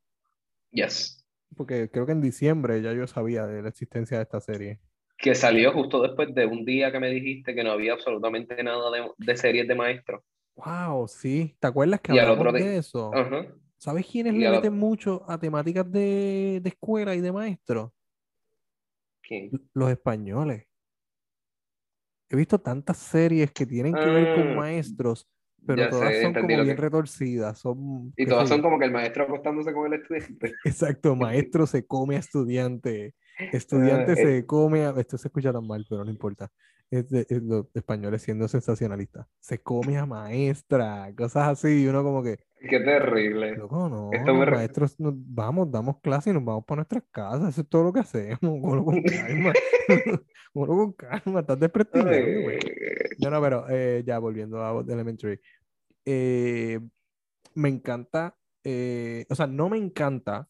Yes. 0.71 1.25
Porque 1.55 1.89
creo 1.91 2.05
que 2.05 2.11
en 2.11 2.21
diciembre 2.21 2.81
ya 2.81 2.91
yo 2.93 3.05
sabía 3.07 3.45
de 3.45 3.61
la 3.61 3.69
existencia 3.69 4.17
de 4.17 4.23
esta 4.23 4.41
serie. 4.41 4.79
Que 5.17 5.35
salió 5.35 5.71
justo 5.71 6.01
después 6.01 6.33
de 6.33 6.45
un 6.45 6.65
día 6.65 6.91
que 6.91 6.99
me 6.99 7.09
dijiste 7.09 7.53
que 7.55 7.63
no 7.63 7.71
había 7.71 7.93
absolutamente 7.93 8.61
nada 8.63 8.89
de, 8.91 9.09
de 9.17 9.37
series 9.37 9.67
de 9.67 9.75
maestro. 9.75 10.23
Wow, 10.55 11.07
sí. 11.07 11.55
¿Te 11.59 11.67
acuerdas 11.67 12.01
que 12.01 12.11
hablamos 12.19 12.53
de 12.53 12.77
eso? 12.77 13.11
¿Sabes 13.77 14.05
quiénes 14.07 14.33
Y 14.33 14.39
le 14.39 14.49
meten 14.49 14.57
otro- 14.59 14.71
mucho 14.71 15.23
a 15.29 15.37
temáticas 15.39 15.89
de, 15.91 16.59
de 16.61 16.69
escuela 16.69 17.15
y 17.15 17.21
de 17.21 17.31
maestro? 17.31 17.93
¿Quién? 19.21 19.51
Los 19.73 19.91
españoles. 19.91 20.65
He 22.33 22.35
visto 22.35 22.59
tantas 22.59 22.97
series 22.97 23.51
que 23.51 23.63
tienen 23.67 23.93
que 23.95 24.09
ver 24.09 24.31
con 24.31 24.49
Ah, 24.53 24.55
maestros, 24.55 25.27
pero 25.67 25.83
ya 25.83 25.89
todas 25.91 26.15
sé, 26.15 26.21
son 26.23 26.33
como 26.33 26.47
bien 26.47 26.65
que- 26.65 26.81
retorcidas. 26.81 27.59
Son, 27.59 28.11
Y 28.17 28.25
todas 28.25 28.49
son 28.49 28.61
como 28.63 28.79
que 28.79 28.85
el 28.85 28.91
maestro 28.91 29.23
acostándose 29.25 29.71
con 29.71 29.93
el 29.93 29.99
estudiante. 30.01 30.55
Exacto, 30.65 31.15
maestro 31.15 31.67
se 31.67 31.85
come 31.85 32.15
a 32.15 32.19
estudiante. 32.19 33.13
Estudiante 33.51 34.13
Ah, 34.13 34.15
se 34.15 34.45
come 34.47 34.83
a... 34.83 34.89
Esto 34.97 35.19
se 35.19 35.27
escucha 35.27 35.53
tan 35.53 35.67
mal, 35.67 35.85
pero 35.87 36.03
no 36.03 36.09
importa. 36.09 36.51
Es 36.95 37.09
de- 37.09 37.25
es 37.27 37.41
los 37.41 37.65
españoles 37.73 38.21
siendo 38.21 38.47
sensacionalistas. 38.47 39.25
Se 39.39 39.57
come 39.63 39.97
a 39.97 40.05
maestra, 40.05 41.11
cosas 41.17 41.47
así. 41.47 41.83
Y 41.83 41.87
uno 41.87 42.03
como 42.03 42.21
que, 42.21 42.37
Qué 42.69 42.79
terrible. 42.81 43.55
loco, 43.57 43.89
no, 43.89 44.11
Esto 44.11 44.35
me 44.35 44.45
maestros, 44.45 44.99
nos 44.99 45.13
vamos, 45.15 45.71
damos 45.71 45.99
clase 46.01 46.29
y 46.29 46.33
nos 46.33 46.45
vamos 46.45 46.65
para 46.65 46.77
nuestras 46.81 47.03
casas. 47.09 47.49
Eso 47.49 47.61
es 47.61 47.67
todo 47.67 47.85
lo 47.85 47.93
que 47.93 48.01
hacemos. 48.01 48.37
Cógelo 48.61 48.85
con 48.85 49.01
calma. 49.01 49.53
Con 50.53 50.93
calma. 50.93 51.39
Estás 51.39 51.59
güey. 52.43 52.59
Ay, 52.63 53.17
No, 53.19 53.31
no, 53.31 53.41
pero 53.41 53.65
eh, 53.69 54.03
ya 54.05 54.19
volviendo 54.19 54.61
a 54.63 54.79
Elementary. 54.87 55.39
Eh, 56.05 56.79
me 57.55 57.69
encanta, 57.69 58.35
eh, 58.63 59.25
o 59.29 59.35
sea, 59.35 59.47
no 59.47 59.67
me 59.69 59.77
encanta 59.79 60.47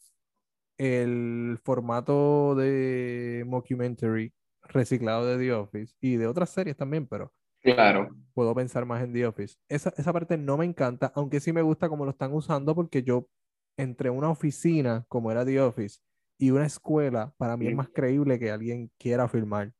el 0.77 1.57
formato 1.63 2.53
de 2.55 3.45
mockumentary 3.47 4.33
reciclado 4.73 5.25
de 5.25 5.37
The 5.37 5.53
Office 5.53 5.95
y 6.01 6.17
de 6.17 6.27
otras 6.27 6.49
series 6.49 6.75
también, 6.75 7.07
pero 7.07 7.33
Claro. 7.61 8.09
puedo 8.33 8.53
pensar 8.53 8.85
más 8.85 9.01
en 9.03 9.13
The 9.13 9.25
Office. 9.27 9.57
Esa, 9.69 9.93
esa 9.97 10.11
parte 10.11 10.37
no 10.37 10.57
me 10.57 10.65
encanta, 10.65 11.11
aunque 11.15 11.39
sí 11.39 11.53
me 11.53 11.61
gusta 11.61 11.87
cómo 11.87 12.03
lo 12.03 12.11
están 12.11 12.33
usando 12.33 12.75
porque 12.75 13.03
yo 13.03 13.29
entre 13.77 14.09
una 14.09 14.29
oficina 14.29 15.05
como 15.07 15.31
era 15.31 15.45
The 15.45 15.61
Office 15.61 15.99
y 16.37 16.51
una 16.51 16.65
escuela, 16.65 17.33
para 17.37 17.55
mí 17.55 17.67
es 17.67 17.75
más 17.75 17.89
creíble 17.89 18.37
que 18.37 18.51
alguien 18.51 18.91
quiera 18.97 19.27
filmar 19.29 19.71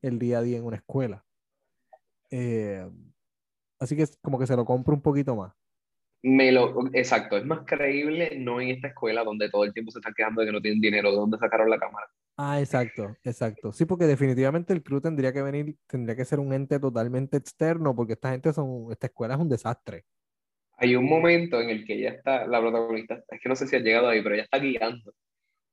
el 0.00 0.18
día 0.18 0.38
a 0.38 0.42
día 0.42 0.58
en 0.58 0.64
una 0.64 0.76
escuela. 0.76 1.24
Eh, 2.30 2.90
así 3.78 3.94
que 3.94 4.02
es 4.02 4.18
como 4.20 4.38
que 4.38 4.46
se 4.46 4.56
lo 4.56 4.64
compro 4.64 4.94
un 4.94 5.02
poquito 5.02 5.36
más. 5.36 5.52
Me 6.22 6.50
lo, 6.50 6.86
exacto, 6.92 7.36
es 7.36 7.44
más 7.44 7.60
creíble 7.66 8.36
no 8.38 8.60
en 8.60 8.70
esta 8.70 8.88
escuela 8.88 9.24
donde 9.24 9.50
todo 9.50 9.64
el 9.64 9.72
tiempo 9.72 9.90
se 9.90 9.98
están 9.98 10.14
quejando 10.14 10.40
de 10.40 10.46
que 10.46 10.52
no 10.52 10.60
tienen 10.60 10.80
dinero, 10.80 11.10
de 11.10 11.16
dónde 11.16 11.38
sacaron 11.38 11.68
la 11.68 11.78
cámara. 11.78 12.06
Ah, 12.44 12.58
exacto, 12.58 13.16
exacto. 13.22 13.72
Sí, 13.72 13.84
porque 13.84 14.04
definitivamente 14.06 14.72
el 14.72 14.82
crew 14.82 15.00
tendría 15.00 15.32
que 15.32 15.42
venir, 15.42 15.76
tendría 15.86 16.16
que 16.16 16.24
ser 16.24 16.40
un 16.40 16.52
ente 16.52 16.80
totalmente 16.80 17.36
externo, 17.36 17.94
porque 17.94 18.14
esta 18.14 18.32
gente 18.32 18.52
son, 18.52 18.88
esta 18.90 19.06
escuela 19.06 19.34
es 19.34 19.40
un 19.40 19.48
desastre. 19.48 20.06
Hay 20.76 20.96
un 20.96 21.04
momento 21.04 21.60
en 21.60 21.70
el 21.70 21.84
que 21.84 21.94
ella 21.94 22.10
está, 22.10 22.44
la 22.48 22.60
protagonista, 22.60 23.22
es 23.28 23.40
que 23.40 23.48
no 23.48 23.54
sé 23.54 23.68
si 23.68 23.76
ha 23.76 23.78
llegado 23.78 24.08
ahí, 24.08 24.22
pero 24.22 24.34
ella 24.34 24.42
está 24.44 24.58
guiando 24.58 25.14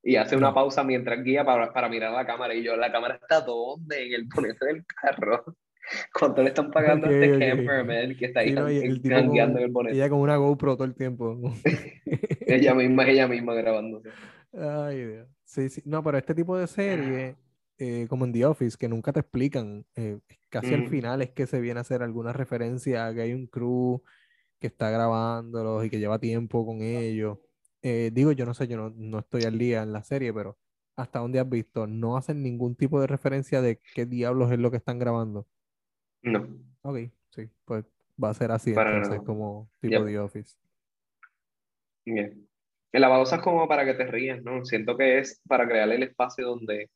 y 0.03 0.15
hace 0.15 0.37
una 0.37 0.53
pausa 0.53 0.83
mientras 0.83 1.23
guía 1.23 1.43
para, 1.43 1.73
para 1.73 1.89
mirar 1.89 2.11
la 2.13 2.25
cámara 2.27 2.53
y 2.53 2.61
yo, 2.63 2.75
la 2.75 2.91
cámara 2.91 3.15
está 3.15 3.41
dónde, 3.41 4.05
en 4.05 4.13
el 4.13 4.25
bonete 4.25 4.63
del 4.67 4.85
carro. 4.85 5.43
¿Cuánto 6.13 6.43
le 6.43 6.49
están 6.49 6.69
pagando 6.69 7.07
a 7.07 7.09
Ok, 7.09 7.15
este 7.15 7.33
ok. 7.33 7.39
cameraman 7.65 8.15
que 8.15 8.25
está 8.25 8.41
ahí 8.41 8.49
Sí, 8.49 8.53
no, 8.55 8.67
el 8.67 9.01
con- 9.01 9.35
en 9.35 9.57
el 9.57 9.71
bonete? 9.71 9.95
ella 9.95 10.07
con 10.09 10.19
una 10.19 10.37
GoPro 10.37 10.75
todo 10.75 10.85
el 10.85 10.93
tiempo. 10.93 11.35
Ella 12.45 12.75
misma, 12.75 13.07
ella 13.09 13.27
misma 13.27 13.55
grabándose. 13.55 14.09
Ay, 14.53 15.05
Dios. 15.05 15.38
Sí, 15.49 15.67
sí. 15.69 15.81
No, 15.85 16.03
pero 16.03 16.17
este 16.19 16.35
tipo 16.35 16.55
de 16.55 16.67
serie, 16.67 17.35
eh, 17.79 18.05
como 18.07 18.25
en 18.25 18.33
The 18.33 18.45
Office, 18.45 18.77
que 18.77 18.87
nunca 18.87 19.11
te 19.11 19.21
explican, 19.21 19.83
eh, 19.95 20.19
casi 20.49 20.75
al 20.75 20.83
Mm. 20.83 20.89
final 20.89 21.21
es 21.23 21.31
que 21.31 21.47
se 21.47 21.59
viene 21.59 21.79
a 21.79 21.81
hacer 21.81 22.03
alguna 22.03 22.33
referencia 22.33 23.07
a 23.07 23.13
que 23.15 23.21
hay 23.21 23.33
un 23.33 23.47
crew 23.47 24.03
que 24.59 24.67
está 24.67 24.91
grabándolos 24.91 25.85
y 25.85 25.89
que 25.89 25.99
lleva 25.99 26.19
tiempo 26.19 26.65
con 26.65 26.81
ellos. 26.83 27.39
Eh, 27.81 28.11
digo, 28.13 28.31
yo 28.33 28.45
no 28.45 28.53
sé, 28.53 28.67
yo 28.67 28.77
no, 28.77 28.91
no 28.91 29.19
estoy 29.19 29.43
al 29.45 29.57
día 29.57 29.81
en 29.83 29.93
la 29.93 30.03
serie, 30.03 30.33
pero 30.33 30.59
hasta 30.95 31.19
donde 31.19 31.39
has 31.39 31.49
visto, 31.49 31.87
no 31.87 32.17
hacen 32.17 32.43
ningún 32.43 32.75
tipo 32.75 33.01
de 33.01 33.07
referencia 33.07 33.61
de 33.61 33.79
qué 33.95 34.05
diablos 34.05 34.51
es 34.51 34.59
lo 34.59 34.69
que 34.71 34.77
están 34.77 34.99
grabando. 34.99 35.47
No, 36.23 36.45
Ok, 36.83 36.97
sí, 37.31 37.49
pues 37.65 37.85
va 38.23 38.29
a 38.29 38.33
ser 38.33 38.51
así 38.51 38.73
Para 38.73 38.91
entonces, 38.97 39.21
como 39.25 39.69
tipo 39.81 39.93
Yep. 39.95 40.07
The 40.07 40.19
Office. 40.19 40.57
bien. 42.05 42.48
La 42.91 43.07
babosa 43.07 43.37
es 43.37 43.41
como 43.41 43.67
para 43.67 43.85
que 43.85 43.93
te 43.93 44.05
rías, 44.05 44.41
¿no? 44.43 44.65
Siento 44.65 44.97
que 44.97 45.19
es 45.19 45.41
para 45.47 45.67
crear 45.67 45.89
el 45.89 46.03
espacio 46.03 46.45
donde 46.45 46.89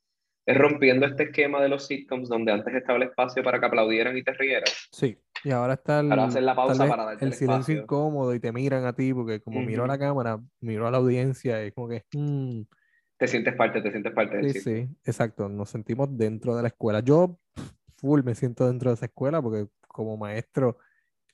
es 0.46 0.58
rompiendo 0.58 1.06
este 1.06 1.24
esquema 1.24 1.62
de 1.62 1.70
los 1.70 1.88
sitcoms 1.88 2.28
donde 2.28 2.52
antes 2.52 2.74
estaba 2.74 2.98
el 2.98 3.04
espacio 3.04 3.44
para 3.44 3.60
que 3.60 3.66
aplaudieran 3.66 4.18
y 4.18 4.24
te 4.24 4.34
rieras. 4.34 4.88
Sí, 4.91 5.18
y 5.44 5.52
ahora 5.52 5.74
está 5.74 6.02
el, 6.02 6.12
Ahora 6.12 6.28
la 6.41 6.56
pausa 6.56 6.88
para 6.88 7.06
darte 7.06 7.26
el 7.26 7.32
el 7.32 7.38
silencio 7.38 7.76
espacio. 7.76 7.84
incómodo 7.84 8.34
y 8.34 8.39
te 8.39 8.52
miran 8.52 8.86
a 8.86 8.94
ti, 8.94 9.14
porque 9.14 9.41
como 9.41 9.62
miro 9.62 9.86
a 9.86 9.88
la 9.88 9.98
cámara, 9.98 10.39
miro 10.60 10.88
a 10.88 10.91
la 10.91 10.98
audiencia 10.98 11.64
y 11.64 11.68
es 11.68 11.74
como 11.74 11.88
que, 11.88 12.04
mm, 12.14 12.62
Te 13.18 13.28
sientes 13.28 13.56
parte, 13.56 13.82
te 13.82 13.91
sientes 13.91 14.14
parte 14.14 14.38
del 14.38 14.52
sí, 14.52 14.60
sí, 14.60 14.88
exacto, 15.06 15.48
nos 15.48 15.70
sentimos 15.70 16.10
dentro 16.18 16.56
de 16.56 16.62
la 16.62 16.68
escuela. 16.70 17.00
Yo 17.00 17.39
full 17.98 18.22
me 18.24 18.36
siento 18.36 18.68
dentro 18.68 18.89
de 18.89 18.96
esa 18.96 19.06
escuela 19.06 19.41
porque 19.41 19.68
como 19.88 20.18
maestro, 20.18 20.78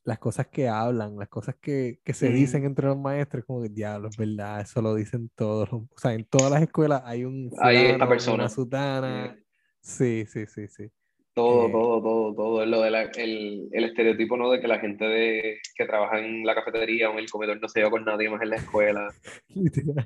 las 0.03 0.19
cosas 0.19 0.47
que 0.47 0.67
hablan, 0.67 1.17
las 1.17 1.29
cosas 1.29 1.55
que, 1.61 1.99
que 2.03 2.13
se 2.13 2.31
dicen 2.31 2.63
entre 2.65 2.87
los 2.87 2.97
maestros, 2.97 3.45
como 3.45 3.61
que 3.61 3.69
diablo, 3.69 4.07
es 4.09 4.17
verdad, 4.17 4.61
eso 4.61 4.81
lo 4.81 4.95
dicen 4.95 5.29
todos. 5.35 5.71
los- 5.71 5.81
O 5.83 5.97
sea, 5.97 6.13
en 6.13 6.25
todas 6.25 6.51
las 6.51 6.61
escuelas 6.61 7.01
hay 7.05 7.25
un 7.25 7.51
Hay 7.59 7.77
esta 7.77 7.93
fulano, 7.93 8.09
persona. 8.09 8.35
una 8.35 8.49
sutana. 8.49 9.37
Sí, 9.81 10.25
sí, 10.27 10.45
sí, 10.47 10.67
sí. 10.67 10.89
todo, 11.33 11.67
Eh, 11.67 11.71
todo, 11.71 12.01
todo, 12.01 12.35
todo. 12.35 12.65
Lo 12.65 12.81
de 12.81 12.91
la- 12.91 13.03
el, 13.03 13.69
el 13.71 13.83
estereotipo, 13.85 14.35
¿no? 14.35 14.49
De 14.51 14.59
que 14.59 14.67
la 14.67 14.79
gente 14.79 15.05
de, 15.05 15.57
que 15.75 15.85
trabaja 15.85 16.19
en 16.19 16.45
la 16.45 16.55
cafetería 16.55 17.09
o 17.09 17.13
en 17.13 17.19
el 17.19 17.29
comedor 17.29 17.61
no 17.61 17.69
se 17.69 17.79
lleva 17.79 17.91
con 17.91 18.03
nadie 18.03 18.29
más 18.29 18.41
en 18.41 18.49
la 18.49 18.55
escuela. 18.57 19.09
Literal. 19.55 20.05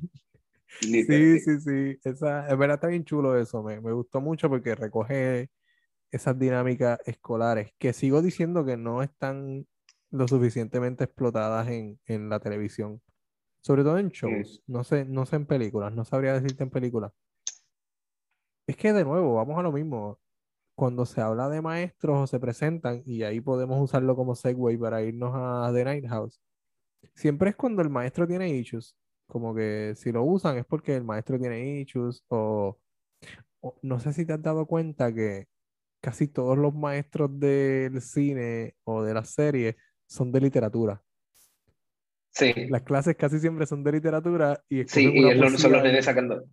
Sí, 0.79 1.39
sí, 1.39 1.59
sí. 1.59 1.99
Esa, 2.03 2.47
es 2.49 2.57
verdad, 2.57 2.75
está 2.75 2.87
bien 2.87 3.03
chulo 3.05 3.37
eso. 3.39 3.63
Me, 3.63 3.79
me 3.79 3.91
gustó 3.93 4.21
mucho 4.21 4.49
porque 4.49 4.75
recoge 4.75 5.49
esas 6.11 6.37
dinámicas 6.37 6.99
escolares 7.05 7.73
que 7.79 7.93
sigo 7.93 8.21
diciendo 8.21 8.65
que 8.65 8.77
no 8.77 9.01
están 9.01 9.65
lo 10.13 10.27
suficientemente 10.27 11.03
explotadas 11.05 11.67
en, 11.69 11.99
en 12.05 12.29
la 12.29 12.39
televisión. 12.39 13.01
Sobre 13.61 13.83
todo 13.83 13.97
en 13.97 14.09
shows. 14.09 14.61
No 14.67 14.83
sé, 14.83 15.05
no 15.05 15.25
sé 15.25 15.37
en 15.37 15.47
películas. 15.47 15.93
No 15.93 16.05
sabría 16.05 16.33
decirte 16.33 16.63
en 16.63 16.69
películas. 16.69 17.11
Es 18.67 18.77
que 18.77 18.93
de 18.93 19.03
nuevo, 19.03 19.35
vamos 19.35 19.57
a 19.57 19.63
lo 19.63 19.71
mismo. 19.71 20.19
Cuando 20.75 21.05
se 21.05 21.21
habla 21.21 21.49
de 21.49 21.61
maestros 21.61 22.17
o 22.19 22.27
se 22.27 22.39
presentan, 22.39 23.03
y 23.05 23.23
ahí 23.23 23.41
podemos 23.41 23.79
usarlo 23.81 24.15
como 24.15 24.35
segue 24.35 24.77
para 24.77 25.01
irnos 25.03 25.31
a 25.35 25.71
The 25.73 25.83
Night 25.83 26.07
House, 26.07 26.39
siempre 27.15 27.51
es 27.51 27.55
cuando 27.55 27.81
el 27.81 27.89
maestro 27.89 28.27
tiene 28.27 28.49
issues. 28.49 28.95
Como 29.27 29.55
que 29.55 29.93
si 29.95 30.11
lo 30.11 30.23
usan 30.23 30.57
es 30.57 30.65
porque 30.65 30.95
el 30.95 31.03
maestro 31.03 31.39
tiene 31.39 31.81
issues 31.81 32.23
o, 32.27 32.77
o 33.61 33.75
no 33.81 33.99
sé 33.99 34.13
si 34.13 34.25
te 34.25 34.33
has 34.33 34.41
dado 34.41 34.65
cuenta 34.65 35.13
que 35.13 35.47
casi 36.01 36.27
todos 36.27 36.57
los 36.57 36.73
maestros 36.75 37.39
del 37.39 38.01
cine 38.01 38.75
o 38.83 39.03
de 39.03 39.13
la 39.13 39.23
serie 39.23 39.77
son 40.07 40.31
de 40.31 40.41
literatura. 40.41 41.01
Sí, 42.31 42.51
Las 42.69 42.81
clases 42.81 43.15
casi 43.15 43.39
siempre 43.39 43.65
son 43.67 43.83
de 43.83 43.91
literatura 43.91 44.59
y 44.67 44.83
sí, 44.85 45.11
y 45.13 45.27
es 45.29 45.37
lo- 45.37 45.49
son 45.51 45.71
los 45.71 45.83
nenes 45.83 46.05
sacando, 46.05 46.43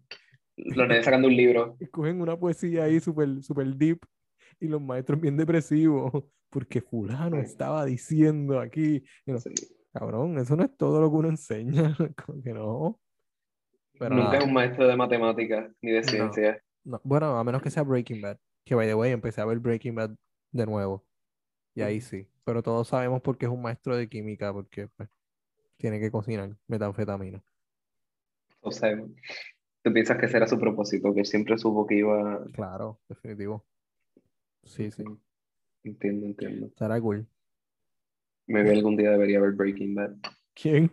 los 0.56 0.88
nenes 0.88 1.04
sacando 1.04 1.28
un 1.28 1.36
libro. 1.36 1.76
escogen 1.80 2.20
una 2.20 2.36
poesía 2.38 2.84
ahí 2.84 3.00
súper 3.00 3.42
super 3.42 3.66
deep 3.74 3.98
y 4.60 4.68
los 4.68 4.80
maestros 4.82 5.18
bien 5.20 5.36
depresivos 5.38 6.24
porque 6.50 6.82
fulano 6.82 7.36
Sí. 7.36 7.42
estaba 7.46 7.84
diciendo 7.86 8.60
aquí. 8.60 9.02
Y 9.24 9.32
no, 9.32 9.38
Sí. 9.40 9.50
cabrón, 9.94 10.38
eso 10.38 10.54
no 10.54 10.64
es 10.64 10.76
todo 10.76 11.00
lo 11.00 11.08
que 11.10 11.16
uno 11.16 11.28
enseña. 11.30 11.96
Como 12.26 12.42
que 12.42 12.52
no. 12.52 13.00
Pero 13.98 14.14
Nunca 14.16 14.24
nada. 14.32 14.38
es 14.38 14.44
un 14.44 14.52
maestro 14.52 14.86
de 14.86 14.96
matemáticas 14.96 15.70
ni 15.80 15.92
de 15.92 16.00
No. 16.02 16.08
ciencias. 16.08 16.58
No, 16.84 17.00
bueno, 17.04 17.38
a 17.38 17.44
menos 17.44 17.62
que 17.62 17.70
sea 17.70 17.82
Breaking 17.84 18.20
Bad. 18.20 18.38
Que 18.66 18.74
by 18.74 18.86
the 18.86 18.94
way, 18.94 19.12
empecé 19.12 19.40
a 19.40 19.44
ver 19.46 19.58
Breaking 19.58 19.94
Bad 19.94 20.10
de 20.52 20.66
nuevo. 20.66 21.06
Y 21.74 21.82
ahí 21.82 22.00
sí. 22.00 22.26
Pero 22.44 22.62
todos 22.62 22.88
sabemos 22.88 23.22
por 23.22 23.38
qué 23.38 23.46
es 23.46 23.52
un 23.52 23.62
maestro 23.62 23.96
de 23.96 24.08
química, 24.08 24.52
porque 24.52 24.88
pues, 24.88 25.08
tiene 25.76 26.00
que 26.00 26.10
cocinar 26.10 26.56
metanfetamina. 26.66 27.42
O 28.60 28.70
sea, 28.70 28.96
tú 29.82 29.92
piensas 29.92 30.18
que 30.18 30.26
ese 30.26 30.36
era 30.36 30.46
su 30.46 30.58
propósito, 30.58 31.14
que 31.14 31.24
siempre 31.24 31.56
supo 31.58 31.86
que 31.86 31.96
iba. 31.96 32.44
Claro, 32.52 33.00
definitivo. 33.08 33.64
Sí, 34.64 34.90
sí. 34.90 35.04
Entiendo, 35.82 36.26
entiendo. 36.26 36.66
Estará 36.66 37.00
cool. 37.00 37.26
Me 38.46 38.62
vi 38.62 38.70
algún 38.70 38.96
día 38.96 39.10
debería 39.10 39.40
ver 39.40 39.52
Breaking 39.52 39.94
Bad. 39.94 40.16
¿Quién? 40.54 40.90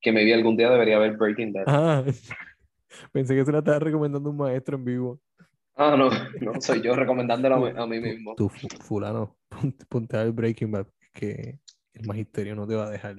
Que 0.00 0.12
me 0.12 0.24
vi 0.24 0.32
algún 0.32 0.56
día 0.56 0.70
debería 0.70 0.98
ver 0.98 1.16
Breaking 1.16 1.52
Bad. 1.52 1.64
Ah, 1.66 2.04
pensé 3.12 3.34
que 3.34 3.44
se 3.44 3.52
la 3.52 3.58
estaba 3.58 3.80
recomendando 3.80 4.30
un 4.30 4.36
maestro 4.36 4.76
en 4.76 4.84
vivo. 4.84 5.20
Ah, 5.82 5.96
no, 5.96 6.10
no, 6.42 6.60
soy 6.60 6.82
yo 6.82 6.94
recomendándolo 6.94 7.54
a, 7.54 7.58
mí- 7.72 7.72
a 7.74 7.86
mí 7.86 7.96
tú- 8.00 8.06
mismo. 8.06 8.34
tú, 8.36 8.48
fu- 8.50 8.68
fulano, 8.84 9.38
ponte, 9.88 10.16
a 10.18 10.24
ver 10.24 10.32
Breaking 10.32 10.70
Bad, 10.70 10.86
que 11.14 11.58
el 11.94 12.06
magisterio 12.06 12.54
no 12.54 12.66
te 12.66 12.74
va 12.76 12.86
a 12.86 12.90
dejar. 12.90 13.16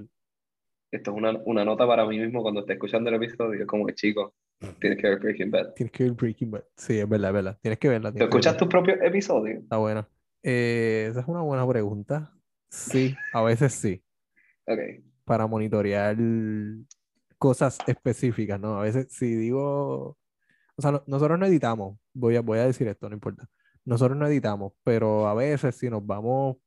Esto 0.92 1.12
es 1.12 1.18
una, 1.18 1.32
una 1.46 1.66
nota 1.66 1.88
para 1.88 2.06
mí 2.06 2.20
mismo 2.20 2.44
cuando 2.44 2.60
esté 2.60 2.74
escuchando 2.74 3.10
el 3.10 3.16
episodio, 3.16 3.66
como 3.66 3.88
que 3.88 3.96
chico, 3.96 4.36
tienes 4.80 5.00
que 5.02 5.10
ver 5.10 5.20
Breaking 5.20 5.50
Bad. 5.50 5.74
Tienes 5.74 5.92
que 5.92 6.04
ver 6.04 6.14
Breaking 6.14 6.52
Bad. 6.52 6.64
Sí, 6.78 7.00
es 7.00 7.10
verdad, 7.10 7.30
es 7.30 7.34
verdad. 7.34 7.60
Tienes 7.64 7.80
que 7.80 7.90
verla. 7.90 8.10
¿Tú 8.12 8.14
tienes 8.18 8.30
escuchas 8.30 8.58
tus 8.58 8.68
propios 8.68 9.00
episodios? 9.02 9.64
Está 9.64 9.78
buena. 9.78 10.08
Eh, 10.44 11.08
esa 11.10 11.22
es 11.22 11.28
una 11.28 11.42
buena 11.42 11.68
pregunta. 11.68 12.32
Sí, 12.70 13.12
a 13.34 13.42
veces 13.42 13.74
sí. 13.74 14.04
Ok, 14.68 14.80
Para 15.26 15.48
monitorear 15.48 16.16
cosas 17.40 17.80
específicas, 17.88 18.60
¿no? 18.60 18.80
A 18.80 18.84
veces 18.84 19.08
si 19.10 19.34
digo, 19.34 20.18
o 20.82 20.84
sea, 20.84 20.92
no- 20.92 21.04
nosotros 21.06 21.38
no 21.38 21.46
editamos, 21.46 21.98
voy 22.14 22.36
a, 22.36 22.42
voy 22.42 22.58
a 22.60 22.66
decir 22.66 22.88
esto, 22.88 23.08
no 23.08 23.14
importa. 23.16 23.48
Nosotros 23.86 24.18
no 24.18 24.26
editamos, 24.28 24.74
pero 24.84 25.28
a 25.28 25.34
veces 25.36 25.76
si 25.76 25.90
nos 25.90 26.04
vamos, 26.06 26.58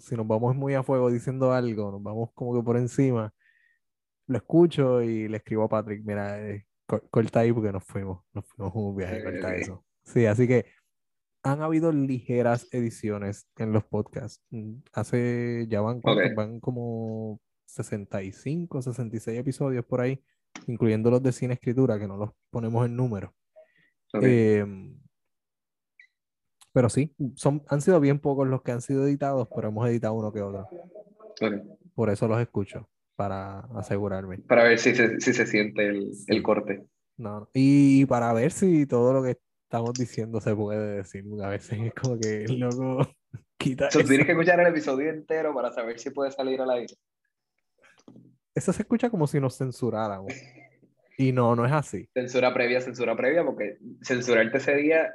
si 0.00 0.16
nos 0.16 0.26
vamos 0.26 0.56
muy 0.56 0.74
a 0.74 0.82
fuego 0.82 1.10
diciendo 1.10 1.52
algo, 1.52 1.90
nos 1.92 2.02
vamos 2.02 2.30
como 2.34 2.54
que 2.54 2.62
por 2.64 2.76
encima, 2.76 3.32
lo 4.26 4.36
escucho 4.38 5.02
y 5.02 5.28
le 5.28 5.36
escribo 5.38 5.64
a 5.64 5.68
Patrick, 5.68 6.02
mira, 6.04 6.40
eh, 6.46 6.66
co- 6.86 7.02
corta 7.10 7.40
ahí 7.40 7.52
porque 7.52 7.72
nos 7.72 7.84
fuimos, 7.84 8.22
nos 8.32 8.44
fuimos 8.46 8.72
un 8.74 8.96
viaje, 8.96 9.22
corta 9.22 9.54
eso. 9.62 9.84
Sí, 10.04 10.24
así 10.26 10.46
que 10.48 10.66
han 11.42 11.62
habido 11.62 11.92
ligeras 11.92 12.66
ediciones 12.72 13.46
en 13.56 13.72
los 13.72 13.84
podcasts. 13.84 14.42
Mm, 14.50 14.76
Hace, 14.92 15.66
ya 15.68 15.80
van, 15.82 16.00
¿cuántos? 16.00 16.24
Ok. 16.30 16.36
Van 16.36 16.60
como 16.60 17.40
65, 17.66 18.82
66 18.82 19.38
episodios 19.38 19.84
por 19.84 20.00
ahí, 20.00 20.22
incluyendo 20.66 21.10
los 21.10 21.22
de 21.22 21.32
cine 21.32 21.54
escritura, 21.54 21.98
que 21.98 22.08
no 22.08 22.16
los 22.16 22.30
ponemos 22.50 22.84
en 22.86 22.96
número. 22.96 23.34
Em, 24.14 24.98
pero 26.72 26.88
sí, 26.88 27.14
son, 27.34 27.62
han 27.68 27.80
sido 27.80 28.00
bien 28.00 28.18
pocos 28.18 28.46
los 28.46 28.62
que 28.62 28.72
han 28.72 28.80
sido 28.80 29.06
editados, 29.06 29.48
pero 29.54 29.68
hemos 29.68 29.88
editado 29.88 30.14
uno 30.14 30.32
que 30.32 30.42
otro. 30.42 30.68
Por 31.94 32.10
eso 32.10 32.28
los 32.28 32.40
escucho, 32.40 32.88
para 33.16 33.60
asegurarme. 33.76 34.38
Para 34.38 34.64
ver 34.64 34.78
si 34.78 34.94
se, 34.94 35.20
si 35.20 35.32
se 35.34 35.46
siente 35.46 35.86
el, 35.86 36.14
Sí. 36.14 36.24
el 36.28 36.42
corte. 36.42 36.86
No. 37.16 37.48
Y 37.52 38.06
para 38.06 38.32
ver 38.32 38.52
si 38.52 38.86
todo 38.86 39.12
lo 39.12 39.22
que 39.22 39.38
estamos 39.64 39.92
diciendo 39.94 40.40
se 40.40 40.54
puede 40.54 40.98
decir, 40.98 41.24
a 41.42 41.48
veces 41.48 41.78
es 41.80 41.94
como 41.94 42.18
que 42.18 42.44
el 42.44 42.60
loco 42.60 43.08
quita 43.58 43.88
tienes 43.88 44.24
que 44.24 44.32
escuchar 44.32 44.60
el 44.60 44.68
episodio 44.68 45.10
entero 45.10 45.52
para 45.52 45.72
saber 45.72 45.98
si 45.98 46.10
puede 46.10 46.30
salir 46.30 46.60
al 46.60 46.70
aire. 46.70 46.94
Eso 48.54 48.72
se 48.72 48.82
escucha 48.82 49.10
como 49.10 49.26
si 49.26 49.40
nos 49.40 49.58
censuráramos. 49.58 50.32
Y 51.18 51.32
no, 51.32 51.54
no 51.56 51.66
es 51.66 51.72
así. 51.72 52.08
Censura 52.14 52.54
previa, 52.54 52.80
censura 52.80 53.16
previa, 53.16 53.44
porque 53.44 53.76
censurarte 54.02 54.58
ese 54.58 54.76
día 54.76 55.12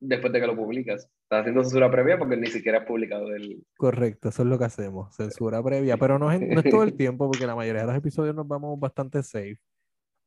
después 0.00 0.32
de 0.32 0.40
que 0.40 0.46
lo 0.46 0.54
publicas. 0.54 1.08
Estás 1.22 1.40
haciendo 1.40 1.62
censura 1.62 1.90
previa 1.90 2.18
porque 2.18 2.36
ni 2.36 2.46
siquiera 2.48 2.80
has 2.80 2.86
publicado 2.86 3.34
el... 3.34 3.64
Correcto, 3.76 4.28
eso 4.28 4.42
es 4.42 4.48
lo 4.48 4.58
que 4.58 4.66
hacemos, 4.66 5.16
censura 5.16 5.62
previa, 5.62 5.96
pero 5.96 6.18
no 6.18 6.30
es, 6.30 6.40
no 6.40 6.60
es 6.60 6.70
todo 6.70 6.82
el 6.82 6.94
tiempo 6.96 7.26
porque 7.30 7.46
la 7.46 7.56
mayoría 7.56 7.80
de 7.80 7.86
los 7.88 7.96
episodios 7.96 8.34
nos 8.34 8.46
vamos 8.46 8.78
bastante 8.78 9.22
safe. 9.22 9.58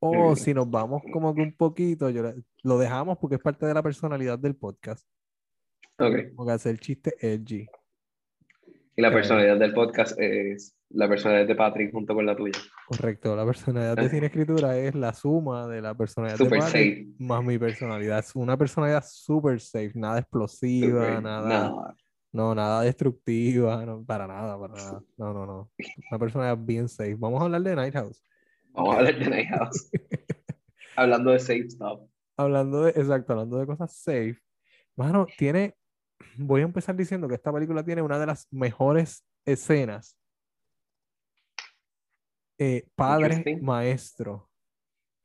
O 0.02 0.36
si 0.36 0.54
nos 0.54 0.70
vamos 0.70 1.02
como 1.12 1.36
que 1.36 1.42
un 1.42 1.54
poquito, 1.56 2.10
yo 2.10 2.34
lo 2.64 2.78
dejamos 2.78 3.18
porque 3.18 3.36
es 3.36 3.42
parte 3.42 3.66
de 3.66 3.74
la 3.74 3.84
personalidad 3.84 4.40
del 4.40 4.56
podcast, 4.56 5.06
Ok. 6.00 6.34
como 6.36 6.48
que 6.48 6.54
hacer 6.54 6.80
chiste 6.80 7.14
edgy. 7.20 7.68
Y 9.00 9.02
la 9.02 9.08
Eh. 9.08 9.12
personalidad 9.14 9.58
del 9.58 9.74
podcast 9.74 10.20
es 10.20 10.76
la 10.90 11.08
personalidad 11.08 11.48
de 11.48 11.56
Patrick 11.56 11.90
junto 11.94 12.14
con 12.14 12.26
la 12.26 12.36
tuya. 12.36 12.60
Correcto, 12.86 13.34
la 13.34 13.46
personalidad 13.46 13.96
de 13.96 14.10
cine 14.22 14.26
escritura 14.26 14.78
es 14.78 14.94
la 14.94 15.14
suma 15.14 15.68
de 15.68 15.82
la 15.82 15.96
personalidad 15.96 16.38
de 16.38 16.44
Super 16.44 16.60
Patrick 16.60 17.06
safe. 17.08 17.16
más 17.18 17.42
mi 17.46 17.58
personalidad. 17.58 18.20
Es 18.20 18.36
una 18.36 18.58
personalidad 18.58 19.02
super 19.08 19.58
safe, 19.62 19.94
nada 19.96 20.20
explosiva, 20.20 21.06
Super- 21.06 21.24
nada, 21.24 21.70
No, 21.70 21.96
no, 22.34 22.56
nada 22.56 22.82
destructiva, 22.82 23.86
no, 23.86 24.04
para 24.04 24.28
nada, 24.28 24.60
para 24.60 24.74
nada. 24.74 25.02
No, 25.18 25.34
no, 25.34 25.46
no. 25.46 25.72
Una 26.12 26.20
personalidad 26.20 26.58
bien 26.60 26.90
safe. 26.90 27.16
Vamos 27.18 27.40
a 27.42 27.46
hablar 27.46 27.62
de 27.62 27.76
Night 27.78 27.94
House. 27.94 28.22
Vamos 28.74 28.96
a 28.96 28.98
hablar 29.00 29.18
de 29.18 29.30
Night 29.30 29.48
House. 29.50 29.90
Hablando 30.98 31.32
de 31.32 31.40
safe 31.40 31.70
stuff. 31.70 32.02
Hablando 32.36 32.84
de, 32.84 32.90
exacto, 32.92 33.32
hablando 33.32 33.58
de 33.60 33.66
cosas 33.66 33.94
safe. 33.96 34.38
Mano, 34.98 35.26
tiene, 35.38 35.76
voy 36.38 36.62
a 36.62 36.66
empezar 36.66 36.96
diciendo 36.96 37.28
que 37.28 37.36
esta 37.36 37.52
película 37.54 37.84
tiene 37.84 38.02
una 38.02 38.20
de 38.20 38.26
las 38.26 38.48
mejores 38.52 39.26
escenas. 39.46 40.16
eh, 42.58 42.86
padre, 42.94 43.58
maestro, 43.62 44.50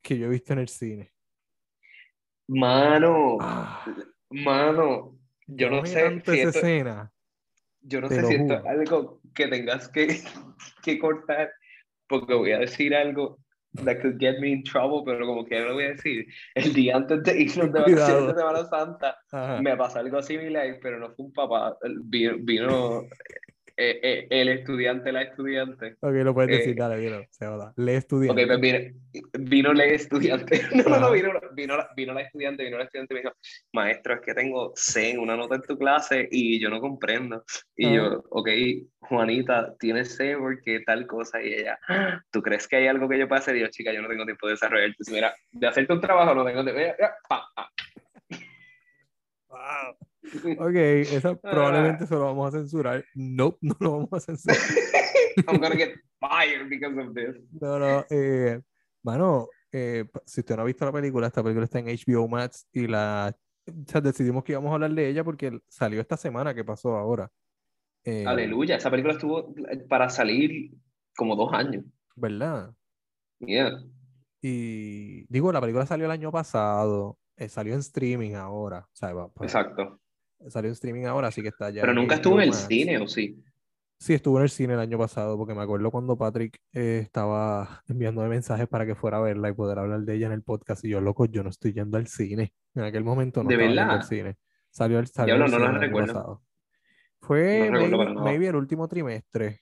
que 0.01 0.17
yo 0.17 0.27
he 0.27 0.29
visto 0.29 0.53
en 0.53 0.59
el 0.59 0.69
cine. 0.69 1.11
Mano, 2.47 3.37
Ah, 3.41 3.83
mano, 4.29 5.17
yo 5.47 5.69
no 5.69 5.85
sé 5.85 6.21
si 6.23 6.31
esa 6.31 6.49
esto, 6.49 6.59
escena. 6.59 7.11
yo 7.81 8.01
no 8.01 8.09
sé 8.09 8.23
si 8.23 8.35
esto 8.35 8.53
es 8.53 8.65
algo 8.65 9.21
que 9.33 9.47
tengas 9.47 9.89
que, 9.89 10.07
que 10.83 10.99
cortar, 10.99 11.51
porque 12.07 12.33
voy 12.33 12.51
a 12.53 12.59
decir 12.59 12.95
algo 12.95 13.39
that 13.83 14.01
could 14.01 14.19
get 14.19 14.39
me 14.39 14.51
in 14.51 14.63
trouble, 14.63 15.03
pero 15.05 15.25
como 15.25 15.45
que 15.45 15.59
lo 15.59 15.73
voy 15.73 15.85
a 15.85 15.89
decir. 15.89 16.25
El 16.55 16.73
día 16.73 16.95
antes 16.95 17.23
de 17.23 17.41
irnos 17.41 17.71
de 17.71 17.79
vacaciones 17.79 18.27
de 18.27 18.33
Semana 18.33 18.65
Santa, 18.65 19.17
Ajá. 19.31 19.61
me 19.61 19.75
pasó 19.75 19.99
algo 19.99 20.21
similar, 20.21 20.79
pero 20.81 20.99
no 20.99 21.09
fue 21.11 21.25
un 21.25 21.33
papá, 21.33 21.77
vino, 22.03 22.35
vino 22.39 23.03
eh, 23.77 23.99
eh, 24.01 24.27
el 24.29 24.49
estudiante, 24.49 25.11
la 25.11 25.23
estudiante. 25.23 25.97
Ok, 25.99 26.13
lo 26.23 26.33
puedes 26.33 26.51
decir, 26.51 26.73
eh, 26.73 26.75
dale, 26.77 26.97
dilo, 26.97 27.25
se 27.29 27.45
joda. 27.45 27.73
Ok, 27.77 27.87
estudiante. 27.87 28.47
pues 28.47 28.59
vino, 28.61 28.79
vino 29.39 29.73
la 29.73 29.85
estudiante, 29.85 30.61
no, 30.75 30.83
no, 30.89 30.99
no, 30.99 31.11
vino, 31.11 31.29
vino, 31.53 31.75
la, 31.77 31.89
vino 31.95 32.13
la 32.13 32.21
estudiante, 32.21 32.63
vino 32.63 32.77
la 32.77 32.85
estudiante 32.85 33.13
y 33.13 33.15
me 33.15 33.21
dijo, 33.21 33.33
maestro, 33.73 34.13
es 34.15 34.21
que 34.21 34.33
tengo 34.33 34.71
C 34.75 35.11
en 35.11 35.19
una 35.19 35.35
nota 35.35 35.55
en 35.55 35.61
tu 35.63 35.77
clase 35.77 36.27
y 36.31 36.59
yo 36.59 36.69
no 36.69 36.79
comprendo. 36.79 37.43
Y 37.75 37.85
Ajá. 37.87 37.95
yo, 37.95 38.23
ok, 38.29 38.49
Juanita, 39.01 39.75
tienes 39.77 40.15
C 40.15 40.37
porque 40.37 40.79
tal 40.85 41.05
cosa. 41.05 41.41
Y 41.43 41.53
ella, 41.53 41.77
"Ah, 41.87 42.21
¿tú 42.31 42.41
crees 42.41 42.67
que 42.67 42.77
hay 42.77 42.87
algo 42.87 43.09
que 43.09 43.19
yo 43.19 43.27
pueda 43.27 43.39
hacer? 43.39 43.55
Y 43.57 43.59
yo, 43.61 43.67
chica, 43.67 43.91
yo 43.93 44.01
no 44.01 44.07
tengo 44.07 44.25
tiempo 44.25 44.47
de 44.47 44.53
desarrollar. 44.53 44.87
Entonces, 44.87 45.13
mira, 45.13 45.33
de 45.51 45.67
hacerte 45.67 45.93
un 45.93 46.01
trabajo 46.01 46.33
no 46.33 46.45
tengo 46.45 46.63
tiempo. 46.63 46.79
Ella, 46.81 46.95
"Ya, 46.99 47.11
pa, 47.27 47.45
pa". 47.55 47.69
Wow. 49.49 49.97
Ok, 50.59 50.75
eso 50.75 51.39
probablemente 51.41 52.05
se 52.07 52.13
lo 52.15 52.21
vamos 52.21 52.53
a 52.53 52.57
censurar. 52.57 53.03
Nope, 53.15 53.57
no 53.61 53.75
lo 53.79 53.91
vamos 53.93 54.13
a 54.13 54.19
censurar. 54.19 54.57
I'm 55.47 55.59
gonna 55.59 55.75
get 55.75 55.95
fired 56.19 56.69
because 56.69 56.97
of 56.99 57.13
this. 57.13 57.35
No, 57.61 57.77
no, 57.79 58.05
eh, 58.09 58.61
mano, 59.03 59.47
eh, 59.71 60.05
si 60.25 60.39
usted 60.41 60.55
no 60.55 60.61
ha 60.61 60.65
visto 60.65 60.85
la 60.85 60.91
película, 60.91 61.27
esta 61.27 61.43
película 61.43 61.65
está 61.65 61.79
en 61.79 61.87
HBO 61.87 62.27
Max 62.27 62.67
y 62.71 62.87
la, 62.87 63.35
o 63.67 63.73
sea, 63.91 63.99
decidimos 64.01 64.43
que 64.43 64.53
íbamos 64.53 64.71
a 64.71 64.75
hablar 64.75 64.91
de 64.91 65.09
ella 65.09 65.23
porque 65.23 65.59
salió 65.67 65.99
esta 65.99 66.15
semana 66.17 66.53
que 66.53 66.63
pasó 66.63 66.95
ahora. 66.95 67.29
Eh, 68.05 68.23
Aleluya, 68.25 68.75
esa 68.77 68.89
película 68.91 69.13
estuvo 69.13 69.53
para 69.89 70.09
salir 70.09 70.71
como 71.17 71.35
dos 71.35 71.51
años. 71.53 71.83
¿Verdad? 72.15 72.73
Yeah. 73.39 73.83
Y 74.41 75.25
digo, 75.27 75.51
la 75.51 75.59
película 75.59 75.85
salió 75.85 76.05
el 76.05 76.11
año 76.11 76.31
pasado, 76.31 77.17
eh, 77.35 77.49
salió 77.49 77.73
en 77.73 77.79
streaming 77.79 78.35
ahora, 78.35 78.81
o 78.85 78.95
sea, 78.95 79.11
va- 79.13 79.27
pa- 79.33 79.43
Exacto. 79.43 79.99
Salió 80.49 80.69
en 80.69 80.73
streaming 80.73 81.05
ahora, 81.05 81.27
así 81.29 81.41
que 81.41 81.47
está 81.49 81.69
ya 81.69 81.81
Pero 81.81 81.93
nunca 81.93 82.15
estuvo 82.15 82.35
en 82.35 82.47
el 82.49 82.53
cine, 82.53 82.97
¿o 82.99 83.07
sí? 83.07 83.41
Sí, 83.97 84.13
estuvo 84.13 84.37
en 84.37 84.43
el 84.43 84.49
cine 84.49 84.73
el 84.73 84.79
año 84.79 84.97
pasado, 84.97 85.37
porque 85.37 85.53
me 85.55 85.61
acuerdo 85.61 85.89
cuando 85.89 86.17
Patrick 86.17 86.59
eh, 86.73 86.99
estaba 87.01 87.81
enviándome 87.87 88.27
mensajes 88.27 88.67
para 88.67 88.85
que 88.85 88.93
fuera 88.93 89.17
a 89.17 89.21
verla 89.21 89.49
y 89.49 89.53
poder 89.53 89.79
hablar 89.79 90.01
de 90.01 90.15
ella 90.15 90.27
en 90.27 90.33
el 90.33 90.43
podcast. 90.43 90.83
Y 90.83 90.89
yo, 90.89 90.99
loco, 91.01 91.25
yo 91.25 91.43
no 91.43 91.49
estoy 91.49 91.71
yendo 91.73 91.97
al 91.97 92.07
cine. 92.07 92.53
En 92.75 92.83
aquel 92.83 93.03
momento 93.05 93.41
no 93.41 93.47
¿De 93.49 93.55
estaba 93.55 93.67
yendo 93.69 93.81
al 93.83 93.87
verdad? 93.87 94.07
cine. 94.07 94.35
Salió, 94.69 94.99
el- 94.99 95.07
salió 95.07 95.37
no 95.37 95.47
lo 95.47 95.57
cine 95.57 95.69
el 95.69 95.79
recuerdo. 95.79 96.13
pasado. 96.13 96.41
Fue 97.21 97.69
No 97.71 97.79
recuerdo 97.79 98.23
maybe, 98.23 98.47
el 98.47 98.55
último 98.57 98.87
trimestre. 98.87 99.61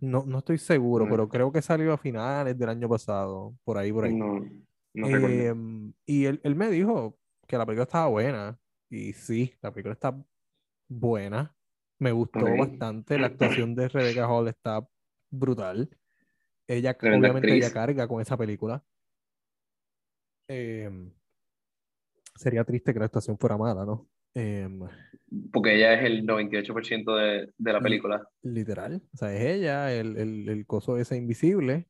No, 0.00 0.24
no 0.26 0.38
estoy 0.38 0.58
seguro, 0.58 1.06
Mm. 1.06 1.10
pero 1.10 1.28
creo 1.28 1.52
que 1.52 1.62
salió 1.62 1.92
a 1.92 1.98
finales 1.98 2.58
del 2.58 2.68
año 2.68 2.88
pasado. 2.88 3.54
Por 3.64 3.78
ahí, 3.78 3.92
por 3.92 4.04
ahí. 4.04 4.14
No, 4.14 4.40
no 4.94 5.06
recuerdo. 5.08 5.28
Em, 5.28 5.92
y 6.04 6.24
él, 6.26 6.40
él 6.42 6.54
me 6.56 6.68
dijo 6.70 7.16
que 7.46 7.56
la 7.56 7.64
película 7.64 7.84
estaba 7.84 8.08
buena. 8.08 8.58
Y 8.90 9.12
sí, 9.12 9.54
la 9.62 9.72
película 9.72 9.92
está 9.94 10.16
buena. 10.88 11.54
Me 11.98 12.12
gustó 12.12 12.40
Ok. 12.40 12.58
bastante. 12.58 13.18
La 13.18 13.26
actuación 13.26 13.74
de 13.74 13.88
Rebecca 13.88 14.26
Hall 14.28 14.48
está 14.48 14.86
brutal. 15.30 15.90
Ella, 16.66 16.96
obviamente, 17.00 17.54
ella 17.54 17.72
carga 17.72 18.06
con 18.06 18.20
esa 18.20 18.36
película. 18.36 18.84
Em, 20.48 21.12
sería 22.36 22.64
triste 22.64 22.92
que 22.92 22.98
la 22.98 23.06
actuación 23.06 23.38
fuera 23.38 23.56
mala, 23.56 23.84
¿no? 23.84 24.08
Em, 24.34 24.80
Porque 25.52 25.74
ella 25.76 25.94
es 25.94 26.04
el 26.04 26.24
98% 26.26 27.16
de, 27.16 27.52
de 27.56 27.72
la 27.72 27.80
película. 27.80 28.28
literal. 28.42 29.02
O 29.12 29.16
sea, 29.16 29.34
es 29.34 29.42
ella, 29.42 29.92
el, 29.92 30.16
el, 30.16 30.48
el 30.48 30.66
coso 30.66 30.96
ese 30.98 31.16
invisible. 31.16 31.88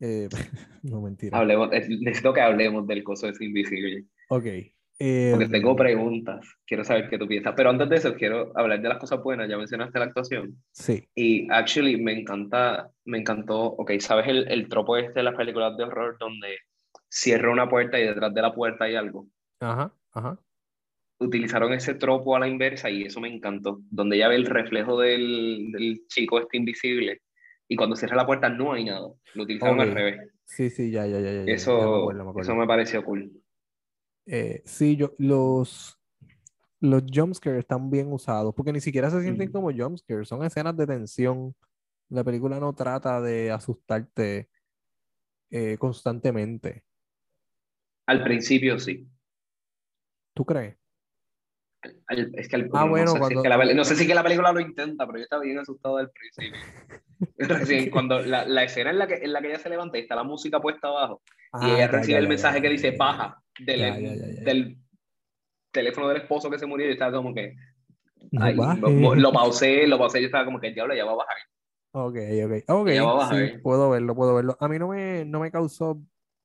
Eh, 0.00 0.28
no, 0.82 1.00
mentira. 1.00 1.38
Hablemos, 1.38 1.72
eh, 1.72 1.86
necesito 2.00 2.32
que 2.34 2.40
hablemos 2.40 2.86
del 2.86 3.04
coso 3.04 3.28
ese 3.28 3.44
invisible. 3.44 4.06
Ok. 4.28 4.44
Porque 4.98 5.44
em, 5.44 5.50
tengo 5.50 5.76
preguntas. 5.76 6.46
Quiero 6.66 6.84
saber 6.84 7.08
qué 7.10 7.18
tú 7.18 7.26
piensas. 7.26 7.54
Pero 7.56 7.70
antes 7.70 7.88
de 7.88 7.96
eso, 7.96 8.14
quiero 8.14 8.52
hablar 8.56 8.80
de 8.80 8.88
las 8.88 8.98
cosas 8.98 9.22
buenas. 9.22 9.48
Ya 9.48 9.58
mencionaste 9.58 9.98
la 9.98 10.06
actuación. 10.06 10.56
sí. 10.72 11.06
Y 11.14 11.46
actually 11.50 12.00
me 12.00 12.12
encanta, 12.18 12.90
me 13.04 13.18
encantó, 13.18 13.58
ok, 13.64 13.92
¿sabes 14.00 14.28
el, 14.28 14.50
el 14.50 14.68
tropo 14.68 14.96
este 14.96 15.14
de 15.14 15.22
las 15.22 15.34
películas 15.34 15.76
de 15.76 15.84
horror 15.84 16.16
donde 16.18 16.58
cierra 17.08 17.50
una 17.50 17.68
puerta 17.68 17.98
y 17.98 18.04
detrás 18.06 18.32
de 18.34 18.42
la 18.42 18.54
puerta 18.54 18.84
hay 18.84 18.96
algo? 18.96 19.26
Ajá, 19.60 19.92
ajá. 20.12 20.38
Utilizaron 21.18 21.72
ese 21.72 21.94
tropo 21.94 22.36
a 22.36 22.40
la 22.40 22.48
inversa 22.48 22.90
y 22.90 23.04
eso 23.04 23.20
me 23.20 23.28
encantó, 23.34 23.80
donde 23.90 24.18
ya 24.18 24.28
ve 24.28 24.36
el 24.36 24.44
reflejo 24.44 25.00
del, 25.00 25.72
del 25.72 26.02
chico 26.08 26.38
este 26.38 26.58
invisible 26.58 27.22
y 27.68 27.74
cuando 27.76 27.96
cierra 27.96 28.16
la 28.16 28.26
puerta 28.26 28.50
no 28.50 28.74
hay 28.74 28.84
nada, 28.84 29.08
lo 29.34 29.42
utilizaron 29.42 29.80
al 29.80 29.88
Ok. 29.90 29.94
revés. 29.94 30.30
Sí, 30.44 30.68
sí, 30.68 30.90
ya, 30.90 31.06
ya, 31.06 31.18
ya, 31.18 31.20
ya, 31.20 31.32
ya, 31.32 31.38
ya 31.40 31.44
me 31.46 31.52
Eso, 31.54 31.72
acuerdo, 32.00 32.24
me 32.24 32.30
acuerdo. 32.30 32.40
eso 32.50 32.54
me 32.54 32.66
pareció 32.66 33.02
cool. 33.02 33.32
Eh, 34.26 34.62
sí, 34.64 34.96
yo, 34.96 35.12
los, 35.18 35.98
los 36.80 37.02
jumpscares 37.12 37.60
están 37.60 37.90
bien 37.90 38.12
usados, 38.12 38.54
porque 38.54 38.72
ni 38.72 38.80
siquiera 38.80 39.08
se 39.10 39.22
sienten 39.22 39.50
como 39.52 39.70
jumpscares, 39.72 40.28
son 40.28 40.44
escenas 40.44 40.76
de 40.76 40.86
tensión. 40.86 41.54
La 42.08 42.22
película 42.24 42.58
no 42.60 42.72
trata 42.72 43.20
de 43.20 43.50
asustarte 43.50 44.48
eh, 45.50 45.76
constantemente. 45.78 46.84
Al 48.06 48.22
principio 48.22 48.78
sí. 48.78 49.08
¿Tú 50.34 50.44
crees? 50.44 50.76
Al- 52.08 52.32
es 52.34 52.48
que 52.48 52.56
al- 52.56 52.68
Ah, 52.72 52.84
no, 52.84 52.88
bueno, 52.90 53.06
sé 53.06 53.12
si 53.12 53.16
es 53.16 53.20
cuando- 53.20 53.42
que 53.42 53.48
la, 53.48 53.74
no 53.74 53.84
sé 53.84 53.96
si 53.96 54.06
que 54.06 54.14
la 54.14 54.22
película 54.22 54.52
lo 54.52 54.60
intenta, 54.60 55.06
pero 55.06 55.18
yo 55.18 55.24
estaba 55.24 55.42
bien 55.42 55.58
asustado 55.58 55.96
al 55.98 56.10
principio. 56.10 56.58
Recién, 57.38 57.90
cuando 57.90 58.20
la, 58.20 58.44
la 58.46 58.64
escena 58.64 58.90
en 58.90 58.98
la, 58.98 59.06
que, 59.06 59.14
en 59.14 59.32
la 59.32 59.40
que 59.40 59.48
ella 59.48 59.58
se 59.58 59.68
levanta 59.70 59.98
y 59.98 60.02
está 60.02 60.14
la 60.14 60.22
música 60.24 60.60
puesta 60.60 60.88
abajo 60.88 61.22
y 61.26 61.30
Ah, 61.52 61.74
ella 61.76 61.88
recibe 61.88 62.12
ya, 62.12 62.18
el 62.18 62.24
ya, 62.24 62.28
mensaje 62.28 62.56
ya, 62.58 62.62
que 62.62 62.68
dice 62.68 62.90
baja 62.92 63.42
del, 63.58 63.78
Ya, 63.80 63.98
ya, 63.98 64.14
ya, 64.14 64.26
ya. 64.26 64.42
del 64.44 64.78
teléfono 65.70 66.08
del 66.08 66.18
esposo 66.18 66.50
que 66.50 66.58
se 66.58 66.66
murió 66.66 66.88
y 66.88 66.92
estaba 66.92 67.12
como 67.16 67.34
que 67.34 67.54
No 68.32 68.44
ay, 68.44 68.54
mo- 68.56 69.14
lo 69.14 69.32
pausé, 69.32 69.86
lo 69.86 69.98
pausé 69.98 70.18
y 70.18 70.22
yo 70.22 70.26
estaba 70.26 70.44
como 70.44 70.60
que 70.60 70.68
el 70.68 70.74
diablo 70.74 70.94
ya 70.94 71.04
va 71.04 71.12
a 71.12 71.16
bajar. 71.16 71.36
Ok, 71.92 72.16
ok. 72.44 72.70
Ok, 72.70 72.88
Ella 72.88 73.04
va 73.04 73.10
a 73.10 73.14
sí, 73.14 73.34
bajar. 73.36 73.60
puedo 73.62 73.90
verlo, 73.90 74.14
puedo 74.14 74.34
verlo. 74.34 74.56
A 74.60 74.68
mí 74.68 74.78
no 74.78 74.88
me, 74.88 75.24
no 75.24 75.40
me 75.40 75.50
causó 75.50 76.00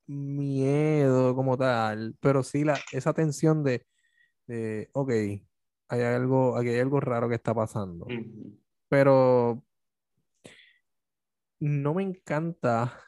miedo 0.08 1.36
como 1.36 1.58
tal, 1.58 2.16
pero 2.20 2.44
sí 2.44 2.64
la, 2.64 2.80
esa 2.92 3.14
tensión 3.14 3.64
de, 3.64 3.86
de, 4.48 4.90
ok, 4.94 5.10
hay 5.10 6.02
algo, 6.02 6.58
aquí 6.58 6.70
hay 6.70 6.80
algo 6.80 7.00
raro 7.00 7.28
que 7.30 7.36
está 7.36 7.54
pasando. 7.54 8.08
Pero 8.90 9.64
no 11.60 11.94
me 11.94 12.04
encanta. 12.04 13.00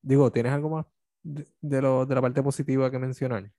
Digo, 0.00 0.30
¿tienes 0.32 0.52
algo 0.52 0.70
más 0.70 0.86
de, 1.22 1.46
de 1.60 1.82
lo, 1.82 2.06
de 2.06 2.14
la 2.14 2.20
parte 2.20 2.42
positiva 2.42 2.90
que 2.90 2.98
mencionar? 2.98 3.50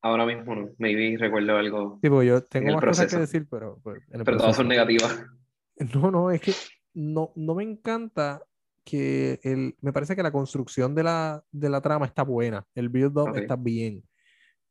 Ahora 0.00 0.24
mismo 0.26 0.54
no. 0.54 0.70
Maybe 0.78 1.16
recuerdo 1.18 1.56
algo. 1.56 1.98
Tipo, 2.00 2.22
yo 2.22 2.42
tengo 2.44 2.72
más 2.72 2.84
cosas 2.84 3.06
que 3.06 3.16
proceso. 3.16 3.20
decir, 3.20 3.48
pero, 3.50 3.80
pero 3.82 3.96
en 4.10 4.20
el 4.20 4.24
Pero 4.24 4.36
todas 4.38 4.56
son 4.56 4.68
proceso. 4.68 4.86
negativas. 4.86 5.24
No, 5.94 6.10
no, 6.10 6.32
es 6.32 6.40
que 6.40 6.52
no, 6.94 7.32
no 7.36 7.54
me 7.54 7.62
encanta 7.62 8.42
que 8.84 9.38
el, 9.44 9.76
me 9.80 9.92
parece 9.92 10.16
que 10.16 10.24
la 10.24 10.32
construcción 10.32 10.92
de 10.92 11.04
la, 11.04 11.44
de 11.52 11.70
la 11.70 11.80
trama 11.80 12.04
está 12.04 12.24
buena, 12.24 12.66
el 12.74 12.88
build-up 12.88 13.36
está 13.36 13.54
bien, 13.54 14.02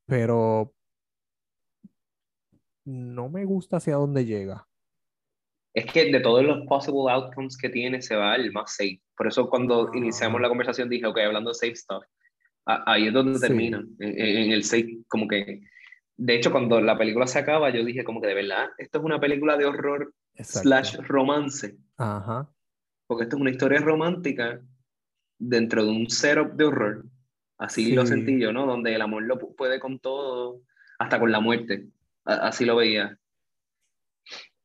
pero 0.05 0.73
no 2.83 3.29
me 3.29 3.45
gusta 3.45 3.77
hacia 3.77 3.95
dónde 3.95 4.25
llega. 4.25 4.67
Es 5.77 5.85
que 5.85 6.11
de 6.11 6.19
todos 6.21 6.43
los 6.43 6.65
possible 6.65 7.11
outcomes 7.11 7.55
que 7.55 7.69
tiene, 7.69 8.01
se 8.01 8.15
va 8.15 8.35
el 8.35 8.51
más 8.51 8.75
safe. 8.75 8.99
Por 9.15 9.27
eso 9.27 9.47
cuando 9.47 9.87
Ah. 9.87 9.91
iniciamos 9.93 10.41
la 10.41 10.49
conversación 10.49 10.89
dije, 10.89 11.05
ok, 11.05 11.19
hablando 11.19 11.51
de 11.51 11.53
safe 11.53 11.75
stuff, 11.75 12.03
ahí 12.65 13.07
es 13.07 13.13
donde 13.13 13.35
Sí. 13.35 13.41
termina, 13.41 13.77
en, 13.99 14.19
en- 14.19 14.51
el 14.51 14.63
safe, 14.63 14.97
como 15.07 15.27
que... 15.27 15.61
De 16.19 16.33
hecho, 16.35 16.51
cuando 16.51 16.81
la 16.81 16.97
película 16.97 17.27
se 17.27 17.37
acaba, 17.37 17.69
yo 17.69 17.85
dije 17.85 18.03
como 18.03 18.19
que 18.21 18.27
de 18.27 18.33
verdad, 18.33 18.69
esto 18.79 18.97
es 18.97 19.05
una 19.05 19.19
película 19.19 19.55
de 19.55 19.65
horror 19.65 20.13
Exacto. 20.33 20.67
slash 20.67 20.97
romance, 21.07 21.77
Ajá, 21.97 22.49
porque 23.05 23.25
esto 23.25 23.35
es 23.35 23.41
una 23.41 23.51
historia 23.51 23.79
romántica 23.79 24.59
dentro 25.37 25.85
de 25.85 25.91
un 25.91 26.09
setup 26.09 26.53
de 26.53 26.65
horror. 26.65 27.05
Así 27.59 27.93
lo 27.93 28.01
Sí. 28.01 28.13
sentí 28.13 28.39
yo, 28.39 28.51
¿no? 28.51 28.65
Donde 28.65 28.95
el 28.95 29.01
amor 29.03 29.23
lo 29.23 29.37
pu- 29.39 29.55
puede 29.55 29.79
con 29.79 29.99
todo, 29.99 30.61
hasta 30.97 31.19
con 31.19 31.31
la 31.31 31.39
muerte. 31.39 31.85
A- 32.25 32.47
Así 32.47 32.65
lo 32.65 32.75
veía. 32.77 33.19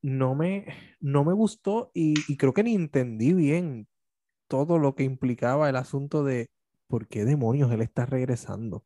No 0.03 0.35
me, 0.35 0.67
no 1.01 1.25
me 1.25 1.33
gustó 1.33 1.91
y, 1.95 2.25
y 2.33 2.37
creo 2.37 2.53
que 2.53 2.63
ni 2.65 2.75
entendí 2.75 3.33
bien 3.33 3.89
todo 4.49 4.79
lo 4.79 4.95
que 4.95 5.05
implicaba 5.05 5.69
el 5.71 5.77
asunto 5.77 6.25
de 6.25 6.51
por 6.89 7.09
qué 7.09 7.25
demonios 7.25 7.73
él 7.73 7.83
está 7.83 8.07
regresando. 8.07 8.85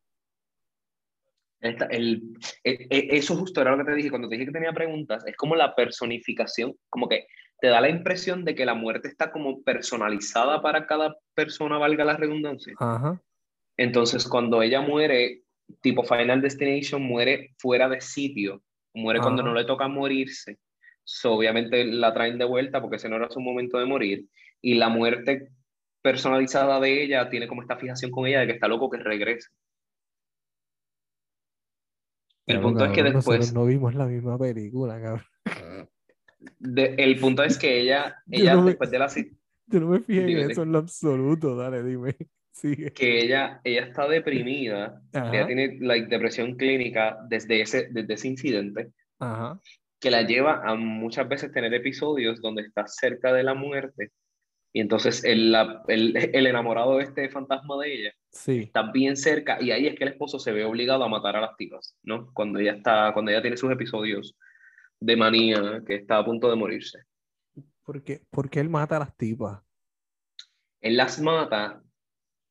Esta- 1.61 1.87
el, 1.87 2.23
e- 2.64 2.87
e- 2.91 3.17
eso 3.17 3.35
justo 3.37 3.61
era 3.61 3.73
lo 3.73 3.79
que 3.79 3.85
te 3.91 3.95
dije 3.97 4.11
cuando 4.11 4.29
te 4.29 4.35
dije 4.37 4.47
que 4.47 4.53
tenía 4.53 4.73
preguntas. 4.73 5.25
Es 5.27 5.37
como 5.37 5.57
la 5.57 5.75
personificación, 5.75 6.75
como 6.91 7.09
que 7.09 7.27
te 7.61 7.69
da 7.69 7.81
la 7.81 7.89
impresión 7.89 8.45
de 8.45 8.55
que 8.55 8.67
la 8.67 8.75
muerte 8.75 9.09
está 9.09 9.33
como 9.33 9.62
personalizada 9.62 10.61
para 10.62 10.87
cada 10.87 11.17
persona, 11.35 11.79
valga 11.79 12.05
la 12.05 12.17
redundancia. 12.17 12.75
Ajá, 12.79 13.21
Entonces, 13.77 14.27
cuando 14.27 14.62
ella 14.62 14.81
muere, 14.81 15.43
tipo 15.81 16.03
Final 16.05 16.41
Destination, 16.41 17.03
muere 17.03 17.55
fuera 17.59 17.89
de 17.89 18.01
sitio, 18.01 18.62
muere 18.95 19.21
cuando 19.21 19.43
no 19.43 19.55
le 19.55 19.64
toca 19.64 19.89
morirse. 19.89 20.59
So, 21.09 21.34
obviamente 21.34 21.84
la 21.84 22.12
traen 22.12 22.36
de 22.36 22.44
vuelta 22.44 22.80
porque 22.80 22.96
ese 22.96 23.09
no 23.09 23.14
era 23.16 23.30
su 23.30 23.40
momento 23.40 23.78
de 23.78 23.86
morir. 23.86 24.26
Y 24.61 24.74
la 24.74 24.88
muerte 24.88 25.50
personalizada 26.02 26.80
de 26.80 27.04
ella 27.04 27.30
tiene 27.30 27.46
como 27.46 27.62
esta 27.62 27.76
fijación 27.76 28.11
con 28.11 28.26
ella 28.26 28.40
de 28.40 28.48
que 28.48 28.52
está 28.54 28.66
loco 28.66 28.90
que 28.90 28.98
regrese. 28.98 29.50
El 32.46 32.61
punto 32.61 32.84
es 32.84 32.90
que 32.92 33.02
nosotros 33.04 33.24
después, 33.24 33.54
no 33.54 33.66
vimos 33.66 33.94
la 33.94 34.07
misma 34.07 34.36
película, 34.36 35.00
cabrón. 35.00 35.88
de- 36.59 36.94
el 36.98 37.18
punto 37.20 37.44
es 37.44 37.57
que 37.57 37.80
ella, 37.80 38.16
ella 38.30 38.54
no 38.54 38.62
me- 38.62 38.70
después 38.70 38.90
de 38.90 38.98
la 38.98 39.09
Yo 39.68 39.80
no 39.80 39.86
me 39.88 40.00
fijé 40.00 40.22
en 40.42 40.50
eso 40.50 40.62
en 40.62 40.72
lo 40.72 40.78
absoluto, 40.78 41.57
dale, 41.57 41.82
dime. 41.84 42.16
Sigue. 42.52 42.92
que 42.92 43.20
ella, 43.20 43.61
ella 43.64 43.82
está 43.82 44.09
deprimida, 44.09 45.02
Ajá, 45.12 45.36
ella 45.36 45.46
tiene 45.46 45.76
like, 45.78 46.07
depresión 46.09 46.57
clínica 46.57 47.18
desde 47.28 47.61
ese, 47.61 47.88
desde 47.90 48.14
ese 48.14 48.28
incidente. 48.28 48.92
ajá, 49.18 49.61
que 50.01 50.11
la 50.11 50.22
lleva 50.22 50.62
a 50.64 50.74
muchas 50.74 51.28
veces 51.28 51.53
tener 51.53 51.72
episodios 51.74 52.40
donde 52.40 52.62
está 52.62 52.86
cerca 52.86 53.32
de 53.32 53.42
la 53.42 53.55
muerte 53.55 54.12
y 54.72 54.80
entonces 54.80 55.24
el, 55.24 55.53
la- 55.53 55.82
el, 55.88 56.16
el 56.16 56.47
enamorado 56.47 56.99
de 56.99 57.05
este 57.05 57.30
fantasma 57.30 57.78
de 57.82 57.94
ella 57.94 58.12
sí, 58.30 58.59
está 58.64 58.90
bien 58.92 59.16
cerca 59.16 59.57
y 59.61 59.70
ahí 59.70 59.86
es 59.86 59.94
que 59.97 60.05
el 60.05 60.11
esposo 60.11 60.38
se 60.38 60.53
ve 60.53 60.64
obligado 60.64 61.03
a 61.05 61.09
matar 61.09 61.36
a 61.36 61.40
las 61.40 61.57
tipas, 61.57 61.97
¿no? 62.03 62.30
Cuando 62.34 62.59
ella 62.59 62.72
está, 62.72 63.11
cuando 63.14 63.30
ella 63.30 63.40
tiene 63.42 63.57
sus 63.57 63.72
episodios 63.72 64.36
de 65.01 65.16
manía 65.16 65.82
que 65.86 65.94
está 65.94 66.18
a 66.18 66.24
punto 66.24 66.51
de 66.51 66.57
morirse. 66.57 66.99
¿Por 67.82 68.03
qué, 68.03 68.20
por 68.30 68.51
qué 68.51 68.61
él 68.61 68.68
mata 68.68 68.97
a 68.97 69.01
las 69.01 69.16
tipas? 69.16 69.62
Él 70.80 70.97
las 70.97 71.20
mata 71.20 71.82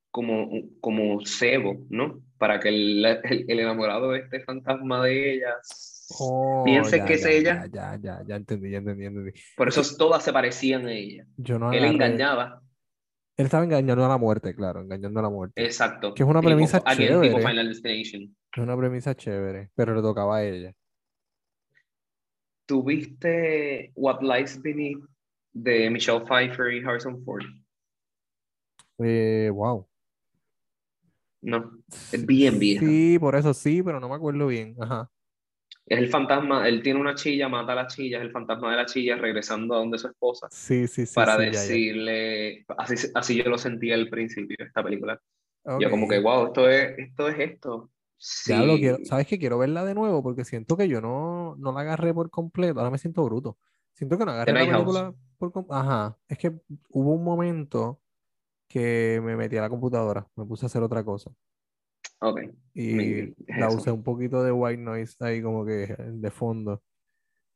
como, 0.09 0.49
como 0.79 1.23
cebo, 1.25 1.85
¿no? 1.89 2.21
Para 2.37 2.59
que 2.59 2.69
el, 2.69 3.05
el, 3.05 3.45
el 3.47 3.59
enamorado 3.59 4.11
de 4.11 4.19
este 4.19 4.39
fantasma 4.41 5.03
de 5.03 5.33
ellas 5.35 5.94
Oh, 6.19 6.63
piense 6.65 6.97
ya, 6.99 7.05
que 7.05 7.13
es 7.15 7.25
ella. 7.25 7.65
Ya, 7.71 7.97
ya, 8.01 8.23
ya, 8.27 8.35
entendí, 8.35 8.69
ya 8.71 8.77
entendí, 8.77 9.03
ya 9.03 9.07
entendí. 9.09 9.31
Por 9.57 9.67
eso 9.69 9.81
todas 9.97 10.23
se 10.23 10.31
parecían 10.31 10.85
a 10.87 10.91
ella. 10.93 11.25
Yo 11.37 11.57
no 11.57 11.71
Él 11.73 11.83
agarré- 11.83 11.93
engañaba 11.93 12.61
Él 13.37 13.45
estaba 13.45 13.63
engañando 13.65 14.05
a 14.05 14.09
la 14.09 14.17
muerte, 14.17 14.55
claro, 14.55 14.81
engañando 14.81 15.19
a 15.19 15.23
la 15.23 15.29
muerte. 15.29 15.63
Exacto. 15.65 16.13
Que 16.13 16.23
es 16.23 16.29
una 16.29 16.39
Tipo- 16.41 16.49
premisa 16.49 16.79
tipo 16.79 16.91
chévere. 16.95 17.47
Final 17.47 17.67
Destination. 17.67 18.35
Es 18.55 18.63
una 18.63 18.77
premisa 18.77 19.15
chévere, 19.15 19.71
pero 19.75 19.93
le 19.95 20.01
tocaba 20.01 20.37
a 20.37 20.43
ella. 20.45 20.73
¿Tuviste 22.65 23.91
What 23.95 24.21
Lies 24.21 24.61
Beneath 24.61 25.03
de 25.53 25.89
Michelle 25.89 26.21
Pfeiffer 26.25 26.73
y 26.73 26.83
Harrison 26.83 27.23
Ford? 27.23 27.43
Eh, 28.99 29.49
wow. 29.53 29.87
No, 31.41 31.71
es 32.11 32.25
bien 32.25 32.57
vieja. 32.57 32.83
Sí, 32.85 33.19
por 33.19 33.35
eso 33.35 33.53
sí, 33.53 33.83
pero 33.83 33.99
no 33.99 34.09
me 34.09 34.15
acuerdo 34.15 34.47
bien. 34.47 34.75
Ajá. 34.79 35.11
Es 35.87 35.99
el 35.99 36.09
fantasma, 36.09 36.67
él 36.67 36.81
tiene 36.81 36.99
una 36.99 37.13
chilla, 37.13 37.47
mata 37.47 37.73
a 37.73 37.75
la 37.75 37.87
chilla, 37.87 38.17
es 38.17 38.23
el 38.23 38.31
fantasma 38.31 38.71
de 38.71 38.77
la 38.77 38.85
chilla 38.85 39.17
regresando 39.17 39.75
a 39.75 39.77
donde 39.77 39.99
su 39.99 40.07
esposa 40.07 40.47
Sí, 40.49 40.87
sí, 40.87 41.05
sí. 41.05 41.13
para 41.13 41.33
sí, 41.37 41.45
ya, 41.45 41.51
ya. 41.51 41.59
decirle, 41.59 42.65
así, 42.77 43.07
así 43.13 43.35
yo 43.43 43.49
lo 43.49 43.57
sentí 43.57 43.91
al 43.91 44.09
principio 44.09 44.55
de 44.57 44.65
esta 44.65 44.83
película. 44.83 45.21
Yo 45.79 45.89
como 45.89 46.07
que, 46.07 46.19
wow, 46.19 46.47
esto 46.47 46.69
es 46.69 46.97
esto. 46.97 47.27
Es 47.27 47.39
esto. 47.39 47.91
Sí. 48.17 48.51
Ya 48.51 48.61
lo 48.63 48.75
quiero. 48.77 48.97
¿Sabes 49.03 49.27
qué? 49.27 49.37
Quiero 49.39 49.57
verla 49.57 49.83
de 49.83 49.93
nuevo 49.95 50.21
porque 50.23 50.45
siento 50.45 50.77
que 50.77 50.87
yo 50.87 51.01
no, 51.01 51.55
no 51.57 51.71
la 51.71 51.81
agarré 51.81 52.13
por 52.13 52.29
completo. 52.29 52.79
Ahora 52.79 52.91
me 52.91 52.97
siento 52.97 53.23
bruto. 53.25 53.57
Siento 53.93 54.17
que 54.17 54.25
no 54.25 54.31
agarré 54.31 54.53
la 54.53 54.59
Night 54.59 54.71
House. 54.71 54.83
película 54.83 55.13
por 55.37 55.51
completo. 55.51 55.73
Ajá. 55.75 56.17
Es 56.27 56.37
que 56.37 56.53
hubo 56.89 57.13
un 57.13 57.23
momento 57.23 57.99
que 58.67 59.21
me 59.23 59.35
metí 59.35 59.57
a 59.57 59.61
la 59.61 59.69
computadora, 59.69 60.27
me 60.35 60.45
puse 60.45 60.65
a 60.65 60.67
hacer 60.67 60.81
otra 60.83 61.03
cosa. 61.03 61.31
Ok. 62.19 62.41
Y 62.73 62.93
Maybe 62.93 63.33
es 63.47 63.57
la 63.57 63.67
eso. 63.67 63.77
usé 63.77 63.91
un 63.91 64.03
poquito 64.03 64.43
de 64.43 64.51
white 64.51 64.81
noise 64.81 65.15
ahí 65.19 65.41
como 65.41 65.65
que 65.65 65.95
de 65.97 66.31
fondo. 66.31 66.81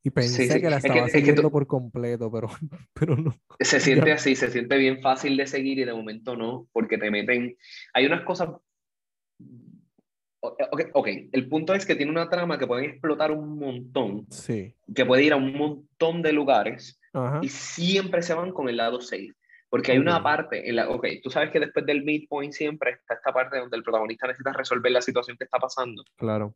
Y 0.03 0.11
pensé 0.11 0.47
sí. 0.47 0.61
que 0.61 0.69
la 0.69 0.77
Es 0.77 0.83
que- 0.83 0.87
estaba 0.89 1.07
es 1.07 1.11
que 1.13 1.19
siguiendo 1.19 1.41
tú- 1.41 1.51
por 1.51 1.67
completo, 1.67 2.31
pero, 2.31 2.47
pero 2.93 3.15
no. 3.17 3.35
Se 3.59 3.79
siente 4.05 4.07
Ya. 4.09 4.15
así, 4.15 4.35
se 4.35 4.49
siente 4.49 4.77
bien 4.77 5.01
fácil 5.01 5.35
de 5.37 5.45
seguir 5.47 5.79
y 5.79 5.83
de 5.85 5.93
momento 5.93 6.35
no, 6.37 6.67
porque 6.71 6.97
te 6.97 7.11
meten. 7.11 7.57
Hay 7.93 8.05
unas 8.05 8.23
cosas. 8.23 8.49
O- 10.41 10.55
Ok, 10.71 10.81
ok, 10.93 11.07
el 11.33 11.49
punto 11.49 11.73
es 11.73 11.85
que 11.85 11.95
tiene 11.95 12.11
una 12.13 12.29
trama 12.29 12.57
que 12.57 12.65
pueden 12.67 12.85
explotar 12.89 13.31
un 13.31 13.59
montón, 13.59 14.25
Sí. 14.29 14.73
que 14.95 15.05
puede 15.05 15.23
ir 15.23 15.33
a 15.33 15.37
un 15.37 15.51
montón 15.53 16.21
de 16.21 16.31
lugares 16.31 16.97
Ajá. 17.13 17.39
y 17.43 17.49
siempre 17.49 18.21
se 18.21 18.33
van 18.33 18.51
con 18.53 18.69
el 18.69 18.77
lado 18.77 19.01
safe. 19.01 19.33
Porque 19.69 19.91
hay 19.91 19.99
una 19.99 20.21
parte, 20.23 20.67
en 20.67 20.75
la, 20.75 20.89
ok, 20.89 21.05
tú 21.21 21.29
sabes 21.29 21.51
que 21.51 21.59
después 21.59 21.85
del 21.85 22.03
midpoint 22.03 22.51
siempre 22.53 22.91
está 22.91 23.13
esta 23.13 23.31
parte 23.31 23.59
donde 23.59 23.77
el 23.77 23.83
protagonista 23.83 24.25
necesita 24.25 24.51
resolver 24.53 24.91
la 24.91 25.01
situación 25.01 25.37
que 25.37 25.43
está 25.43 25.59
pasando. 25.59 26.03
Claro. 26.17 26.55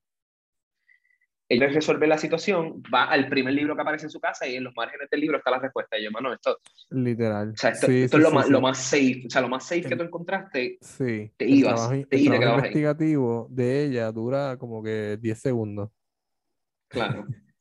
Ella 1.50 1.68
resuelve 1.68 2.08
la 2.08 2.18
situación, 2.18 2.82
va 2.92 3.04
al 3.04 3.28
primer 3.30 3.54
libro 3.54 3.76
que 3.76 3.82
aparece 3.82 4.06
en 4.08 4.10
su 4.10 4.20
casa 4.20 4.48
y 4.48 4.56
en 4.56 4.64
los 4.64 4.74
márgenes 4.76 5.08
del 5.12 5.20
libro 5.20 5.38
está 5.38 5.52
la 5.52 5.60
respuesta. 5.60 5.98
Y 6.00 6.06
yo, 6.06 6.10
mano, 6.12 6.34
esto, 6.34 6.58
Literal. 6.90 7.50
o 7.52 7.58
sea, 7.58 7.70
esto, 7.72 7.86
Sí, 7.86 8.02
esto 8.04 8.18
sí, 8.18 8.22
es 8.22 8.24
lo, 8.24 8.30
sí, 8.30 8.36
más, 8.36 8.50
lo 8.50 8.62
más 8.62 8.78
safe, 8.84 9.24
o 9.28 9.30
sea, 9.30 9.42
lo 9.42 9.50
más 9.50 9.64
safe 9.68 9.82
que 9.84 9.90
El- 9.90 9.98
tú 9.98 10.04
encontraste, 10.06 10.78
Sí, 10.82 11.32
te 11.38 11.46
el 11.46 11.54
ibas, 11.54 11.74
trabajo, 11.76 12.08
te- 12.10 12.16
el 12.16 12.24
trabajo 12.24 12.40
quedabas 12.40 12.64
ahí. 12.64 12.68
investigativo 12.70 13.48
de 13.52 13.84
ella 13.86 14.12
dura 14.12 14.58
como 14.58 14.82
que 14.82 15.18
10 15.22 15.40
segundos. 15.40 15.92
claro. 16.88 17.26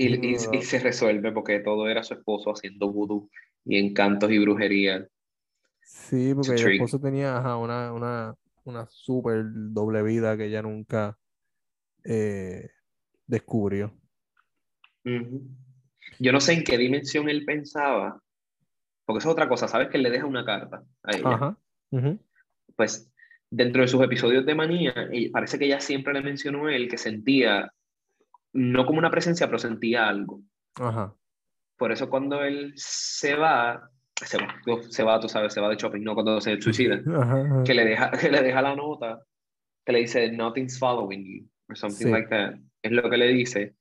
Y, 0.00 0.14
y- 0.28 0.36
y 0.52 0.62
se 0.62 0.78
resuelve 0.78 1.32
porque 1.32 1.58
todo 1.58 1.88
era 1.88 2.04
su 2.04 2.14
esposo 2.14 2.52
haciendo 2.52 2.88
vudú 2.92 3.28
y 3.64 3.78
encantos 3.78 4.30
y 4.30 4.38
brujería. 4.38 5.06
Sí, 5.82 6.34
porque 6.34 6.52
el 6.52 6.72
esposo 6.72 7.00
tenía 7.00 7.38
ajá, 7.38 7.56
una, 7.56 7.92
una, 7.92 8.34
una 8.64 8.86
súper 8.88 9.44
doble 9.46 10.02
vida 10.02 10.36
que 10.36 10.46
ella 10.46 10.62
nunca 10.62 11.18
eh, 12.04 12.70
descubrió. 13.26 13.94
Yo 16.18 16.32
no 16.32 16.40
sé 16.40 16.52
en 16.54 16.64
qué 16.64 16.76
dimensión 16.76 17.28
él 17.28 17.44
pensaba, 17.44 18.20
porque 19.04 19.18
eso 19.18 19.28
es 19.28 19.32
otra 19.32 19.48
cosa, 19.48 19.68
¿sabes? 19.68 19.88
Que 19.88 19.96
él 19.96 20.02
le 20.02 20.10
deja 20.10 20.26
una 20.26 20.44
carta 20.44 20.82
a 21.02 21.16
ella. 21.16 21.30
Ajá. 21.30 21.58
Pues 22.76 23.10
dentro 23.50 23.82
de 23.82 23.88
sus 23.88 24.02
episodios 24.02 24.44
de 24.44 24.54
manía, 24.54 24.94
parece 25.32 25.58
que 25.58 25.66
ella 25.66 25.80
siempre 25.80 26.12
le 26.12 26.22
mencionó 26.22 26.66
a 26.66 26.74
él 26.74 26.88
que 26.88 26.98
sentía, 26.98 27.72
no 28.52 28.84
como 28.84 28.98
una 28.98 29.10
presencia, 29.10 29.46
pero 29.46 29.58
sentía 29.58 30.08
algo. 30.08 30.42
Ajá. 30.74 31.14
Por 31.78 31.92
eso 31.92 32.10
cuando 32.10 32.42
él 32.42 32.72
se 32.76 33.34
va, 33.36 33.88
se 34.16 34.36
va, 34.36 34.48
se 34.90 35.02
va, 35.04 35.20
tú 35.20 35.28
sabes, 35.28 35.54
se 35.54 35.60
va 35.60 35.68
de 35.70 35.76
shopping, 35.76 36.02
no 36.02 36.14
cuando 36.14 36.40
se 36.40 36.60
suicida, 36.60 37.00
Ajá, 37.16 37.40
ajá. 37.42 37.62
que 37.64 37.72
le 37.74 37.84
deja, 37.84 38.10
que 38.20 38.30
le 38.30 38.42
deja 38.42 38.60
la 38.62 38.74
nota, 38.74 39.22
que 39.86 39.92
le 39.92 40.00
dice, 40.00 40.30
nothing's 40.32 40.78
following 40.78 41.24
you, 41.24 41.48
or 41.68 41.76
something 41.78 42.06
Sí. 42.06 42.10
like 42.10 42.28
that. 42.28 42.54
Es 42.82 42.92
lo 42.92 43.08
que 43.08 43.16
le 43.16 43.28
dice. 43.28 43.74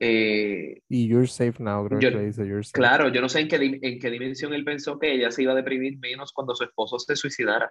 Eh, 0.00 0.80
Y 0.88 1.06
you're 1.08 1.26
safe 1.26 1.62
now, 1.62 1.86
creo 1.86 2.00
Yo- 2.00 2.10
que 2.10 2.16
le 2.16 2.24
dice 2.26 2.46
you're 2.46 2.64
safe. 2.64 2.72
claro, 2.72 3.08
yo 3.08 3.20
no 3.20 3.28
sé 3.28 3.40
en 3.40 3.48
qué, 3.48 3.56
en 3.80 3.98
qué 4.00 4.10
dimensión 4.10 4.52
él 4.52 4.64
pensó 4.64 4.98
que 4.98 5.12
ella 5.12 5.30
se 5.30 5.42
iba 5.42 5.52
a 5.52 5.56
deprimir 5.56 5.98
menos 5.98 6.32
cuando 6.32 6.54
su 6.54 6.64
esposo 6.64 6.98
se 6.98 7.14
suicidara. 7.14 7.70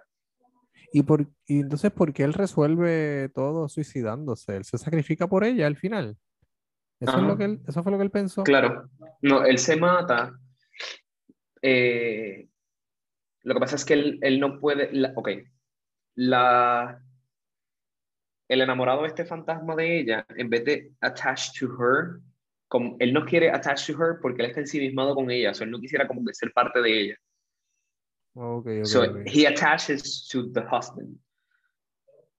¿Y, 0.92 1.02
por, 1.02 1.26
y 1.46 1.60
entonces, 1.60 1.90
¿por 1.90 2.12
qué 2.12 2.22
él 2.22 2.32
resuelve 2.32 3.28
todo 3.34 3.68
suicidándose? 3.68 4.56
Él 4.56 4.64
se 4.64 4.78
sacrifica 4.78 5.26
por 5.26 5.42
ella 5.44 5.66
al 5.66 5.76
final. 5.76 6.16
Eso, 7.00 7.16
es 7.18 7.22
lo 7.22 7.36
que 7.36 7.44
él- 7.44 7.60
eso 7.66 7.82
fue 7.82 7.92
lo 7.92 7.98
que 7.98 8.04
él 8.04 8.10
pensó. 8.10 8.44
Claro, 8.44 8.88
no, 9.22 9.44
él 9.44 9.58
se 9.58 9.76
mata. 9.76 10.32
eh, 11.62 12.48
lo 13.42 13.54
que 13.54 13.60
pasa 13.60 13.76
es 13.76 13.84
que 13.84 13.94
él, 13.94 14.18
él 14.22 14.40
no 14.40 14.58
puede. 14.60 14.90
la- 14.92 15.12
ok, 15.16 15.28
la, 16.16 17.02
el 18.48 18.60
enamorado 18.60 19.02
de 19.02 19.08
este 19.08 19.24
fantasma 19.24 19.74
de 19.74 19.98
ella, 20.00 20.26
en 20.36 20.50
vez 20.50 20.64
de 20.64 20.92
attach 21.00 21.58
to 21.58 21.66
her, 21.78 22.20
como, 22.68 22.96
él 23.00 23.12
no 23.12 23.24
quiere 23.24 23.50
attach 23.50 23.86
to 23.86 23.92
her 23.94 24.18
porque 24.20 24.42
él 24.42 24.48
está 24.48 24.60
ensimismado 24.60 25.14
con 25.14 25.30
ella, 25.30 25.50
o 25.50 25.54
sea, 25.54 25.64
él 25.64 25.70
no 25.70 25.80
quisiera 25.80 26.06
como 26.06 26.24
que 26.24 26.34
ser 26.34 26.52
parte 26.52 26.80
de 26.82 27.00
ella. 27.00 27.16
Ok, 28.34 28.66
ok, 28.66 28.84
So 28.84 29.02
ok. 29.04 29.16
he 29.26 29.46
attaches 29.46 30.28
to 30.30 30.50
the 30.52 30.60
husband. 30.60 31.18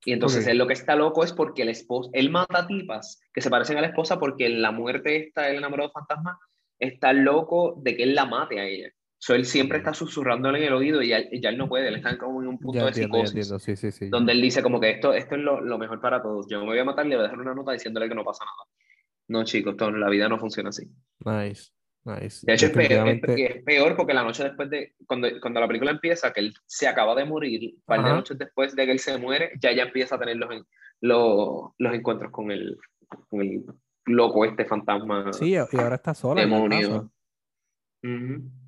Y 0.05 0.13
entonces 0.13 0.45
Ok. 0.45 0.51
él 0.51 0.57
lo 0.59 0.67
que 0.67 0.73
está 0.73 0.95
loco 0.95 1.23
es 1.23 1.33
porque 1.33 1.63
el 1.63 1.69
esposo, 1.69 2.09
él 2.13 2.29
mata 2.29 2.67
tipas 2.67 3.19
que 3.33 3.41
se 3.41 3.49
parecen 3.49 3.77
a 3.77 3.81
la 3.81 3.87
esposa 3.87 4.19
porque 4.19 4.45
en 4.45 4.61
la 4.61 4.71
muerte 4.71 5.17
esta, 5.17 5.49
el 5.49 5.57
enamorado 5.57 5.91
fantasma, 5.91 6.39
está 6.79 7.11
loco 7.11 7.75
de 7.81 7.97
que 7.97 8.03
él 8.03 8.15
la 8.15 8.25
mate 8.25 8.59
a 8.59 8.65
ella. 8.65 8.89
So 9.17 9.33
él 9.33 9.45
siempre 9.45 9.79
está 9.79 9.93
susurrándole 9.93 10.59
en 10.59 10.65
el 10.65 10.73
oído 10.73 11.01
y 11.01 11.07
ya, 11.07 11.19
ya 11.31 11.49
él 11.49 11.57
no 11.57 11.67
puede, 11.67 11.87
él 11.87 11.95
está 11.95 12.17
como 12.17 12.41
en 12.43 12.49
un 12.49 12.59
punto 12.59 12.77
Ya 12.77 12.83
de 12.83 12.89
entiendo, 12.89 13.27
psicosis. 13.27 13.63
Sí, 13.63 13.75
sí, 13.75 13.91
sí. 13.91 14.09
donde 14.09 14.33
él 14.33 14.41
dice 14.41 14.61
como 14.61 14.79
que 14.79 14.91
esto, 14.91 15.13
esto 15.13 15.35
es 15.35 15.41
lo, 15.41 15.59
lo 15.61 15.77
mejor 15.79 15.99
para 15.99 16.21
todos. 16.21 16.45
Yo 16.49 16.59
me 16.59 16.65
voy 16.67 16.79
a 16.79 16.83
matar 16.85 17.05
y 17.07 17.09
le 17.09 17.15
voy 17.15 17.23
a 17.23 17.27
dejar 17.29 17.39
una 17.41 17.55
nota 17.55 17.71
diciéndole 17.71 18.07
que 18.07 18.13
no 18.15 18.23
pasa 18.23 18.45
nada. 18.45 18.69
No, 19.27 19.43
chicos, 19.43 19.71
esto, 19.71 19.89
la 19.89 20.09
vida 20.09 20.29
no 20.29 20.37
funciona 20.37 20.69
así. 20.69 20.85
Nice, 21.25 21.71
nice. 22.05 22.45
De 22.45 22.53
hecho, 22.53 22.67
es 22.67 22.71
peor, 22.71 22.83
es, 22.83 22.89
Definitivamente- 22.89 23.57
es 23.57 23.63
peor 23.63 23.95
porque 23.95 24.13
la 24.13 24.23
noche 24.23 24.43
después 24.43 24.69
de, 24.69 24.95
cuando, 25.05 25.27
cuando 25.41 25.59
la 25.59 25.67
película 25.67 25.91
empieza, 25.91 26.31
que 26.31 26.39
él 26.39 26.53
se 26.65 26.87
acaba 26.87 27.15
de 27.15 27.25
morir, 27.25 27.73
un 27.75 27.81
par 27.83 28.03
de 28.03 28.09
noches 28.09 28.37
después 28.37 28.75
de 28.75 28.85
que 28.85 28.91
él 28.91 28.99
se 28.99 29.17
muere, 29.17 29.51
ya 29.59 29.71
ella 29.71 29.83
empieza 29.83 30.15
a 30.15 30.19
tener 30.19 30.37
los, 30.37 30.49
los, 31.01 31.71
los 31.77 31.93
encuentros 31.93 32.31
con 32.31 32.51
el, 32.51 32.77
con 33.29 33.41
el 33.41 33.65
loco, 34.05 34.45
este 34.45 34.65
fantasma 34.65 35.33
Sí, 35.33 35.51
y 35.51 35.55
ahora 35.55 35.95
está 35.95 36.13
sola 36.13 36.41
demonio. 36.41 37.11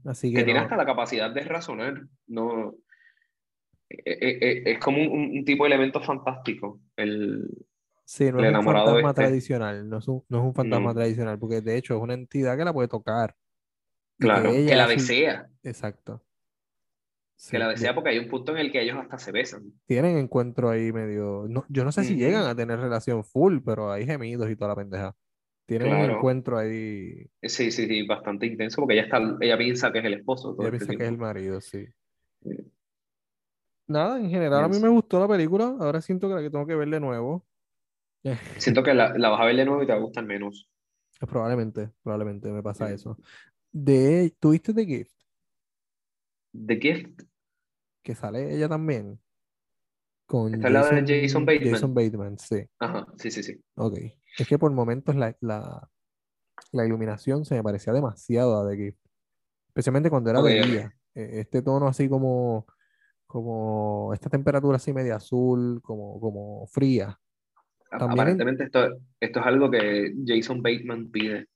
Así 0.05 0.31
Que 0.31 0.37
que 0.39 0.43
tiene 0.45 0.59
hasta 0.61 0.75
la 0.75 0.85
capacidad 0.85 1.29
de 1.29 1.41
razonar. 1.41 2.01
No, 2.25 2.73
eh, 3.89 4.03
eh, 4.05 4.37
eh, 4.41 4.63
es 4.65 4.79
como 4.79 4.97
un, 5.01 5.37
un 5.37 5.45
tipo 5.45 5.63
de 5.63 5.67
elemento 5.69 6.01
fantástico. 6.01 6.81
El, 6.95 7.47
Sí, 8.09 8.31
no 8.31 8.39
el 8.39 8.45
es 8.45 8.55
un 8.57 8.63
fantasma 8.63 9.09
este. 9.09 9.21
tradicional, 9.21 9.89
no 9.89 9.97
es 9.97 10.07
un, 10.07 10.23
no 10.29 10.37
es 10.37 10.43
un 10.45 10.53
fantasma 10.53 10.93
No. 10.93 10.95
tradicional, 10.95 11.37
porque 11.37 11.59
de 11.59 11.75
hecho 11.75 11.93
es 11.97 12.01
una 12.01 12.13
entidad 12.13 12.57
que 12.57 12.63
la 12.63 12.71
puede 12.71 12.87
tocar. 12.87 13.35
que 14.17 14.25
claro, 14.25 14.49
que, 14.49 14.59
ella 14.63 14.77
la 14.77 14.87
desea. 14.87 15.49
Exacto. 15.61 16.23
Sí, 17.35 17.51
Que 17.51 17.59
la 17.59 17.65
de- 17.67 17.73
desea 17.73 17.93
porque 17.93 18.11
hay 18.11 18.17
un 18.19 18.29
punto 18.29 18.53
en 18.53 18.59
el 18.59 18.71
que 18.71 18.81
ellos 18.81 18.97
hasta 18.97 19.17
se 19.19 19.33
besan. 19.33 19.73
tienen 19.85 20.17
encuentro 20.17 20.69
ahí 20.69 20.93
medio. 20.93 21.47
No, 21.49 21.65
yo 21.67 21.83
no 21.83 21.91
sé 21.91 22.05
si 22.05 22.15
llegan 22.15 22.45
a 22.45 22.55
tener 22.55 22.79
relación 22.79 23.23
full, 23.25 23.59
pero 23.63 23.91
hay 23.91 24.05
gemidos 24.05 24.49
y 24.49 24.55
toda 24.55 24.69
la 24.69 24.75
pendeja. 24.77 25.13
Tienen 25.65 25.93
un 25.93 26.09
encuentro 26.11 26.57
ahí. 26.57 27.29
Sí, 27.43 27.71
sí, 27.71 27.87
sí, 27.87 28.07
bastante 28.07 28.45
intenso 28.45 28.79
porque 28.81 28.93
ella, 28.93 29.03
está, 29.03 29.19
ella 29.41 29.57
piensa 29.57 29.91
que 29.91 29.99
es 29.99 30.05
el 30.05 30.13
esposo 30.13 30.55
todo 30.55 30.65
Ella 30.65 30.77
este 30.77 30.85
piensa 30.87 30.97
que 30.97 31.03
es 31.03 31.09
el 31.11 31.17
marido, 31.17 31.59
sí. 31.59 31.85
Sí. 32.41 32.71
Nada, 33.87 34.17
en 34.17 34.29
general 34.29 34.63
a 34.63 34.67
mí 34.69 34.79
me 34.79 34.87
gustó 34.89 35.19
la 35.19 35.27
película. 35.27 35.75
Ahora 35.79 35.99
siento 35.99 36.29
que 36.29 36.35
la 36.35 36.41
que 36.41 36.49
tengo 36.49 36.65
que 36.65 36.75
ver 36.75 36.89
de 36.89 36.99
nuevo. 37.01 37.45
Siento 38.57 38.83
que 38.83 38.93
la, 38.93 39.17
la 39.17 39.29
vas 39.29 39.41
a 39.41 39.45
ver 39.45 39.55
de 39.55 39.65
nuevo 39.65 39.83
y 39.83 39.85
te 39.87 39.93
va 39.93 39.99
a 39.99 40.01
gustar 40.01 40.25
menos. 40.25 40.69
Probablemente, 41.19 41.91
probablemente 42.03 42.51
me 42.51 42.61
pasa 42.61 42.87
Sí. 42.87 42.93
eso. 42.93 43.17
De, 43.71 44.35
¿tuviste 44.39 44.73
The 44.73 44.85
Gift? 44.85 45.11
The 46.65 46.77
Gift, 46.79 47.21
Que 48.03 48.15
sale 48.15 48.53
ella 48.55 48.69
también. 48.69 49.19
Con 50.25 50.53
Esta 50.55 50.67
es 50.67 50.73
la 50.73 51.01
de 51.01 51.21
Jason 51.21 51.45
Bateman. 51.45 51.73
Jason 51.73 51.93
Bateman, 51.93 52.37
sí. 52.37 52.65
ajá, 52.79 53.07
sí, 53.17 53.31
sí, 53.31 53.43
sí. 53.43 53.61
Ok. 53.75 53.97
Es 54.37 54.47
que 54.47 54.59
por 54.59 54.71
momentos 54.71 55.15
la, 55.15 55.35
la, 55.39 55.89
la 56.71 56.85
iluminación 56.85 57.45
se 57.45 57.55
me 57.55 57.63
parecía 57.63 57.93
demasiado 57.93 58.59
a 58.59 58.69
The 58.69 58.75
Gift. 58.75 58.99
Especialmente 59.69 60.09
cuando 60.09 60.29
era 60.29 60.41
de 60.41 60.59
Ok, 60.59 60.65
ok. 60.65 60.69
día. 60.71 60.93
Eh, 61.15 61.39
Este 61.39 61.61
tono 61.61 61.87
así 61.87 62.09
como, 62.09 62.67
como 63.25 64.13
esta 64.13 64.29
temperatura 64.29 64.77
así 64.77 64.91
media 64.93 65.15
azul, 65.15 65.81
como, 65.81 66.19
como 66.19 66.67
fría. 66.67 67.19
También 67.89 68.11
en- 68.11 68.19
Aparentemente 68.19 68.63
esto, 68.65 68.87
esto 69.19 69.39
es 69.39 69.45
algo 69.45 69.71
que 69.71 70.13
Jason 70.25 70.61
Bateman 70.61 71.09
pide. 71.11 71.47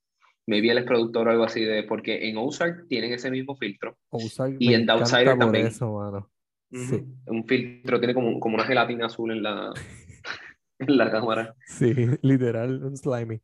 Maybe 0.48 0.72
él 0.72 0.80
es 0.80 0.86
productor 0.86 1.28
o 1.28 1.32
algo 1.32 1.44
así 1.44 1.64
de, 1.64 1.84
porque 1.84 2.28
en 2.30 2.38
Ozark 2.38 2.88
tienen 2.88 3.14
ese 3.14 3.30
mismo 3.30 3.56
filtro. 3.56 3.98
Ozark 4.10 4.56
Y 4.60 4.74
en 4.74 4.86
The 4.86 4.92
Outsider 4.94 5.38
también. 5.38 5.68
eso, 5.68 5.94
mano. 5.94 6.30
Sí, 6.72 6.96
Ujú. 6.96 7.16
Un 7.28 7.46
filtro 7.48 8.00
tiene 8.00 8.14
como, 8.14 8.40
como 8.40 8.56
una 8.56 8.64
gelatina 8.66 9.06
azul 9.08 9.32
en 9.32 9.44
la, 9.44 9.72
en 10.80 10.98
la 10.98 11.12
cámara. 11.12 11.56
sí, 11.66 11.94
literal, 12.22 12.84
un 12.84 12.98
slimy. 12.98 13.42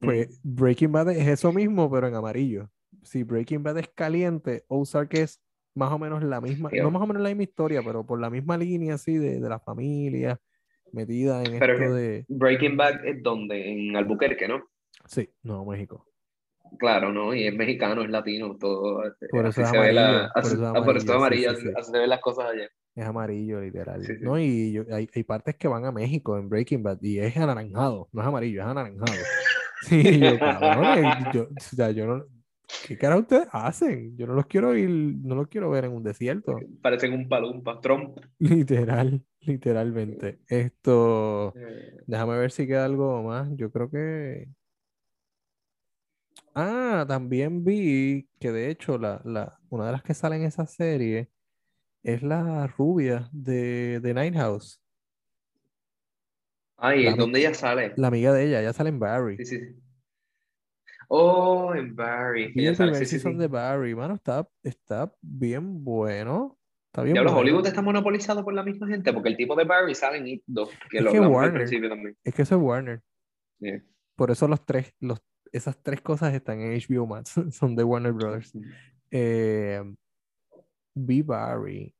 Pues 0.00 0.40
Breaking 0.44 0.92
Bad 0.92 1.10
es 1.10 1.26
eso 1.26 1.52
mismo, 1.52 1.90
pero 1.90 2.06
en 2.06 2.14
amarillo. 2.14 2.70
Si 3.02 3.22
Breaking 3.24 3.62
Bad 3.62 3.78
es 3.78 3.88
caliente, 3.88 4.64
Ozark 4.68 5.14
es 5.14 5.40
más 5.74 5.92
o 5.92 5.98
menos 5.98 6.22
la 6.22 6.40
misma, 6.40 6.70
no 6.82 6.90
más 6.90 7.02
o 7.02 7.06
menos 7.06 7.22
la 7.22 7.28
misma 7.28 7.42
historia, 7.42 7.82
pero 7.84 8.04
por 8.06 8.20
la 8.20 8.30
misma 8.30 8.56
línea 8.56 8.94
así 8.94 9.16
de, 9.18 9.40
de 9.40 9.48
la 9.48 9.58
familia 9.60 10.40
metida 10.92 11.42
en 11.42 11.58
Pero 11.58 11.74
esto 11.74 11.94
de... 11.94 12.24
Breaking 12.28 12.76
Bad 12.76 13.04
es 13.06 13.22
donde, 13.22 13.70
en 13.72 13.96
Albuquerque, 13.96 14.48
¿no? 14.48 14.62
Sí, 15.06 15.28
no, 15.42 15.64
México. 15.64 16.04
Claro, 16.78 17.12
¿no? 17.12 17.34
Y 17.34 17.46
es 17.46 17.54
mexicano, 17.54 18.02
es 18.02 18.10
latino, 18.10 18.56
todo. 18.58 19.02
Por 19.30 19.46
eso 19.46 19.62
es 19.62 19.68
se 19.70 19.78
ve 19.78 19.92
la- 19.92 20.26
amarillo, 20.26 20.32
por 20.34 20.44
eso 20.44 20.54
es 20.54 20.68
amarillo, 20.68 21.14
amarillo, 21.14 21.50
sí, 21.54 21.56
sí, 21.62 21.66
sí. 21.68 21.72
así 21.76 21.90
se 21.92 21.98
ven 21.98 22.08
las 22.10 22.20
cosas 22.20 22.46
allá. 22.50 22.68
Es 22.94 23.04
amarillo, 23.06 23.60
literal. 23.60 24.04
Sí, 24.04 24.14
sí. 24.16 24.22
¿no? 24.24 24.38
Y 24.38 24.72
yo- 24.72 24.84
hay, 24.92 25.08
hay 25.14 25.22
partes 25.22 25.56
que 25.56 25.68
van 25.68 25.84
a 25.86 25.92
México 25.92 26.36
en 26.36 26.48
Breaking 26.48 26.82
Bad 26.82 26.98
y 27.02 27.18
es 27.20 27.36
anaranjado, 27.36 28.08
no 28.12 28.20
es 28.20 28.26
amarillo, 28.28 28.60
es 28.62 28.66
anaranjado. 28.66 29.12
Sí, 29.82 30.18
yo, 30.18 30.36
cabrón, 30.40 31.04
yo, 31.32 31.42
o 31.44 31.60
sea, 31.60 31.92
yo 31.92 32.04
no, 32.04 32.24
¿qué 32.88 32.98
cara 32.98 33.16
ustedes 33.16 33.46
hacen? 33.52 34.16
Yo 34.18 34.26
no 34.26 34.34
los 34.34 34.46
quiero 34.46 34.76
ir, 34.76 34.90
no 34.90 35.36
los 35.36 35.46
quiero 35.46 35.70
ver 35.70 35.84
en 35.84 35.92
un 35.92 36.02
desierto. 36.02 36.58
Parecen 36.82 37.12
un 37.12 37.28
palumpa, 37.28 37.80
Trump. 37.80 38.18
Literal, 38.40 39.22
literalmente. 39.40 40.40
Esto, 40.48 41.54
Eh, 41.54 42.06
déjame 42.06 42.38
ver 42.38 42.50
si 42.50 42.66
queda 42.66 42.84
algo 42.84 43.22
más. 43.22 43.48
Yo 43.56 43.70
creo 43.70 43.90
que. 43.90 44.48
Ah, 46.54 47.04
también 47.08 47.64
vi 47.64 48.28
que 48.40 48.50
de 48.52 48.70
hecho 48.70 48.98
la, 48.98 49.20
la, 49.24 49.58
una 49.70 49.86
de 49.86 49.92
las 49.92 50.02
que 50.02 50.14
sale 50.14 50.36
en 50.36 50.42
esa 50.42 50.66
serie 50.66 51.30
es 52.02 52.22
la 52.22 52.66
rubia 52.68 53.28
de, 53.32 54.00
de 54.00 54.14
Night 54.14 54.34
House, 54.36 54.82
Ay, 56.76 57.04
La 57.04 57.10
¿en 57.10 57.16
¿dónde 57.16 57.40
ella 57.40 57.54
sale? 57.54 57.94
la 57.96 58.08
amiga 58.08 58.32
de 58.32 58.46
ella, 58.46 58.60
ella 58.60 58.72
sale 58.72 58.90
en 58.90 58.98
Barry. 59.00 59.36
Sí, 59.36 59.44
sí. 59.46 59.58
Oh, 61.08 61.74
en 61.74 61.94
Barry. 61.96 62.52
Ella 62.56 62.70
el 62.70 62.76
primer 62.76 63.04
sí, 63.06 63.06
sí, 63.06 63.18
season 63.18 63.32
sí. 63.34 63.38
de 63.38 63.46
Barry, 63.48 63.94
mano, 63.94 64.14
está, 64.14 64.48
está 64.62 65.14
bien 65.22 65.82
bueno. 65.84 66.57
Está 66.88 67.02
bien 67.02 67.14
Diablo, 67.14 67.32
bueno. 67.32 67.42
Hollywood 67.42 67.66
está 67.66 67.82
monopolizado 67.82 68.42
por 68.44 68.54
la 68.54 68.62
misma 68.62 68.88
gente, 68.88 69.12
porque 69.12 69.28
el 69.28 69.36
tipo 69.36 69.54
de 69.54 69.64
Barry 69.64 69.94
sale 69.94 70.18
en 70.18 70.26
It 70.26 70.42
2, 70.46 70.70
que 70.90 70.98
Es 70.98 71.04
lo 71.04 71.12
que 71.12 71.20
Warner- 71.20 71.88
también. 71.88 72.16
Es 72.24 72.34
que 72.34 72.42
eso 72.42 72.56
es 72.56 72.62
Warner. 72.62 73.02
Yeah. 73.58 73.82
Por 74.16 74.30
eso 74.30 74.48
los 74.48 74.64
tres, 74.64 74.94
los, 75.00 75.22
esas 75.52 75.82
tres 75.82 76.00
cosas 76.00 76.32
están 76.34 76.60
en 76.60 76.72
HBO 76.78 77.06
Max, 77.06 77.34
son 77.52 77.76
de 77.76 77.84
Warner 77.84 78.12
Brothers. 78.12 78.52
Eh, 79.10 79.82
vi 80.94 81.22
Barry. 81.22 81.94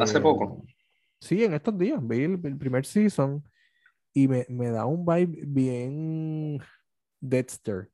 Hace 0.00 0.18
eh, 0.18 0.20
poco. 0.20 0.64
Sí, 1.20 1.44
en 1.44 1.54
estos 1.54 1.76
días. 1.76 2.00
Vi 2.06 2.22
el, 2.22 2.40
el 2.44 2.56
primer 2.56 2.86
season 2.86 3.42
y 4.12 4.28
me, 4.28 4.46
me 4.48 4.70
da 4.70 4.86
un 4.86 5.04
vibe 5.04 5.42
bien 5.46 6.60
Dexter. 7.20 7.90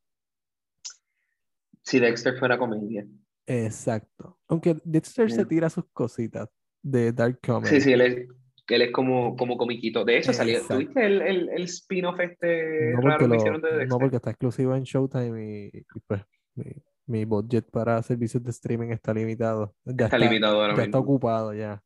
Si 1.82 1.98
Dexter 1.98 2.38
fuera 2.38 2.58
comedia. 2.58 3.06
Exacto. 3.48 4.38
Aunque 4.48 4.76
Dexter 4.84 5.30
se 5.30 5.44
tira 5.46 5.70
sus 5.70 5.84
cositas 5.92 6.48
de 6.82 7.12
Dark 7.12 7.40
Comedy. 7.44 7.74
Sí, 7.76 7.80
sí, 7.80 7.92
él 7.92 8.00
es, 8.02 8.28
él 8.68 8.82
es 8.82 8.92
como, 8.92 9.36
como 9.36 9.56
comiquito. 9.56 10.04
De 10.04 10.18
hecho, 10.18 10.32
salió. 10.32 10.60
¿tuviste 10.66 11.04
el, 11.06 11.22
el, 11.22 11.48
el 11.48 11.62
spin-off 11.64 12.20
este 12.20 12.92
No 12.92 13.00
raro 13.00 13.18
que 13.20 13.28
lo- 13.28 13.34
hicieron 13.36 13.60
de 13.62 13.68
Dexter? 13.68 13.88
no 13.88 13.98
porque 13.98 14.16
está 14.16 14.30
exclusivo 14.30 14.74
en 14.76 14.82
Showtime 14.84 15.70
y, 15.72 15.78
y 15.78 16.00
pues 16.06 16.22
mi, 16.54 16.64
mi 17.06 17.24
budget 17.24 17.70
para 17.70 18.02
servicios 18.02 18.42
de 18.44 18.50
streaming 18.50 18.88
está 18.90 19.14
limitado. 19.14 19.74
Ya 19.84 20.04
Está 20.06 20.18
limitado 20.18 20.60
ahora 20.60 20.76
ya 20.76 20.82
está 20.84 20.98
ocupado 20.98 21.54
ya. 21.54 21.82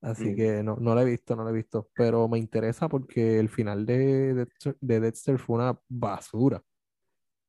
Así 0.00 0.30
Mm. 0.30 0.36
que 0.36 0.62
no, 0.62 0.76
no 0.80 0.94
lo 0.94 1.00
he 1.00 1.04
visto, 1.04 1.34
no 1.36 1.42
lo 1.44 1.50
he 1.50 1.52
visto. 1.52 1.88
Pero 1.94 2.28
me 2.28 2.38
interesa 2.38 2.88
porque 2.88 3.38
el 3.38 3.48
final 3.48 3.84
de 3.86 4.34
Dexter, 4.34 4.76
de 4.80 5.00
Dexter 5.00 5.38
fue 5.38 5.56
una 5.56 5.78
basura. 5.88 6.62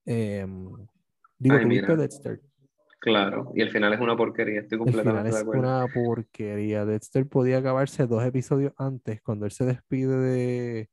Em, 0.06 0.66
digo, 1.40 1.56
Ay, 1.56 1.64
¿tuviste 1.64 1.68
mira. 1.68 1.96
Dexter? 1.96 2.42
Claro, 3.04 3.52
y 3.54 3.62
el 3.62 3.70
final 3.70 3.92
es 3.92 4.00
una 4.00 4.16
porquería, 4.16 4.62
estoy 4.62 4.80
El 4.86 4.94
final 4.94 5.28
es 5.28 5.44
una 5.44 5.86
porquería. 5.94 6.86
Dexter 6.86 7.28
podía 7.28 7.58
acabarse 7.58 8.08
dos 8.08 8.24
episodios 8.24 8.72
antes, 8.78 9.22
cuando 9.22 9.46
él 9.46 9.52
se 9.52 9.66
despide 9.66 10.16
de, 10.16 10.90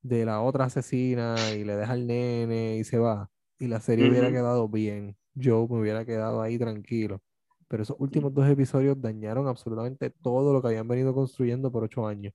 de 0.00 0.24
la 0.24 0.40
otra 0.40 0.64
asesina 0.64 1.36
y 1.54 1.62
le 1.64 1.76
deja 1.76 1.92
al 1.92 2.06
nene 2.06 2.78
y 2.78 2.84
se 2.84 2.98
va. 2.98 3.28
Y 3.58 3.66
la 3.66 3.80
serie 3.80 4.08
hubiera 4.08 4.30
quedado 4.30 4.66
bien. 4.66 5.14
Yo 5.34 5.68
me 5.68 5.78
hubiera 5.78 6.06
quedado 6.06 6.40
ahí 6.40 6.56
tranquilo. 6.56 7.20
pero 7.68 7.82
esos 7.82 7.96
últimos 7.98 8.32
dos 8.32 8.48
episodios 8.48 8.98
dañaron 8.98 9.46
absolutamente 9.46 10.08
todo 10.08 10.54
lo 10.54 10.62
que 10.62 10.68
habían 10.68 10.88
venido 10.88 11.12
construyendo 11.12 11.70
por 11.70 11.84
ocho 11.84 12.06
años. 12.06 12.32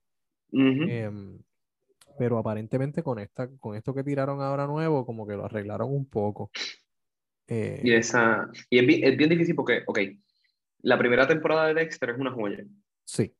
Em, 0.52 1.40
pero 2.16 2.38
aparentemente 2.38 3.02
con 3.02 3.18
esta, 3.18 3.48
con 3.58 3.74
esto 3.74 3.92
que 3.92 4.04
tiraron 4.04 4.40
ahora 4.42 4.68
nuevo, 4.68 5.04
como 5.04 5.26
que 5.26 5.34
lo 5.34 5.44
arreglaron 5.46 5.92
un 5.92 6.06
poco. 6.06 6.52
Eh, 7.52 7.80
Y, 7.84 7.92
esa, 7.92 8.50
y 8.70 8.78
es, 8.78 8.86
bien, 8.86 9.04
es 9.04 9.16
bien 9.16 9.30
difícil 9.30 9.54
porque, 9.54 9.82
ok, 9.86 9.98
la 10.82 10.98
primera 10.98 11.26
temporada 11.26 11.66
de 11.68 11.74
Dexter 11.74 12.10
es 12.10 12.18
una 12.18 12.32
joya. 12.32 12.64
sí, 13.04 13.34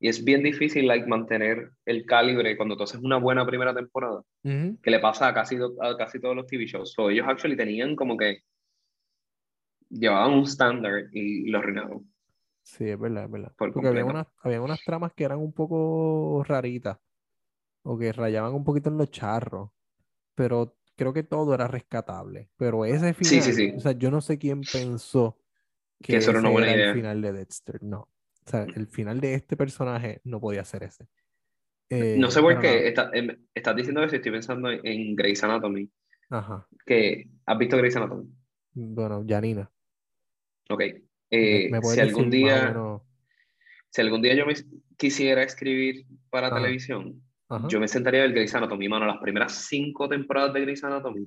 Y 0.00 0.08
es 0.08 0.22
bien 0.24 0.42
difícil 0.42 0.86
like, 0.86 1.06
mantener 1.06 1.70
el 1.84 2.04
calibre 2.06 2.56
cuando 2.56 2.76
tú 2.76 2.84
haces 2.84 3.00
una 3.00 3.16
buena 3.16 3.44
primera 3.46 3.74
temporada, 3.74 4.22
Ujú. 4.44 4.78
que 4.82 4.90
le 4.90 5.00
pasa 5.00 5.28
a 5.28 5.34
casi, 5.34 5.56
a 5.56 5.96
casi 5.96 6.20
todos 6.20 6.36
los 6.36 6.46
TV 6.46 6.66
shows. 6.66 6.92
So, 6.92 7.10
ellos 7.10 7.26
actually 7.26 7.56
tenían 7.56 7.96
como 7.96 8.16
que 8.16 8.42
llevaban 9.90 10.32
un 10.34 10.44
estándar 10.44 11.06
y 11.12 11.48
lo 11.50 11.58
arruinaron. 11.58 12.12
Sí, 12.62 12.88
es 12.88 12.98
verdad, 12.98 13.24
es 13.24 13.30
verdad. 13.30 13.52
Por 13.56 13.72
Porque 13.72 13.88
había 13.88 14.04
unas, 14.04 14.26
había 14.42 14.60
unas 14.60 14.84
tramas 14.84 15.12
que 15.14 15.24
eran 15.24 15.38
un 15.38 15.52
poco 15.52 16.44
raritas 16.46 16.98
o 17.82 17.98
que 17.98 18.12
rayaban 18.12 18.54
un 18.54 18.64
poquito 18.64 18.90
en 18.90 18.98
los 18.98 19.10
charros, 19.10 19.70
pero 20.34 20.77
creo 20.98 21.14
que 21.14 21.22
todo 21.24 21.54
era 21.54 21.68
rescatable. 21.68 22.50
Pero 22.58 22.84
ese 22.84 23.14
Sí, 23.14 23.40
final, 23.40 23.42
sí, 23.44 23.54
sí. 23.54 23.72
o 23.76 23.80
sea, 23.80 23.92
yo 23.92 24.10
no 24.10 24.20
sé 24.20 24.38
quién 24.38 24.60
pensó 24.62 25.38
que 26.02 26.14
Que 26.14 26.16
eso 26.18 26.30
era 26.32 26.40
una 26.40 26.48
ese 26.50 26.52
buena 26.52 26.72
era 26.74 26.88
el 26.90 26.94
final 26.94 27.22
de 27.22 27.32
Dexter. 27.32 27.82
No. 27.82 28.00
O 28.00 28.50
sea, 28.50 28.64
el 28.64 28.86
final 28.88 29.20
de 29.20 29.34
este 29.34 29.56
personaje 29.56 30.20
no 30.24 30.40
podía 30.40 30.64
ser 30.64 30.82
ese. 30.84 31.08
Eh, 31.90 32.16
No 32.18 32.30
sé 32.30 32.40
por 32.42 32.60
qué 32.60 32.88
está- 32.88 33.10
em, 33.14 33.28
estás 33.54 33.76
diciendo 33.76 34.02
eso 34.04 34.14
y 34.14 34.18
estoy 34.18 34.32
pensando 34.32 34.70
en, 34.70 34.86
en 34.86 35.16
Grey's 35.16 35.42
Anatomy. 35.44 35.90
Ajá. 36.30 36.68
Que, 36.84 37.28
¿Has 37.46 37.58
visto 37.58 37.76
Grey's 37.78 37.96
Anatomy? 37.96 38.28
Bueno, 38.74 39.24
Janina, 39.26 39.70
Ok. 40.70 40.82
Eh, 41.30 41.68
me 41.70 41.82
si 41.82 42.00
algún 42.00 42.30
día, 42.30 42.66
menos. 42.68 43.02
si 43.90 44.00
algún 44.02 44.22
día 44.22 44.34
yo 44.34 44.46
me 44.46 44.54
quisiera 44.96 45.42
escribir 45.42 46.06
para 46.30 46.52
televisión, 46.54 47.22
Ajá. 47.48 47.66
yo 47.68 47.80
me 47.80 47.88
sentaría 47.88 48.20
a 48.20 48.24
ver 48.24 48.32
Grey's 48.34 48.54
Anatomy, 48.54 48.88
mano. 48.88 49.06
Las 49.06 49.18
primeras 49.18 49.52
cinco 49.68 50.08
temporadas 50.08 50.52
de 50.52 50.60
Grey's 50.62 50.84
Anatomy 50.84 51.26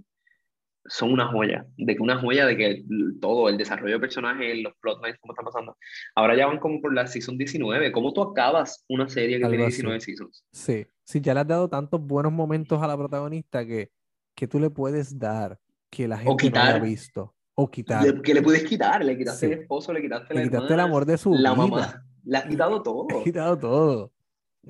son 0.86 1.12
una 1.14 1.28
joya. 1.28 1.66
De 1.78 1.96
que 1.96 2.02
una 2.02 2.18
joya 2.20 2.46
de 2.46 2.58
que 2.58 2.68
el- 2.68 3.20
todo, 3.20 3.50
el 3.50 3.58
desarrollo 3.58 3.96
de 3.96 4.00
personajes, 4.00 4.62
los 4.64 4.74
plotlines, 4.82 5.20
cómo 5.20 5.34
están 5.34 5.46
pasando. 5.46 5.78
Ahora 6.16 6.36
ya 6.36 6.48
van 6.48 6.60
como 6.60 6.82
por 6.82 6.94
la 6.94 7.08
season 7.08 7.38
19. 7.38 7.92
¿Cómo 7.92 8.14
tú 8.14 8.22
acabas 8.22 8.84
una 8.90 9.08
serie 9.10 9.38
que 9.38 9.44
Algo 9.46 9.52
tiene 9.52 9.66
así. 9.66 9.78
19 9.78 10.00
seasons? 10.02 10.44
Sí, 10.52 10.86
sí, 11.04 11.22
ya 11.22 11.34
le 11.34 11.42
has 11.42 11.48
dado 11.48 11.70
tantos 11.70 12.02
buenos 12.02 12.32
momentos 12.32 12.82
a 12.82 12.88
la 12.88 12.98
protagonista 12.98 13.66
que, 13.66 13.92
que 14.36 14.48
tú 14.48 14.60
le 14.60 14.70
puedes 14.70 15.18
dar 15.20 15.60
que 15.90 16.08
la 16.08 16.18
gente 16.18 16.50
no 16.50 16.60
haya 16.62 16.80
visto. 16.80 17.36
O 17.54 17.70
quitar. 17.70 18.04
Le- 18.04 18.22
¿Qué 18.22 18.34
le 18.34 18.42
puedes 18.42 18.64
quitar? 18.64 19.04
Le 19.04 19.18
quitaste 19.18 19.48
Sí. 19.48 19.54
el 19.54 19.60
esposo, 19.60 19.92
le 19.94 20.02
quitaste 20.02 20.34
Le 20.34 20.40
la 20.40 20.46
quitaste 20.48 20.66
el 20.68 20.72
hermana, 20.72 20.84
amor 20.84 21.06
de 21.06 21.18
su 21.18 21.34
la 21.34 21.54
vida. 21.54 21.56
mamá. 21.68 22.06
Le 22.24 22.38
has 22.38 22.46
quitado 22.46 22.82
todo. 22.82 23.08
Le 23.10 23.18
has 23.18 23.24
quitado 23.24 23.58
todo. 23.60 24.12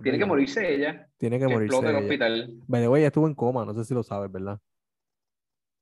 Tiene 0.02 0.18
que 0.18 0.26
morirse 0.26 0.74
ella. 0.74 1.08
Tiene 1.18 1.38
que 1.38 1.46
Que 1.46 1.52
morirse 1.54 1.76
explota 1.76 1.90
el 1.90 1.96
ella. 1.98 2.06
hospital. 2.06 2.64
By 2.68 2.82
the 2.82 2.88
way, 2.88 3.02
ella 3.02 3.08
estuvo 3.08 3.28
en 3.28 3.36
coma, 3.36 3.66
no 3.66 3.74
sé 3.74 3.84
si 3.84 3.94
lo 3.94 4.04
sabes, 4.04 4.32
¿verdad? 4.32 4.60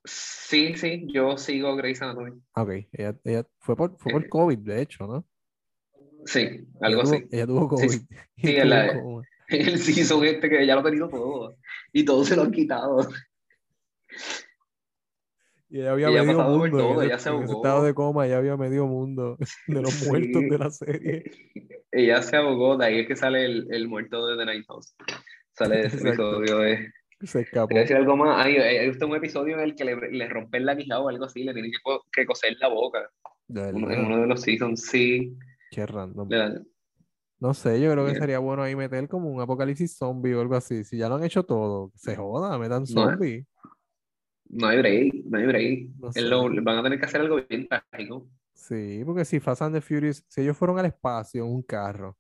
Sí, 0.06 0.76
sí, 0.76 1.06
yo 1.14 1.38
sigo 1.38 1.76
Grey's 1.76 2.02
Anatomy. 2.02 2.42
Ok, 2.56 2.70
ella, 2.94 3.16
ella 3.24 3.46
fue 3.60 3.76
por, 3.76 3.98
fue 4.00 4.12
por 4.12 4.24
Eh, 4.24 4.30
COVID, 4.30 4.58
de 4.60 4.82
hecho, 4.82 5.06
¿no? 5.06 5.26
Sí, 6.26 6.40
Ella 6.40 6.66
algo 6.82 7.02
tuvo, 7.04 7.14
así. 7.14 7.28
ella 7.32 7.46
tuvo 7.48 7.68
COVID 7.70 7.90
sí, 7.92 8.08
sí, 8.38 8.56
en 8.56 8.70
la- 8.70 8.94
coma. 8.94 9.22
el 9.50 9.80
season 9.80 10.24
este 10.26 10.50
que 10.50 10.66
ya 10.66 10.74
lo 10.76 10.82
ha 10.82 10.84
tenido 10.84 11.10
todo. 11.10 11.56
Y 11.94 12.04
todo 12.06 12.24
se 12.24 12.36
lo 12.36 12.44
han 12.44 12.52
quitado. 12.52 13.08
Y 15.70 15.80
ella 15.82 15.92
había 15.92 16.10
medio 16.24 16.38
por 16.38 16.46
mundo. 16.48 16.78
todo, 16.78 17.02
en 17.02 17.08
ella 17.08 17.16
ese, 17.16 17.24
se 17.26 17.30
en 17.30 17.44
ese 17.44 17.54
estado 17.54 17.76
ahogó. 17.76 17.86
de 17.86 17.94
coma, 17.94 18.26
ella 18.26 18.38
había 18.38 18.58
medio 18.58 18.88
mundo 18.88 19.38
de 19.68 19.82
los 19.82 20.08
muertos 20.08 20.42
de 20.42 20.58
la 20.58 20.70
serie. 20.72 21.24
Ella 21.92 22.22
se 22.22 22.36
ahogó, 22.38 22.78
de 22.78 22.86
ahí 22.86 23.00
es 23.00 23.08
que 23.08 23.16
sale 23.16 23.46
el, 23.46 23.68
el 23.72 23.88
muerto 23.88 24.28
de 24.28 24.38
The 24.38 24.46
Night 24.46 24.66
House. 24.68 24.96
Sale 25.58 25.78
de 25.78 25.82
ese 25.88 25.98
Exacto. 25.98 26.44
episodio 26.44 26.58
de... 26.60 26.92
Se 27.22 27.42
escapó. 27.42 27.74
Decir 27.76 27.96
algo 27.98 28.16
más. 28.16 28.46
Hay, 28.46 28.58
hay, 28.58 28.88
un 28.90 29.16
episodio 29.16 29.56
en 29.56 29.62
el 29.62 29.76
que 29.76 29.84
le, 29.86 29.96
le 30.12 30.28
rompen 30.30 30.66
la 30.68 30.78
quijada 30.78 31.02
o 31.02 31.10
algo 31.10 31.26
así, 31.26 31.44
le 31.44 31.52
tienen 31.54 31.72
que, 31.72 31.78
que 32.14 32.26
coser 32.28 32.56
la 32.60 32.68
boca. 32.70 33.10
Uno- 33.48 33.92
en 33.92 34.06
uno 34.06 34.22
de 34.22 34.28
los 34.28 34.40
seasons, 34.42 34.84
sí. 34.86 35.36
Qué 35.72 35.86
random. 35.86 36.30
No 37.40 37.54
sé, 37.54 37.82
yo 37.82 37.92
creo 37.92 38.06
que 38.06 38.12
Yeah. 38.12 38.20
sería 38.22 38.40
bueno 38.40 38.62
ahí 38.64 38.76
meter 38.76 39.08
como 39.08 39.30
un 39.32 39.42
apocalipsis 39.42 39.98
zombie 39.98 40.34
o 40.36 40.42
algo 40.42 40.56
así. 40.56 40.84
Si 40.84 40.98
ya 40.98 41.10
lo 41.10 41.16
han 41.16 41.24
hecho 41.24 41.44
todo, 41.44 41.92
se 41.96 42.16
joda, 42.16 42.58
metan 42.60 42.86
zombie. 42.86 43.40
no 43.40 43.59
hay 44.68 44.78
break, 44.80 45.14
no 45.26 45.38
hay 45.38 45.46
break. 45.46 45.90
No 46.00 46.08
Es 46.10 46.16
sé. 46.16 46.22
lo- 46.24 46.50
van 46.64 46.78
a 46.78 46.84
tener 46.84 47.00
que 47.00 47.06
hacer 47.06 47.22
algo 47.22 47.40
bien 47.48 47.68
trágico. 47.68 48.28
Sí, 48.54 49.04
porque 49.06 49.26
si 49.26 49.40
Fast 49.40 49.62
and 49.62 49.76
the 49.76 49.82
Furious, 49.82 50.24
si 50.28 50.42
ellos 50.42 50.58
fueron 50.58 50.78
al 50.80 50.86
espacio 50.86 51.44
en 51.46 51.52
un 51.52 51.64
carro, 51.64 52.18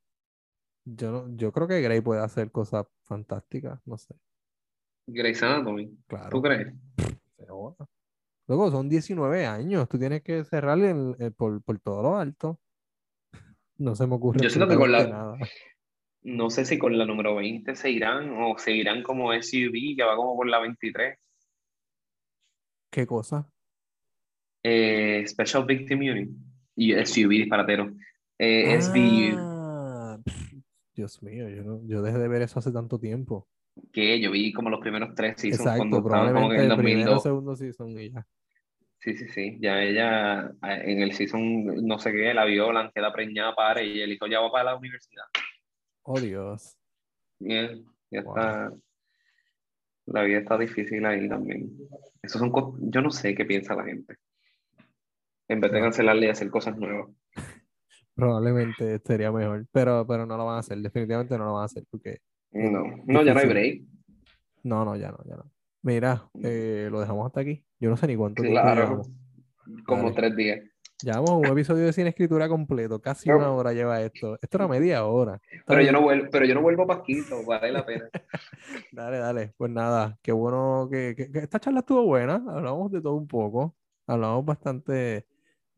yo 0.86 1.12
no, 1.12 1.36
yo 1.36 1.52
creo 1.52 1.68
que 1.68 1.82
Grey 1.82 2.02
puede 2.02 2.22
hacer 2.22 2.50
cosas 2.52 2.86
fantásticas, 3.04 3.80
no 3.86 3.98
sé, 3.98 4.16
Grey's 5.08 5.44
Anatomy, 5.44 5.88
¿tú 5.88 5.96
claro, 6.08 6.42
crees? 6.42 6.74
se 7.38 7.46
joda. 7.48 7.86
Luego 8.48 8.72
son 8.72 8.88
19 8.90 9.46
años, 9.46 9.88
tú 9.90 10.00
tienes 10.00 10.22
que 10.24 10.44
cerrar 10.46 10.80
el- 10.80 11.16
el- 11.20 11.34
por, 11.34 11.62
por 11.62 11.80
todo 11.80 12.02
lo 12.02 12.18
alto. 12.18 12.60
No 13.78 13.96
se 13.96 14.08
me 14.08 14.16
ocurre 14.16 14.42
Yo 14.42 14.50
siento 14.50 14.68
que 14.68 14.76
con 14.76 14.92
la, 14.92 15.08
nada. 15.08 15.38
no 16.24 16.50
sé 16.50 16.66
si 16.66 16.78
con 16.80 16.98
la 16.98 17.06
número 17.06 17.36
20 17.36 17.76
se 17.76 17.92
irán 17.92 18.32
o 18.42 18.58
se 18.58 18.72
irán 18.72 19.04
como 19.04 19.34
SUV, 19.34 19.96
que 19.98 20.04
va 20.04 20.16
como 20.16 20.36
por 20.36 20.48
la 20.48 20.60
23. 20.60 21.18
¿Qué 22.90 23.06
cosa? 23.06 23.48
Eh, 24.64 25.24
Special 25.28 25.66
Victim 25.66 26.00
Unit. 26.00 26.30
Y 26.76 26.94
SUV 26.94 27.30
disparatero. 27.30 27.92
Eh, 28.38 28.80
Ah, 29.42 30.18
pff, 30.24 30.54
Dios 30.94 31.22
mío, 31.24 31.50
yo, 31.50 31.64
no- 31.64 31.82
yo 31.86 32.02
dejé 32.02 32.18
de 32.18 32.28
ver 32.28 32.42
eso 32.42 32.60
hace 32.60 32.72
tanto 32.72 33.00
tiempo. 33.00 33.48
que 33.94 34.20
yo 34.20 34.32
vi 34.32 34.52
como 34.52 34.70
los 34.70 34.82
primeros 34.82 35.16
tres 35.16 35.36
seasons 35.40 35.78
cuando 35.78 35.98
estaban 36.00 36.34
como 36.34 36.52
en 36.52 36.60
probablemente 36.60 36.66
el 36.66 36.72
el 36.72 36.78
primero 36.78 37.12
o 37.12 37.14
2002. 37.16 37.24
segundo 37.24 37.56
season 37.56 37.98
y 38.00 38.12
ya. 38.12 38.28
Sí, 39.00 39.16
sí, 39.18 39.28
sí. 39.30 39.58
Ya 39.62 39.82
ella 39.82 40.48
eh, 40.64 40.82
en 40.92 41.02
el 41.02 41.14
season 41.14 41.66
no 41.88 41.98
sé 42.00 42.12
qué, 42.12 42.34
la 42.34 42.44
violan, 42.44 42.92
queda 42.94 43.14
preñada, 43.14 43.56
para 43.56 43.82
y 43.82 44.02
el 44.02 44.12
hijo 44.12 44.28
ya 44.28 44.42
va 44.42 44.52
para 44.52 44.72
la 44.72 44.76
universidad. 44.78 45.24
Oh, 46.04 46.20
Dios. 46.20 46.78
Y 47.40 47.54
él 47.54 47.86
ya 48.12 48.22
Wow. 48.22 48.36
está. 48.36 48.74
La 50.12 50.24
vida 50.24 50.40
está 50.40 50.58
difícil 50.58 51.06
ahí 51.06 51.28
también. 51.30 51.70
Esos 52.22 52.40
son 52.40 52.52
yo 52.92 53.02
no 53.02 53.12
sé 53.12 53.36
qué 53.36 53.46
piensa 53.46 53.76
la 53.76 53.84
gente. 53.86 54.16
En 55.48 55.60
vez 55.60 55.72
de 55.72 55.80
cancelarle 55.82 56.28
y 56.28 56.30
hacer 56.30 56.50
cosas 56.50 56.78
nuevas. 56.78 57.10
Probablemente 58.16 59.00
sería 59.06 59.32
mejor, 59.32 59.66
pero, 59.72 60.06
pero 60.06 60.26
no 60.26 60.36
lo 60.36 60.46
van 60.46 60.58
a 60.58 60.60
hacer, 60.60 60.78
definitivamente 60.80 61.38
no 61.38 61.46
lo 61.46 61.54
van 61.54 61.62
a 61.62 61.66
hacer 61.66 61.86
porque 61.90 62.18
No, 62.52 62.84
no, 63.06 63.24
ya 63.24 63.34
no 63.34 63.40
hay 63.40 63.48
break. 63.48 63.82
no, 64.64 64.84
no, 64.84 64.96
ya 64.98 65.12
no, 65.12 65.20
ya 65.26 65.38
no. 65.38 65.50
Mira, 65.82 66.30
eh, 66.44 66.90
lo 66.92 67.00
dejamos 67.00 67.26
hasta 67.28 67.40
aquí. 67.40 67.64
Yo 67.80 67.90
no 67.90 67.96
sé 67.96 68.08
ni 68.08 68.18
cuánto 68.18 68.44
Claro. 68.44 69.04
Como 69.86 70.04
Dale. 70.12 70.16
tres 70.16 70.36
días. 70.36 70.69
Llevamos 71.02 71.32
un 71.32 71.46
episodio 71.46 71.86
de 71.86 71.94
Sin 71.94 72.08
Escritura 72.08 72.50
completo, 72.50 73.00
casi 73.00 73.30
una 73.32 73.52
hora 73.54 73.72
lleva 73.72 74.02
esto. 74.02 74.38
Esto 74.42 74.58
era 74.58 74.68
media 74.68 75.06
hora. 75.06 75.40
Pero 75.66 75.82
yo 75.82 75.94
no 75.94 76.02
vuelvo, 76.02 76.28
pero 76.30 76.46
yo 76.46 76.54
no 76.56 76.62
vuelvo 76.62 76.86
pasquito, 76.86 77.46
vale 77.46 77.72
la 77.72 77.86
pena. 77.86 78.10
Dale, 78.92 79.18
dale. 79.18 79.54
Pues 79.58 79.72
nada, 79.72 80.18
qué 80.22 80.34
bueno 80.34 80.90
que, 80.92 81.16
que- 81.16 81.32
que 81.32 81.40
esta 81.40 81.60
charla 81.60 81.80
estuvo 81.82 82.04
buena. 82.04 82.44
Hablamos 82.50 82.92
de 82.92 83.02
todo 83.02 83.14
un 83.16 83.28
poco. 83.28 83.76
Hablamos 84.08 84.44
bastante. 84.46 85.26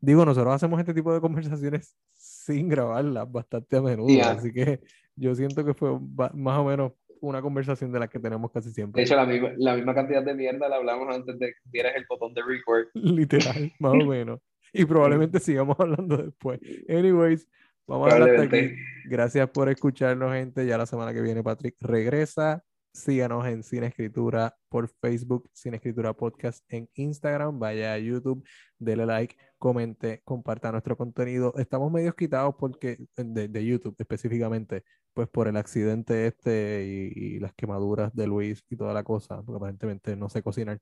Digo, 0.00 0.24
nosotros 0.24 0.52
hacemos 0.54 0.80
este 0.80 0.92
tipo 0.94 1.14
de 1.14 1.20
conversaciones 1.20 1.96
sin 2.14 2.68
grabarlas 2.68 3.30
bastante 3.30 3.76
a 3.76 3.82
menudo. 3.82 4.08
Ya. 4.08 4.32
Así 4.32 4.52
que 4.52 4.80
yo 5.14 5.34
siento 5.36 5.64
que 5.64 5.74
fue 5.74 5.96
más 6.34 6.58
o 6.58 6.64
menos 6.64 6.92
una 7.20 7.40
conversación 7.40 7.92
de 7.92 8.00
las 8.00 8.08
que 8.08 8.18
tenemos 8.18 8.50
casi 8.50 8.70
De 8.70 8.74
siempre. 8.74 9.02
hecho, 9.04 9.14
la 9.14 9.24
misma, 9.26 9.50
la 9.56 9.76
misma 9.76 9.94
cantidad 9.94 10.24
de 10.24 10.34
mierda 10.34 10.68
la 10.68 10.76
hablamos 10.76 11.14
antes 11.14 11.38
de 11.38 11.46
que 11.48 11.58
dieras 11.66 11.92
el 11.94 12.04
botón 12.08 12.34
de 12.34 12.42
record. 12.42 12.86
Literal, 12.94 13.72
más 13.78 13.92
o 13.92 14.04
menos. 14.04 14.40
Y 14.72 14.84
probablemente 14.84 15.38
sigamos 15.40 15.76
hablando 15.80 16.16
después. 16.16 16.60
Anyways, 16.88 17.48
vamos 17.86 18.12
a 18.12 18.14
dejar 18.14 18.30
hasta 18.30 18.56
aquí. 18.56 18.74
Gracias 19.06 19.50
por 19.50 19.68
escucharnos, 19.68 20.32
gente. 20.32 20.66
Ya 20.66 20.78
la 20.78 20.86
semana 20.86 21.12
que 21.12 21.20
viene 21.20 21.42
Patrick 21.42 21.76
regresa. 21.80 22.64
Síganos 22.94 23.46
en 23.46 23.62
Cine 23.62 23.86
Escritura 23.86 24.54
por 24.68 24.86
Facebook, 24.86 25.48
Cine 25.54 25.76
Escritura 25.76 26.12
Podcast 26.12 26.62
en 26.68 26.90
Instagram. 26.94 27.58
Vaya 27.58 27.94
a 27.94 27.98
YouTube, 27.98 28.46
dele 28.78 29.06
like, 29.06 29.34
comente, 29.56 30.20
comparta 30.24 30.70
nuestro 30.70 30.94
contenido. 30.96 31.54
Estamos 31.56 31.90
medio 31.90 32.14
quitados 32.14 32.54
porque, 32.58 32.98
de, 33.16 33.48
de 33.48 33.64
YouTube 33.64 33.96
específicamente, 33.98 34.84
pues 35.14 35.26
por 35.28 35.48
el 35.48 35.56
accidente 35.56 36.26
este 36.26 36.84
y, 36.84 37.36
y 37.36 37.38
las 37.38 37.54
quemaduras 37.54 38.14
de 38.14 38.26
Luis 38.26 38.62
y 38.68 38.76
toda 38.76 38.92
la 38.92 39.02
cosa, 39.04 39.42
porque 39.42 39.56
aparentemente 39.56 40.14
no 40.14 40.28
sé 40.28 40.42
cocinar. 40.42 40.78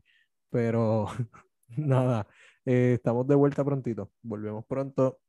Pero 0.51 1.07
nada, 1.77 2.27
eh, 2.65 2.95
estamos 2.95 3.27
de 3.27 3.35
vuelta 3.35 3.65
prontito. 3.65 4.11
Volvemos 4.23 4.65
pronto. 4.67 5.21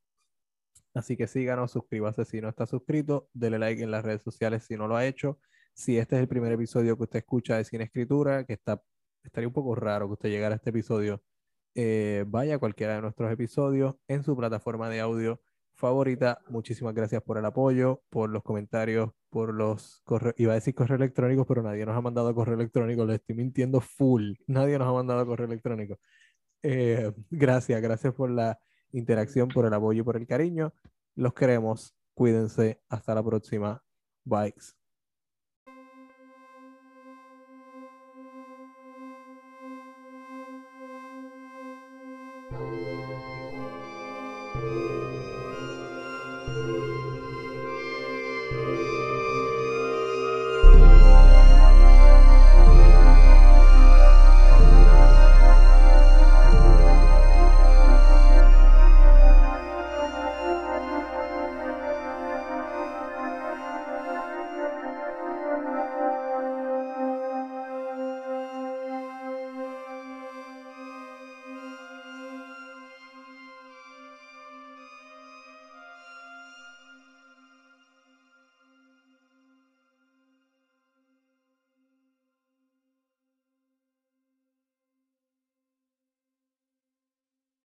Así 0.94 1.16
que 1.18 1.28
síganos, 1.28 1.72
suscríbase 1.72 2.26
si 2.26 2.42
no 2.42 2.50
está 2.50 2.66
suscrito, 2.66 3.30
dele 3.34 3.60
like 3.60 3.82
en 3.82 3.92
las 3.92 4.04
redes 4.04 4.24
sociales 4.24 4.64
si 4.64 4.76
no 4.76 4.88
lo 4.88 4.96
ha 4.98 5.06
hecho. 5.06 5.40
Si 5.74 5.98
este 5.98 6.18
es 6.18 6.22
el 6.22 6.28
primer 6.28 6.52
episodio 6.52 6.98
que 6.98 7.04
usted 7.04 7.20
escucha 7.20 7.58
de 7.58 7.64
Cine 7.64 7.86
Escritura, 7.86 8.46
que 8.46 8.54
está, 8.54 8.82
estaría 9.24 9.48
un 9.48 9.54
poco 9.54 9.74
raro 9.76 10.08
que 10.08 10.14
usted 10.14 10.30
llegara 10.30 10.56
a 10.56 10.58
este 10.58 10.72
episodio 10.72 11.24
eh, 11.76 12.26
vaya 12.28 12.56
a 12.56 12.60
cualquiera 12.60 12.96
de 12.96 13.02
nuestros 13.02 13.32
episodios 13.32 13.96
en 14.08 14.24
su 14.24 14.36
plataforma 14.36 14.90
de 14.90 15.00
audio 15.00 15.42
favorita. 15.76 16.40
Muchísimas 16.50 16.94
gracias 16.94 17.24
por 17.24 17.38
el 17.38 17.46
apoyo, 17.46 18.04
por 18.10 18.30
los 18.30 18.44
comentarios, 18.44 19.12
por 19.30 19.54
los 19.54 20.02
correos. 20.04 20.36
Iba 20.38 20.52
a 20.54 20.56
decir 20.56 20.76
correo 20.76 20.98
electrónico, 20.98 21.46
pero 21.46 21.64
nadie 21.64 21.86
nos 21.86 21.96
ha 21.96 22.02
mandado 22.02 22.36
correo 22.36 22.56
electrónico. 22.56 23.06
Le 23.06 23.16
estoy 23.16 23.36
mintiendo 23.36 23.80
full. 23.82 24.34
Nadie 24.48 24.78
nos 24.78 24.88
ha 24.88 24.94
mandado 24.94 25.26
correo 25.26 25.48
electrónico. 25.48 25.98
Eh, 26.64 27.12
gracias, 27.30 27.82
gracias 27.82 28.14
por 28.14 28.30
la 28.32 28.60
interacción, 28.92 29.50
por 29.50 29.66
el 29.66 29.74
apoyo 29.74 30.02
y 30.02 30.06
por 30.06 30.18
el 30.18 30.28
cariño. 30.28 30.74
Los 31.16 31.34
queremos. 31.34 31.96
Cuídense. 32.14 32.82
Hasta 32.90 33.16
la 33.16 33.24
próxima. 33.24 33.84
Bye. 34.24 34.54